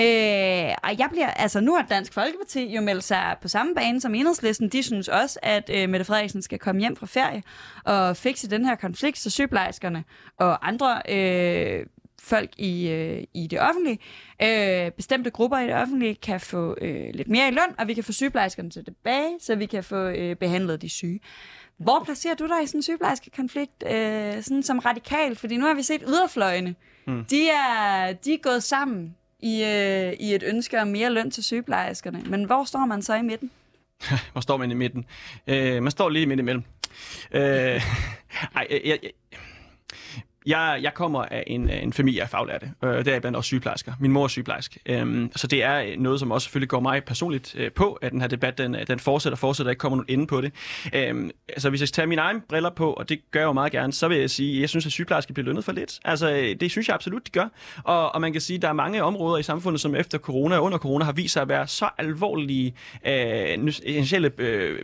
Øh, 0.00 0.74
og 0.82 0.98
jeg 0.98 1.08
bliver, 1.12 1.30
altså 1.30 1.60
nu 1.60 1.74
har 1.74 1.86
Dansk 1.90 2.12
Folkeparti 2.12 2.74
jo 2.74 2.80
meldt 2.80 3.04
sig 3.04 3.36
på 3.42 3.48
samme 3.48 3.74
bane 3.74 4.00
som 4.00 4.14
enhedslisten. 4.14 4.68
De 4.68 4.82
synes 4.82 5.08
også, 5.08 5.38
at 5.42 5.70
øh, 5.74 5.88
Mette 5.88 6.04
Frederiksen 6.04 6.42
skal 6.42 6.58
komme 6.58 6.80
hjem 6.80 6.96
fra 6.96 7.06
ferie 7.06 7.42
og 7.88 8.16
fikse 8.16 8.50
den 8.50 8.64
her 8.64 8.74
konflikt, 8.74 9.18
så 9.18 9.30
sygeplejerskerne 9.30 10.04
og 10.36 10.68
andre 10.68 11.02
øh, 11.08 11.86
folk 12.22 12.50
i, 12.58 12.88
øh, 12.88 13.24
i 13.34 13.46
det 13.46 13.60
offentlige, 13.60 13.98
øh, 14.42 14.90
bestemte 14.90 15.30
grupper 15.30 15.58
i 15.58 15.66
det 15.66 15.74
offentlige, 15.74 16.14
kan 16.14 16.40
få 16.40 16.76
øh, 16.80 17.14
lidt 17.14 17.28
mere 17.28 17.48
i 17.48 17.50
løn, 17.50 17.74
og 17.78 17.88
vi 17.88 17.94
kan 17.94 18.04
få 18.04 18.12
sygeplejerskerne 18.12 18.70
tilbage, 18.70 19.36
så 19.40 19.54
vi 19.54 19.66
kan 19.66 19.84
få 19.84 19.96
øh, 19.96 20.36
behandlet 20.36 20.82
de 20.82 20.88
syge. 20.88 21.20
Hvor 21.76 22.02
placerer 22.04 22.34
du 22.34 22.46
dig 22.46 22.62
i 22.62 22.66
sådan 22.66 22.78
en 22.78 22.82
sygeplejerskekonflikt, 22.82 23.84
øh, 23.86 24.42
sådan 24.42 24.62
som 24.62 24.78
radikal? 24.78 25.36
Fordi 25.36 25.56
nu 25.56 25.66
har 25.66 25.74
vi 25.74 25.82
set 25.82 26.02
yderfløjene. 26.08 26.74
Mm. 27.06 27.24
De, 27.24 27.48
er, 27.48 28.12
de 28.12 28.32
er 28.32 28.38
gået 28.42 28.62
sammen 28.62 29.16
i, 29.40 29.64
øh, 29.64 30.12
i 30.12 30.34
et 30.34 30.42
ønske 30.46 30.80
om 30.80 30.88
mere 30.88 31.10
løn 31.10 31.30
til 31.30 31.44
sygeplejerskerne. 31.44 32.22
Men 32.26 32.44
hvor 32.44 32.64
står 32.64 32.86
man 32.86 33.02
så 33.02 33.14
i 33.14 33.22
midten? 33.22 33.50
hvor 34.32 34.40
står 34.40 34.56
man 34.56 34.70
i 34.70 34.74
midten? 34.74 35.04
Øh, 35.46 35.82
man 35.82 35.90
står 35.90 36.08
lige 36.08 36.26
midt 36.26 36.40
imellem. 36.40 36.64
Øh, 37.32 37.40
ej, 38.56 38.66
jeg, 38.70 38.80
jeg, 38.84 38.98
jeg, 40.48 40.78
jeg 40.82 40.94
kommer 40.94 41.22
af 41.22 41.44
en, 41.46 41.70
en 41.70 41.92
familie 41.92 42.22
af 42.22 42.28
faglærte, 42.28 42.72
øh, 42.84 43.04
der 43.04 43.14
er 43.14 43.20
blandt 43.20 43.36
også 43.36 43.48
sygeplejersker. 43.48 43.92
Min 44.00 44.12
mor 44.12 44.24
er 44.24 44.28
sygeplejerske. 44.28 44.80
Øhm, 44.86 45.30
så 45.36 45.46
det 45.46 45.64
er 45.64 45.96
noget, 45.98 46.20
som 46.20 46.30
også 46.30 46.44
selvfølgelig 46.44 46.68
går 46.68 46.80
mig 46.80 47.04
personligt 47.04 47.54
øh, 47.58 47.72
på, 47.72 47.92
at 47.92 48.12
den 48.12 48.20
her 48.20 48.28
debat, 48.28 48.58
den, 48.58 48.74
øh, 48.74 48.86
den 48.86 48.98
fortsætter 48.98 49.34
og 49.34 49.38
fortsætter, 49.38 49.70
ikke 49.70 49.80
kommer 49.80 49.96
nogen 49.96 50.20
ende 50.20 50.26
på 50.26 50.40
det. 50.40 50.52
Øhm, 50.94 51.30
altså 51.48 51.70
hvis 51.70 51.80
jeg 51.80 51.88
tager 51.88 52.06
mine 52.06 52.20
egne 52.20 52.40
briller 52.48 52.70
på, 52.70 52.92
og 52.92 53.08
det 53.08 53.20
gør 53.30 53.40
jeg 53.40 53.46
jo 53.46 53.52
meget 53.52 53.72
gerne, 53.72 53.92
så 53.92 54.08
vil 54.08 54.18
jeg 54.18 54.30
sige, 54.30 54.56
at 54.56 54.60
jeg 54.60 54.68
synes, 54.68 54.86
at 54.86 54.92
sygeplejersker 54.92 55.34
bliver 55.34 55.44
lønnet 55.44 55.64
for 55.64 55.72
lidt. 55.72 55.98
Altså 56.04 56.30
øh, 56.32 56.56
det 56.60 56.70
synes 56.70 56.88
jeg 56.88 56.94
absolut, 56.94 57.26
de 57.26 57.30
gør. 57.30 57.48
Og, 57.84 58.14
og 58.14 58.20
man 58.20 58.32
kan 58.32 58.40
sige, 58.40 58.56
at 58.56 58.62
der 58.62 58.68
er 58.68 58.72
mange 58.72 59.02
områder 59.02 59.38
i 59.38 59.42
samfundet, 59.42 59.80
som 59.80 59.94
efter 59.94 60.18
corona 60.18 60.56
og 60.56 60.64
under 60.64 60.78
corona 60.78 61.04
har 61.04 61.12
vist 61.12 61.32
sig 61.32 61.42
at 61.42 61.48
være 61.48 61.66
så 61.66 61.88
alvorlige 61.98 62.74
øh, 63.06 63.12
essentielle 63.12 64.30
øh, 64.38 64.78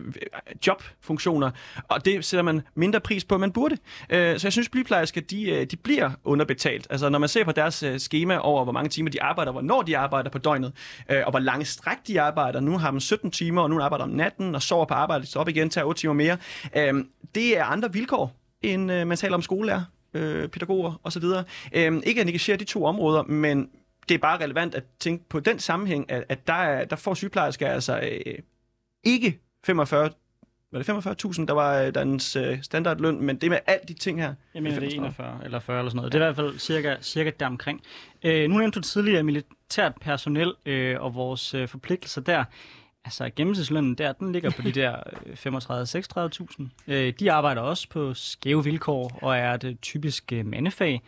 jobfunktioner, 0.67 1.51
og 1.87 2.05
det 2.05 2.25
sætter 2.25 2.43
man 2.43 2.61
mindre 2.75 2.99
pris 2.99 3.23
på, 3.23 3.35
end 3.35 3.39
man 3.39 3.51
burde. 3.51 3.77
Øh, 4.09 4.39
så 4.39 4.47
jeg 4.47 4.53
synes, 4.53 4.57
at 4.57 4.71
sygeplejersker, 4.73 5.21
de 5.21 5.54
Øh, 5.55 5.65
de 5.65 5.77
bliver 5.77 6.11
underbetalt. 6.23 6.87
Altså 6.89 7.09
når 7.09 7.19
man 7.19 7.29
ser 7.29 7.43
på 7.43 7.51
deres 7.51 7.83
øh, 7.83 7.97
schema 7.97 8.37
over, 8.37 8.63
hvor 8.63 8.73
mange 8.73 8.89
timer 8.89 9.09
de 9.09 9.23
arbejder, 9.23 9.51
hvornår 9.51 9.81
de 9.81 9.97
arbejder 9.97 10.29
på 10.29 10.37
døgnet, 10.37 10.73
øh, 11.11 11.21
og 11.25 11.31
hvor 11.31 11.39
lange 11.39 11.65
stræk 11.65 11.97
de 12.07 12.21
arbejder. 12.21 12.59
Nu 12.59 12.77
har 12.77 12.91
man 12.91 13.01
17 13.01 13.31
timer, 13.31 13.61
og 13.61 13.69
nu 13.69 13.81
arbejder 13.81 14.03
om 14.03 14.09
natten, 14.09 14.55
og 14.55 14.61
sover 14.61 14.85
på 14.85 14.93
arbejde, 14.93 15.25
så 15.25 15.39
op 15.39 15.49
igen, 15.49 15.69
tager 15.69 15.85
8 15.85 16.01
timer 16.01 16.13
mere. 16.13 16.37
Øh, 16.77 16.93
det 17.35 17.57
er 17.57 17.63
andre 17.63 17.93
vilkår, 17.93 18.35
end 18.61 18.91
øh, 18.91 19.07
man 19.07 19.17
taler 19.17 19.35
om 19.35 19.41
skolelærer, 19.41 19.83
øh, 20.13 20.47
pædagoger 20.47 21.01
osv. 21.03 21.23
Øh, 21.73 22.01
ikke 22.05 22.21
at 22.21 22.27
negligere 22.27 22.57
de 22.57 22.63
to 22.63 22.85
områder, 22.85 23.23
men 23.23 23.69
det 24.09 24.15
er 24.15 24.19
bare 24.19 24.43
relevant 24.43 24.75
at 24.75 24.83
tænke 24.99 25.29
på 25.29 25.39
den 25.39 25.59
sammenhæng, 25.59 26.11
at, 26.11 26.23
at 26.29 26.47
der, 26.47 26.53
er, 26.53 26.85
der 26.85 26.95
får 26.95 27.13
sygeplejersker 27.13 27.67
altså 27.67 27.99
øh, 27.99 28.35
ikke 29.03 29.39
45 29.65 30.09
var 30.75 30.99
det 31.01 31.25
45.000, 31.25 31.45
der 31.45 31.53
var 31.53 31.81
øh, 31.81 31.95
dens 31.95 32.35
øh, 32.35 32.63
standardløn, 32.63 33.21
men 33.21 33.37
det 33.37 33.49
med 33.49 33.59
alle 33.67 33.81
de 33.87 33.93
ting 33.93 34.21
her... 34.21 34.33
Jeg 34.53 34.63
mener, 34.63 34.79
det 34.79 34.93
er 34.93 34.95
41 34.95 35.39
eller 35.43 35.59
40 35.59 35.79
eller 35.79 35.89
sådan 35.89 35.97
noget. 35.97 36.13
Det 36.13 36.21
er 36.21 36.23
i 36.23 36.27
hvert 36.27 36.35
fald 36.35 36.59
cirka, 36.59 36.95
cirka 37.01 37.31
deromkring. 37.39 37.81
Øh, 38.23 38.49
nu 38.49 38.57
nævnte 38.57 38.79
du 38.79 38.83
tidligere 38.83 39.23
militært 39.23 39.93
personel 40.01 40.53
øh, 40.65 41.01
og 41.01 41.15
vores 41.15 41.53
øh, 41.53 41.67
forpligtelser 41.67 42.21
der. 42.21 42.43
Altså 43.05 43.29
gennemsnitslønnen 43.35 43.95
der, 43.95 44.11
den 44.11 44.31
ligger 44.31 44.49
på 44.49 44.61
de 44.61 44.71
der 44.71 44.95
35-36.000. 46.59 46.67
Øh, 46.87 47.07
øh, 47.07 47.13
de 47.19 47.31
arbejder 47.31 47.61
også 47.61 47.89
på 47.89 48.13
skæve 48.13 48.63
vilkår 48.63 49.19
og 49.21 49.37
er 49.37 49.57
det 49.57 49.81
typisk 49.81 50.33
øh, 50.33 50.45
mandefag. 50.45 51.01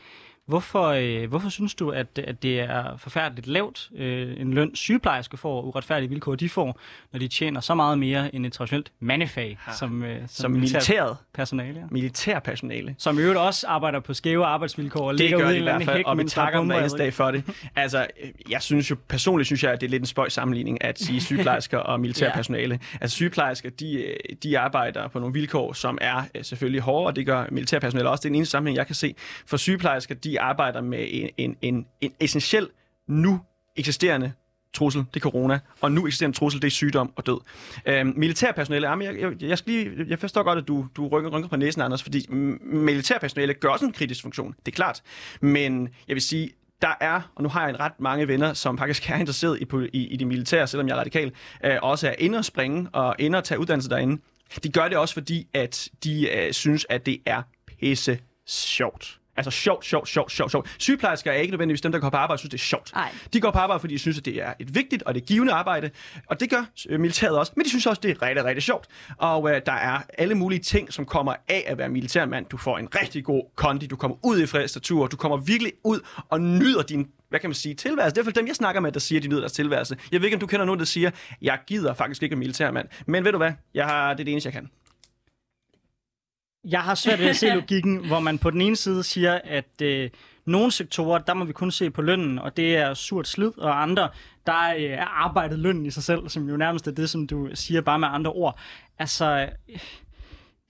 Hvorfor, 0.48 0.86
øh, 0.88 1.30
hvorfor 1.30 1.50
synes 1.50 1.76
du, 1.76 1.90
at, 1.90 2.08
at 2.20 2.44
det 2.44 2.60
er 2.60 2.98
forfærdeligt 2.98 3.48
lavt 3.48 3.90
øh, 3.96 4.42
en 4.42 4.54
løn 4.54 4.76
sygeplejersker 4.76 5.38
får, 5.38 5.62
uretfærdige 5.62 6.10
vilkår 6.10 6.36
de 6.36 6.50
får, 6.50 6.80
når 7.12 7.20
de 7.20 7.28
tjener 7.28 7.62
så 7.62 7.76
meget 7.76 8.00
mere 8.00 8.36
end 8.36 8.46
et 8.46 8.54
traditionelt 8.54 8.92
mandefag, 9.00 9.58
Ja. 9.68 9.74
som, 9.74 10.04
øh, 10.04 10.20
som, 10.20 10.28
Som 10.30 10.52
militæret. 10.52 11.18
personale? 11.34 11.80
Ja. 11.80 11.86
Militærpersonale. 11.92 12.96
Som 12.98 13.20
i 13.20 13.22
øvrigt 13.22 13.40
også 13.40 13.68
arbejder 13.68 14.00
på 14.00 14.14
skæve 14.14 14.46
arbejdsvilkår 14.46 15.08
og 15.08 15.14
Det 15.14 15.20
ligger 15.20 15.38
ude 15.38 15.46
de 15.46 15.50
i 15.50 15.52
en 15.52 15.56
eller 15.58 15.64
hvert 15.66 15.74
anden 15.76 15.86
fald, 15.86 15.98
hæk, 15.98 16.08
og 16.08 16.18
vi 16.18 16.24
er 16.24 16.28
takker 16.28 16.60
dem 16.60 16.68
hver 16.68 16.88
dag 16.88 17.14
for 17.14 17.32
det. 17.32 17.44
Altså, 17.76 18.08
øh, 18.24 18.30
jeg 18.50 18.62
synes 18.62 18.92
jo 18.92 18.96
personligt, 19.08 19.48
synes 19.48 19.64
jeg, 19.64 19.72
at 19.72 19.82
det 19.82 19.88
er 19.88 19.92
lidt 19.92 20.02
en 20.02 20.08
spøjs 20.08 20.34
sammenligning 20.34 20.84
at 20.84 21.00
sige 21.00 21.22
sygeplejersker 21.28 21.78
og 21.78 22.00
militærpersonale. 22.00 22.80
Altså 23.02 23.16
sygeplejersker, 23.16 23.70
de, 23.70 23.94
øh, 24.04 24.16
de 24.44 24.60
arbejder 24.60 25.08
på 25.08 25.20
nogle 25.20 25.34
vilkår, 25.34 25.74
som 25.74 25.98
er 26.02 26.24
øh, 26.36 26.44
selvfølgelig 26.44 26.82
hårde, 26.82 27.08
og 27.08 27.16
det 27.16 27.26
gør 27.26 27.46
militærpersonale 27.52 28.10
også. 28.10 28.22
Det 28.22 28.26
er 28.26 28.30
den 28.30 28.36
eneste 28.36 28.52
sammenhæng, 28.52 28.78
jeg 28.78 28.86
kan 28.86 28.96
se. 28.96 29.16
For 29.46 29.58
sygeplejersker, 29.58 30.16
de 30.16 30.37
arbejder 30.40 30.82
med 30.82 31.08
en, 31.10 31.30
en, 31.38 31.58
en, 31.62 31.86
en 32.02 32.12
essentiel, 32.20 32.68
nu 33.08 33.42
eksisterende 33.76 34.32
trussel, 34.74 35.06
det 35.14 35.16
er 35.16 35.20
corona, 35.20 35.60
og 35.82 35.92
nu 35.92 36.08
eksisterende 36.08 36.38
trussel, 36.38 36.62
det 36.62 36.68
er 36.68 36.72
sygdom 36.72 37.14
og 37.16 37.26
død. 37.26 37.38
Øhm, 37.86 38.14
militærpersonale, 38.16 38.90
jamen, 38.90 39.06
jeg, 39.08 39.22
jeg, 39.22 39.44
jeg, 39.44 39.58
skal 39.58 39.74
lige, 39.74 40.06
jeg 40.08 40.20
forstår 40.20 40.44
godt, 40.44 40.60
at 40.60 40.68
du, 40.68 40.88
du 40.96 41.08
rykker, 41.08 41.30
rykker 41.30 41.50
på 41.50 41.56
næsen, 41.56 41.82
Anders, 41.82 42.04
fordi 42.04 42.26
militærpersonale 42.62 43.54
gør 43.54 43.70
også 43.70 43.86
en 43.86 43.92
kritisk 43.92 44.22
funktion, 44.22 44.56
det 44.66 44.72
er 44.72 44.76
klart. 44.76 45.02
Men 45.42 45.90
jeg 46.08 46.14
vil 46.14 46.22
sige, 46.22 46.50
der 46.82 46.94
er, 47.02 47.32
og 47.36 47.44
nu 47.44 47.50
har 47.50 47.62
jeg 47.62 47.70
en 47.70 47.80
ret 47.80 48.00
mange 48.00 48.28
venner, 48.28 48.54
som 48.54 48.78
faktisk 48.78 49.10
er 49.10 49.16
interesseret 49.16 49.60
i, 49.62 49.66
i, 49.94 50.08
i 50.08 50.18
det 50.18 50.28
militære, 50.28 50.68
selvom 50.68 50.88
jeg 50.88 50.94
er 50.94 51.00
radikal, 51.00 51.32
øh, 51.66 51.78
også 51.82 52.08
er 52.08 52.16
inde 52.20 52.38
og 52.38 52.46
springe 52.46 52.90
og 52.94 53.16
inde 53.20 53.38
og 53.38 53.44
tage 53.44 53.60
uddannelse 53.60 53.90
derinde. 53.90 54.22
De 54.64 54.72
gør 54.72 54.88
det 54.88 54.98
også 54.98 55.14
fordi, 55.14 55.48
at 55.54 55.90
de 56.04 56.30
øh, 56.30 56.54
synes, 56.54 56.86
at 56.90 57.06
det 57.06 57.22
er 57.26 57.42
pisse 57.68 58.20
sjovt. 58.48 59.20
Altså 59.38 59.52
sjovt, 59.52 59.86
sjovt, 59.86 60.08
sjovt, 60.10 60.32
sjovt, 60.32 60.52
sjovt. 60.52 60.76
Sygeplejersker 60.78 61.32
er 61.32 61.36
ikke 61.36 61.52
nødvendigvis 61.52 61.82
dem, 61.82 61.92
der 61.92 62.00
går 62.00 62.10
på 62.10 62.18
arbejde 62.18 62.36
og 62.36 62.40
synes, 62.40 62.52
det 62.52 62.58
er 62.58 62.64
sjovt. 62.64 62.92
Nej. 62.96 63.12
De 63.34 63.42
går 63.42 63.52
på 63.52 63.60
arbejde, 63.60 63.80
fordi 63.80 63.94
de 63.94 64.00
synes, 64.00 64.18
at 64.18 64.26
det 64.26 64.42
er 64.44 64.54
et 64.60 64.76
vigtigt 64.76 65.04
og 65.04 65.16
det 65.16 65.26
givende 65.26 65.54
arbejde, 65.54 65.90
og 66.28 66.40
det 66.40 66.50
gør 66.50 66.66
øh, 66.90 67.00
militæret 67.00 67.38
også, 67.38 67.52
men 67.56 67.66
de 67.66 67.70
synes 67.70 67.86
også, 67.86 68.00
det 68.04 68.12
er 68.12 68.22
rigtig, 68.22 68.46
rigtig 68.46 68.64
sjovt. 68.64 68.88
Og 69.18 69.52
øh, 69.52 69.62
der 69.66 69.72
er 69.72 70.02
alle 70.18 70.36
mulige 70.36 70.60
ting, 70.60 70.94
som 70.94 71.06
kommer 71.06 71.34
af 71.48 71.64
at 71.68 71.78
være 71.78 71.90
militærmand. 71.90 72.46
Du 72.46 72.58
får 72.58 72.78
en 72.78 72.88
rigtig 73.02 73.24
god 73.24 73.44
kondi, 73.56 73.88
du 73.88 73.96
kommer 73.96 74.18
ud 74.24 74.42
i 74.42 74.46
fredstatur, 74.46 75.08
du 75.08 75.18
kommer 75.18 75.38
virkelig 75.38 75.74
ud 75.84 76.00
og 76.30 76.42
nyder 76.42 76.82
din 76.82 77.08
hvad 77.30 77.40
kan 77.40 77.50
man 77.50 77.56
sige, 77.56 77.76
tilværelse. 77.76 78.16
Det 78.16 78.22
er 78.22 78.24
for 78.24 78.32
dem, 78.32 78.48
jeg 78.48 78.56
snakker 78.56 78.82
med, 78.82 78.92
der 78.92 79.00
siger, 79.00 79.22
de 79.22 79.28
nyder 79.28 79.40
deres 79.40 79.52
tilværelse. 79.52 79.98
Jeg 80.12 80.22
ved 80.22 80.26
ikke, 80.28 80.36
om 80.36 80.40
du 80.40 80.48
kender 80.48 80.66
nogen, 80.66 80.80
der 80.80 80.86
siger, 80.86 81.12
jeg 81.42 81.60
gider 81.68 81.94
faktisk 81.94 82.24
ikke 82.24 82.36
være 82.36 82.40
militærmand. 82.40 82.88
Men 83.06 83.26
ved 83.26 83.32
du 83.32 83.38
hvad? 83.38 83.52
Jeg 83.74 83.86
har, 83.86 84.14
det 84.14 84.20
er 84.20 84.24
det 84.24 84.32
eneste, 84.32 84.48
jeg 84.48 84.54
kan. 84.54 84.70
Jeg 86.64 86.82
har 86.82 86.96
svært 86.96 87.20
ved 87.20 87.28
at 87.28 87.36
se 87.36 87.54
logikken, 87.62 88.08
hvor 88.08 88.20
man 88.20 88.38
på 88.38 88.50
den 88.50 88.62
ene 88.62 88.76
side 88.76 89.04
siger, 89.04 89.40
at 89.44 89.82
øh, 89.82 90.10
nogle 90.46 90.72
sektorer, 90.72 91.20
der 91.20 91.34
må 91.34 91.46
vi 91.46 91.54
kun 91.54 91.72
se 91.72 91.90
på 91.90 92.02
lønnen, 92.02 92.40
og 92.40 92.58
det 92.58 92.78
er 92.78 92.94
surt 92.94 93.28
slid, 93.28 93.58
og 93.58 93.82
andre, 93.82 94.10
der 94.46 94.74
øh, 94.78 94.84
er 94.84 95.06
arbejdet 95.06 95.60
lønnen 95.60 95.86
i 95.86 95.92
sig 95.92 96.04
selv, 96.04 96.30
som 96.30 96.50
jo 96.50 96.58
nærmest 96.58 96.88
er 96.88 96.92
det, 96.92 97.10
som 97.10 97.28
du 97.28 97.50
siger 97.54 97.82
bare 97.82 98.00
med 98.00 98.08
andre 98.12 98.32
ord. 98.32 98.60
Altså, 99.00 99.50
øh, 99.70 99.80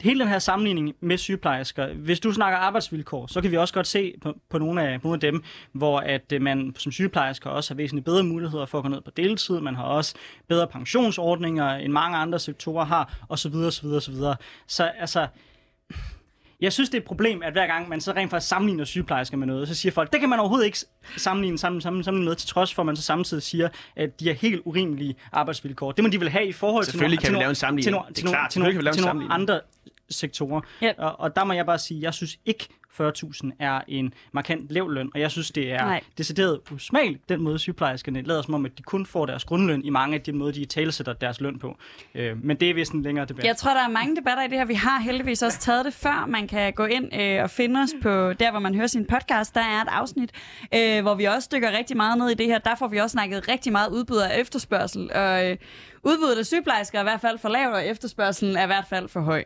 hele 0.01 0.19
den 0.19 0.27
her 0.27 0.39
sammenligning 0.39 0.95
med 0.99 1.17
sygeplejersker, 1.17 1.93
hvis 1.93 2.19
du 2.19 2.31
snakker 2.31 2.57
arbejdsvilkår, 2.57 3.27
så 3.27 3.41
kan 3.41 3.51
vi 3.51 3.57
også 3.57 3.73
godt 3.73 3.87
se 3.87 4.13
på, 4.21 4.33
på 4.49 4.57
nogle, 4.57 4.81
af, 4.81 4.99
nogle 5.03 5.15
af 5.15 5.19
dem, 5.19 5.43
hvor 5.71 5.99
at 5.99 6.31
øh, 6.33 6.41
man 6.41 6.75
som 6.77 6.91
sygeplejersker 6.91 7.49
også 7.49 7.73
har 7.73 7.75
væsentligt 7.75 8.05
bedre 8.05 8.23
muligheder 8.23 8.65
for 8.65 8.77
at 8.77 8.83
gå 8.83 8.89
ned 8.89 9.01
på 9.01 9.11
deltid, 9.11 9.59
man 9.59 9.75
har 9.75 9.83
også 9.83 10.15
bedre 10.47 10.67
pensionsordninger, 10.67 11.73
end 11.73 11.93
mange 11.93 12.17
andre 12.17 12.39
sektorer 12.39 12.85
har, 12.85 13.25
osv. 13.29 13.55
osv. 13.55 13.87
osv. 13.87 14.15
Så 14.67 14.83
altså, 14.83 15.27
jeg 16.61 16.73
synes, 16.73 16.89
det 16.89 16.97
er 16.97 17.01
et 17.01 17.05
problem, 17.07 17.41
at 17.43 17.51
hver 17.53 17.67
gang 17.67 17.89
man 17.89 18.01
så 18.01 18.11
rent 18.11 18.29
faktisk 18.31 18.49
sammenligner 18.49 18.83
sygeplejersker 18.85 19.37
med 19.37 19.47
noget, 19.47 19.67
så 19.67 19.75
siger 19.75 19.91
folk, 19.91 20.11
det 20.11 20.19
kan 20.19 20.29
man 20.29 20.39
overhovedet 20.39 20.65
ikke 20.65 20.77
sammenligne, 21.17 21.57
sammen, 21.57 21.81
sammen, 21.81 22.03
sammen 22.03 22.25
med, 22.25 22.35
til 22.35 22.49
trods 22.49 22.73
for, 22.73 22.81
at 22.81 22.85
man 22.85 22.95
så 22.95 23.01
samtidig 23.01 23.43
siger, 23.43 23.69
at 23.95 24.19
de 24.19 24.27
har 24.27 24.33
helt 24.33 24.61
urimelige 24.65 25.15
arbejdsvilkår. 25.31 25.91
Det 25.91 26.03
må 26.03 26.09
de 26.09 26.19
vel 26.19 26.29
have 26.29 26.47
i 26.47 26.51
forhold 26.51 26.83
til 26.85 26.91
Selvfølgelig 26.91 27.15
nogle, 27.15 27.21
kan 27.21 27.27
til 27.27 27.33
vi 27.33 27.37
lave 27.39 27.43
en 27.43 27.45
nogle- 27.47 27.55
sammenligning. 27.55 27.85
til 27.85 27.91
nogle, 27.91 28.07
Det 28.07 28.17
er 28.17 28.21
til 28.21 28.25
nogle, 28.25 28.49
til 28.49 28.59
nogle, 28.59 28.71
selvfølgelig 28.73 28.73
kan 28.73 28.79
vi 28.79 28.83
lave 28.83 29.13
en 29.15 29.19
til 29.21 29.27
nogle 29.27 29.33
andre 29.33 29.59
sektorer. 30.09 30.61
Ja. 30.81 30.91
Og, 30.97 31.19
og 31.19 31.35
der 31.35 31.43
må 31.43 31.53
jeg 31.53 31.65
bare 31.65 31.79
sige, 31.79 32.01
jeg 32.01 32.13
synes 32.13 32.37
ikke, 32.45 32.67
40.000 33.01 33.49
er 33.59 33.81
en 33.87 34.13
markant 34.31 34.71
lav 34.71 34.89
løn, 34.89 35.09
og 35.13 35.19
jeg 35.19 35.31
synes, 35.31 35.51
det 35.51 35.71
er 35.71 35.85
Nej. 35.85 36.01
decideret 36.17 36.59
usmageligt, 36.71 37.29
den 37.29 37.41
måde 37.41 37.59
sygeplejerskerne 37.59 38.21
lader 38.21 38.41
som 38.41 38.53
om, 38.53 38.65
at 38.65 38.77
de 38.77 38.83
kun 38.83 39.05
får 39.05 39.25
deres 39.25 39.45
grundløn 39.45 39.85
i 39.85 39.89
mange 39.89 40.15
af 40.15 40.21
de 40.21 40.31
måder, 40.33 40.51
de 40.51 40.65
talesætter 40.65 41.13
deres 41.13 41.41
løn 41.41 41.59
på. 41.59 41.77
Øh, 42.15 42.43
men 42.43 42.57
det 42.57 42.69
er 42.69 42.73
vist 42.73 42.91
en 42.91 43.01
længere 43.01 43.25
debat. 43.25 43.45
Jeg 43.45 43.57
tror, 43.57 43.73
der 43.73 43.83
er 43.83 43.89
mange 43.89 44.15
debatter 44.15 44.43
i 44.43 44.47
det 44.47 44.57
her. 44.57 44.65
Vi 44.65 44.73
har 44.73 44.99
heldigvis 44.99 45.41
også 45.41 45.59
taget 45.59 45.85
det 45.85 45.93
før. 45.93 46.25
Man 46.25 46.47
kan 46.47 46.73
gå 46.73 46.85
ind 46.85 47.21
øh, 47.21 47.43
og 47.43 47.49
finde 47.49 47.79
os 47.79 47.89
på 48.01 48.33
der, 48.33 48.51
hvor 48.51 48.59
man 48.59 48.75
hører 48.75 48.87
sin 48.87 49.05
podcast. 49.05 49.55
Der 49.55 49.61
er 49.61 49.81
et 49.81 49.87
afsnit, 49.91 50.31
øh, 50.75 51.01
hvor 51.01 51.15
vi 51.15 51.25
også 51.25 51.49
dykker 51.53 51.71
rigtig 51.77 51.97
meget 51.97 52.17
ned 52.17 52.29
i 52.29 52.33
det 52.33 52.45
her. 52.45 52.57
Der 52.57 52.75
får 52.75 52.87
vi 52.87 52.97
også 52.97 53.13
snakket 53.13 53.47
rigtig 53.47 53.71
meget 53.71 53.89
udbud 53.89 54.17
af 54.17 54.39
efterspørgsel. 54.39 55.11
Og 55.13 55.49
øh, 55.49 55.57
udbuddet 56.03 56.37
af 56.39 56.45
sygeplejersker 56.45 56.97
er 56.97 57.03
i 57.03 57.05
hvert 57.05 57.21
fald 57.21 57.37
for 57.37 57.49
lavt, 57.49 57.73
og 57.73 57.87
efterspørgselen 57.87 58.55
er 58.55 58.63
i 58.63 58.65
hvert 58.65 58.85
fald 58.89 59.09
for 59.09 59.19
høj. 59.19 59.43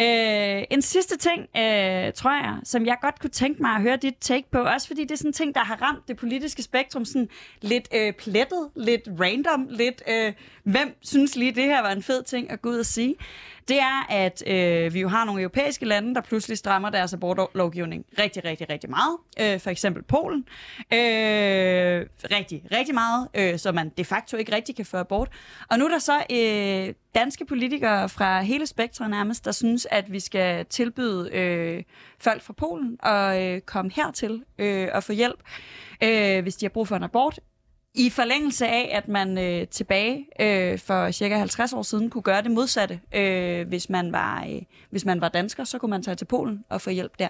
Øh, 0.00 0.62
en 0.70 0.82
sidste 0.82 1.16
ting, 1.18 1.40
øh, 1.56 2.12
tror 2.12 2.34
jeg, 2.44 2.58
som 2.76 2.86
jeg 2.86 2.96
godt 3.02 3.20
kunne 3.20 3.30
tænke 3.30 3.62
mig 3.62 3.70
at 3.70 3.82
høre 3.82 3.96
dit 3.96 4.14
take 4.20 4.50
på, 4.52 4.58
også 4.58 4.86
fordi 4.86 5.02
det 5.02 5.10
er 5.10 5.16
sådan 5.16 5.28
en 5.28 5.32
ting, 5.32 5.54
der 5.54 5.60
har 5.60 5.82
ramt 5.82 6.08
det 6.08 6.16
politiske 6.16 6.62
spektrum 6.62 7.04
sådan 7.04 7.28
lidt 7.62 7.88
øh, 7.94 8.12
plettet, 8.12 8.70
lidt 8.74 9.08
random, 9.20 9.66
lidt 9.70 10.02
øh, 10.08 10.32
hvem 10.64 10.96
synes 11.02 11.36
lige, 11.36 11.52
det 11.52 11.64
her 11.64 11.82
var 11.82 11.92
en 11.92 12.02
fed 12.02 12.22
ting 12.22 12.50
at 12.50 12.62
gå 12.62 12.68
ud 12.68 12.78
og 12.78 12.86
sige. 12.86 13.14
Det 13.68 13.78
er, 13.80 14.06
at 14.10 14.42
øh, 14.46 14.94
vi 14.94 15.00
jo 15.00 15.08
har 15.08 15.24
nogle 15.24 15.42
europæiske 15.42 15.84
lande, 15.84 16.14
der 16.14 16.20
pludselig 16.20 16.58
strammer 16.58 16.90
deres 16.90 17.12
abortlovgivning 17.12 18.04
rigtig, 18.18 18.44
rigtig, 18.44 18.70
rigtig 18.70 18.90
meget. 18.90 19.16
Øh, 19.40 19.60
for 19.60 19.70
eksempel 19.70 20.02
Polen. 20.02 20.44
Øh, 20.92 22.06
rigtig, 22.30 22.62
rigtig 22.72 22.94
meget, 22.94 23.28
øh, 23.34 23.58
så 23.58 23.72
man 23.72 23.92
de 23.98 24.04
facto 24.04 24.36
ikke 24.36 24.54
rigtig 24.54 24.76
kan 24.76 24.86
få 24.86 24.96
abort. 24.96 25.28
Og 25.70 25.78
nu 25.78 25.84
er 25.84 25.88
der 25.88 25.98
så 25.98 26.24
øh, 26.32 26.94
danske 27.14 27.44
politikere 27.44 28.08
fra 28.08 28.40
hele 28.40 28.66
spektret 28.66 29.10
nærmest, 29.10 29.44
der 29.44 29.52
synes, 29.52 29.86
at 29.90 30.12
vi 30.12 30.20
skal 30.20 30.66
tilbyde 30.66 31.30
øh, 31.32 31.82
folk 32.18 32.42
fra 32.42 32.52
Polen 32.52 32.98
at 33.02 33.42
øh, 33.42 33.60
komme 33.60 33.90
hertil 33.96 34.44
øh, 34.58 34.88
og 34.92 35.02
få 35.02 35.12
hjælp, 35.12 35.40
øh, 36.02 36.42
hvis 36.42 36.56
de 36.56 36.66
har 36.66 36.70
brug 36.70 36.88
for 36.88 36.96
en 36.96 37.02
abort. 37.02 37.40
I 37.98 38.10
forlængelse 38.10 38.66
af, 38.66 38.90
at 38.92 39.08
man 39.08 39.38
øh, 39.38 39.68
tilbage 39.68 40.26
øh, 40.40 40.78
for 40.78 41.10
cirka 41.10 41.36
50 41.36 41.72
år 41.72 41.82
siden 41.82 42.10
kunne 42.10 42.22
gøre 42.22 42.42
det 42.42 42.50
modsatte. 42.50 43.00
Øh, 43.14 43.68
hvis, 43.68 43.90
man 43.90 44.12
var, 44.12 44.44
øh, 44.48 44.62
hvis 44.90 45.04
man 45.04 45.20
var 45.20 45.28
dansker, 45.28 45.64
så 45.64 45.78
kunne 45.78 45.90
man 45.90 46.02
tage 46.02 46.14
til 46.14 46.24
Polen 46.24 46.64
og 46.68 46.80
få 46.80 46.90
hjælp 46.90 47.18
der. 47.18 47.28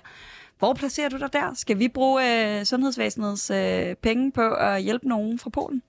Hvor 0.58 0.74
placerer 0.74 1.08
du 1.08 1.16
dig 1.16 1.32
der? 1.32 1.54
Skal 1.54 1.78
vi 1.78 1.88
bruge 1.88 2.58
øh, 2.58 2.64
sundhedsvæsenets 2.64 3.50
øh, 3.50 3.94
penge 3.94 4.32
på 4.32 4.54
at 4.54 4.82
hjælpe 4.82 5.08
nogen 5.08 5.38
fra 5.38 5.50
Polen? 5.50 5.82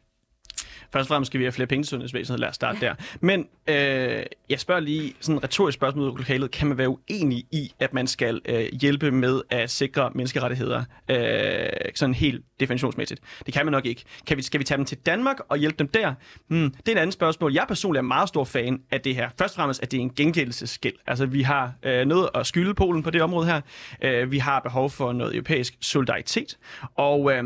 Først 0.93 1.05
og 1.05 1.07
fremmest 1.07 1.29
skal 1.29 1.39
vi 1.39 1.45
have 1.45 1.51
flere 1.51 1.67
penge 1.67 1.83
til 1.83 1.89
sundhedsvæsenet. 1.89 2.39
Lad 2.39 2.49
os 2.49 2.55
starte 2.55 2.79
der. 2.79 2.95
Men 3.19 3.47
øh, 3.67 4.23
jeg 4.49 4.59
spørger 4.59 4.81
lige 4.81 5.13
sådan 5.19 5.37
et 5.37 5.43
retorisk 5.43 5.75
spørgsmål 5.75 6.09
ud 6.09 6.17
lokalet. 6.17 6.51
Kan 6.51 6.67
man 6.67 6.77
være 6.77 6.89
uenig 6.89 7.45
i, 7.51 7.71
at 7.79 7.93
man 7.93 8.07
skal 8.07 8.41
øh, 8.45 8.65
hjælpe 8.81 9.11
med 9.11 9.41
at 9.49 9.69
sikre 9.69 10.11
menneskerettigheder 10.15 10.83
øh, 11.09 11.69
sådan 11.95 12.13
helt 12.13 12.45
definitionsmæssigt? 12.59 13.21
Det 13.45 13.53
kan 13.53 13.65
man 13.65 13.71
nok 13.71 13.85
ikke. 13.85 14.03
Kan 14.27 14.37
vi, 14.37 14.41
skal 14.41 14.59
vi 14.59 14.63
tage 14.65 14.77
dem 14.77 14.85
til 14.85 14.97
Danmark 14.97 15.37
og 15.49 15.57
hjælpe 15.57 15.75
dem 15.79 15.87
der? 15.87 16.13
Hmm, 16.47 16.71
det 16.71 16.87
er 16.87 16.91
et 16.91 17.01
andet 17.01 17.13
spørgsmål. 17.13 17.53
Jeg 17.53 17.65
personligt 17.67 17.99
er 17.99 18.07
meget 18.07 18.29
stor 18.29 18.43
fan 18.43 18.81
af 18.91 19.01
det 19.01 19.15
her. 19.15 19.29
Først 19.39 19.53
og 19.53 19.55
fremmest, 19.55 19.83
at 19.83 19.91
det 19.91 19.97
er 19.97 20.01
en 20.01 20.13
gengældelsesgæld. 20.15 20.95
Altså, 21.07 21.25
vi 21.25 21.41
har 21.41 21.73
øh, 21.83 22.05
noget 22.05 22.29
at 22.35 22.47
skylde 22.47 22.73
Polen 22.73 23.03
på 23.03 23.09
det 23.09 23.21
område 23.21 23.45
her. 23.47 23.61
Øh, 24.01 24.31
vi 24.31 24.37
har 24.37 24.59
behov 24.59 24.89
for 24.89 25.13
noget 25.13 25.35
europæisk 25.35 25.77
solidaritet. 25.81 26.57
Og 26.95 27.33
øh, 27.33 27.43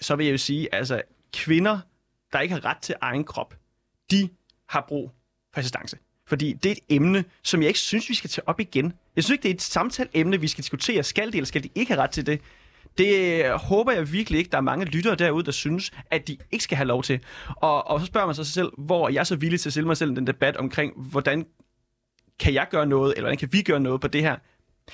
så 0.00 0.16
vil 0.16 0.26
jeg 0.26 0.32
jo 0.32 0.38
sige, 0.38 0.74
altså, 0.74 1.02
kvinder 1.32 1.78
der 2.34 2.40
ikke 2.40 2.54
har 2.54 2.64
ret 2.64 2.78
til 2.78 2.94
egen 3.00 3.24
krop, 3.24 3.54
de 4.10 4.28
har 4.68 4.84
brug 4.88 5.10
for 5.54 5.60
assistance. 5.60 5.98
Fordi 6.26 6.52
det 6.52 6.66
er 6.68 6.72
et 6.72 6.96
emne, 6.96 7.24
som 7.42 7.60
jeg 7.60 7.68
ikke 7.68 7.80
synes, 7.80 8.08
vi 8.08 8.14
skal 8.14 8.30
tage 8.30 8.48
op 8.48 8.60
igen. 8.60 8.92
Jeg 9.16 9.24
synes 9.24 9.34
ikke, 9.34 9.42
det 9.42 9.50
er 9.50 9.54
et 9.54 9.62
samtaleemne, 9.62 10.40
vi 10.40 10.48
skal 10.48 10.62
diskutere. 10.62 11.02
Skal 11.02 11.32
de 11.32 11.36
eller 11.36 11.46
skal 11.46 11.62
de 11.64 11.68
ikke 11.74 11.92
have 11.92 12.02
ret 12.02 12.10
til 12.10 12.26
det? 12.26 12.40
Det 12.98 13.44
øh, 13.44 13.50
håber 13.50 13.92
jeg 13.92 14.12
virkelig 14.12 14.38
ikke, 14.38 14.50
der 14.50 14.56
er 14.56 14.62
mange 14.62 14.84
lyttere 14.84 15.14
derude, 15.14 15.44
der 15.44 15.52
synes, 15.52 15.92
at 16.10 16.28
de 16.28 16.36
ikke 16.50 16.64
skal 16.64 16.76
have 16.76 16.86
lov 16.86 17.02
til. 17.02 17.20
Og, 17.56 17.86
og 17.86 18.00
så 18.00 18.06
spørger 18.06 18.26
man 18.26 18.34
sig 18.34 18.46
selv, 18.46 18.72
hvor 18.78 19.08
er 19.08 19.12
jeg 19.12 19.26
så 19.26 19.36
villig 19.36 19.60
til 19.60 19.68
at 19.68 19.72
stille 19.72 19.86
mig 19.86 19.96
selv 19.96 20.12
i 20.12 20.14
den 20.14 20.26
debat 20.26 20.56
omkring, 20.56 20.92
hvordan 20.96 21.46
kan 22.38 22.54
jeg 22.54 22.66
gøre 22.70 22.86
noget, 22.86 23.12
eller 23.16 23.22
hvordan 23.22 23.38
kan 23.38 23.52
vi 23.52 23.62
gøre 23.62 23.80
noget 23.80 24.00
på 24.00 24.08
det 24.08 24.22
her? 24.22 24.36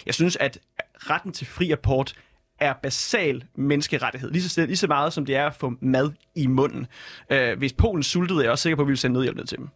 Jeg 0.07 0.15
synes, 0.15 0.37
at 0.37 0.59
retten 0.97 1.33
til 1.33 1.47
fri 1.47 1.71
abort 1.71 2.15
er 2.61 2.73
basal 2.83 3.45
menneskerettighed. 3.55 4.31
Lige 4.31 4.43
så, 4.43 4.67
lige 4.67 4.77
så 4.77 4.87
meget, 4.87 5.13
som 5.13 5.27
det 5.27 5.37
er 5.37 5.47
at 5.47 5.55
få 5.55 5.73
mad 5.81 6.11
i 6.35 6.47
munden. 6.47 6.87
Øh, 7.31 7.59
hvis 7.59 7.73
Polen 7.73 8.03
sultede, 8.03 8.39
er 8.39 8.43
jeg 8.43 8.51
også 8.51 8.63
sikker 8.63 8.77
på, 8.77 8.83
at 8.83 8.87
vi 8.87 8.91
vil 8.91 8.99
sende 8.99 9.15
nødhjælp 9.15 9.37
ned 9.37 9.45
til 9.45 9.59
dem. 9.59 9.69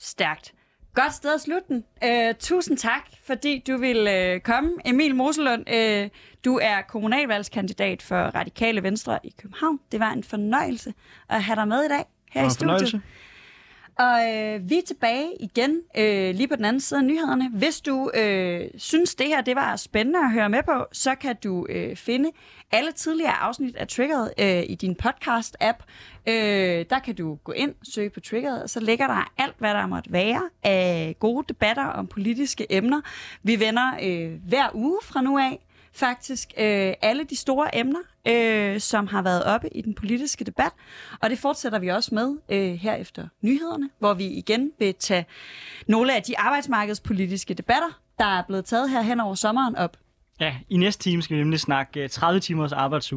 Stærkt. 0.00 0.52
Godt 0.94 1.14
sted 1.14 1.34
at 1.34 1.40
slutte 1.40 1.68
den. 1.68 1.84
Uh, 2.04 2.34
tusind 2.40 2.78
tak, 2.78 3.02
fordi 3.26 3.62
du 3.66 3.76
vil 3.76 4.32
uh, 4.34 4.40
komme. 4.40 4.70
Emil 4.84 5.14
Moselund, 5.14 5.64
uh, 5.70 6.08
du 6.44 6.58
er 6.62 6.82
kommunalvalgskandidat 6.88 8.02
for 8.02 8.16
Radikale 8.16 8.82
Venstre 8.82 9.18
i 9.24 9.34
København. 9.38 9.80
Det 9.92 10.00
var 10.00 10.10
en 10.10 10.24
fornøjelse 10.24 10.94
at 11.28 11.42
have 11.42 11.56
dig 11.56 11.68
med 11.68 11.84
i 11.84 11.88
dag 11.88 12.04
her 12.30 12.46
i 12.46 12.50
studiet. 12.50 12.58
fornøjelse. 12.58 13.00
Og 13.98 14.34
øh, 14.34 14.70
vi 14.70 14.78
er 14.78 14.82
tilbage 14.86 15.28
igen 15.40 15.82
øh, 15.96 16.34
lige 16.34 16.48
på 16.48 16.56
den 16.56 16.64
anden 16.64 16.80
side 16.80 17.00
af 17.00 17.04
nyhederne. 17.04 17.50
Hvis 17.50 17.80
du 17.80 18.10
øh, 18.14 18.70
synes, 18.76 19.14
det 19.14 19.26
her 19.26 19.40
det 19.40 19.56
var 19.56 19.76
spændende 19.76 20.18
at 20.18 20.32
høre 20.32 20.48
med 20.48 20.62
på, 20.62 20.86
så 20.92 21.14
kan 21.14 21.36
du 21.44 21.66
øh, 21.68 21.96
finde 21.96 22.30
alle 22.72 22.92
tidligere 22.92 23.32
afsnit 23.32 23.76
af 23.76 23.88
Triggeret 23.88 24.32
øh, 24.38 24.62
i 24.68 24.74
din 24.74 24.96
podcast-app. 25.02 25.84
Øh, 26.26 26.84
der 26.90 26.98
kan 27.04 27.14
du 27.14 27.34
gå 27.34 27.52
ind, 27.52 27.74
søge 27.82 28.10
på 28.10 28.20
Triggeret, 28.20 28.62
og 28.62 28.70
så 28.70 28.80
ligger 28.80 29.06
der 29.06 29.32
alt, 29.38 29.54
hvad 29.58 29.74
der 29.74 29.86
måtte 29.86 30.12
være 30.12 30.42
af 30.62 31.16
gode 31.18 31.44
debatter 31.48 31.86
om 31.86 32.06
politiske 32.06 32.66
emner. 32.72 33.00
Vi 33.42 33.60
vender 33.60 33.90
øh, 34.02 34.32
hver 34.48 34.70
uge 34.74 34.98
fra 35.02 35.22
nu 35.22 35.38
af 35.38 35.60
faktisk 35.92 36.48
øh, 36.58 36.94
alle 37.02 37.24
de 37.24 37.36
store 37.36 37.78
emner, 37.78 38.00
øh, 38.28 38.80
som 38.80 39.06
har 39.06 39.22
været 39.22 39.44
oppe 39.44 39.76
i 39.76 39.82
den 39.82 39.94
politiske 39.94 40.44
debat. 40.44 40.72
Og 41.20 41.30
det 41.30 41.38
fortsætter 41.38 41.78
vi 41.78 41.88
også 41.88 42.14
med 42.14 42.36
øh, 42.48 42.74
her 42.74 42.94
efter 42.94 43.28
nyhederne, 43.42 43.90
hvor 43.98 44.14
vi 44.14 44.26
igen 44.26 44.72
vil 44.78 44.94
tage 44.94 45.26
nogle 45.86 46.16
af 46.16 46.22
de 46.22 46.38
arbejdsmarkedspolitiske 46.38 47.54
debatter, 47.54 48.00
der 48.18 48.24
er 48.24 48.42
blevet 48.46 48.64
taget 48.64 48.90
her 48.90 49.02
hen 49.02 49.20
over 49.20 49.34
sommeren 49.34 49.76
op. 49.76 49.96
Ja, 50.40 50.56
i 50.68 50.76
næste 50.76 51.02
time 51.02 51.22
skal 51.22 51.36
vi 51.36 51.42
nemlig 51.42 51.60
snakke 51.60 52.02
øh, 52.02 52.08
30 52.08 52.40
timers 52.40 52.72
arbejdsuge 52.72 53.16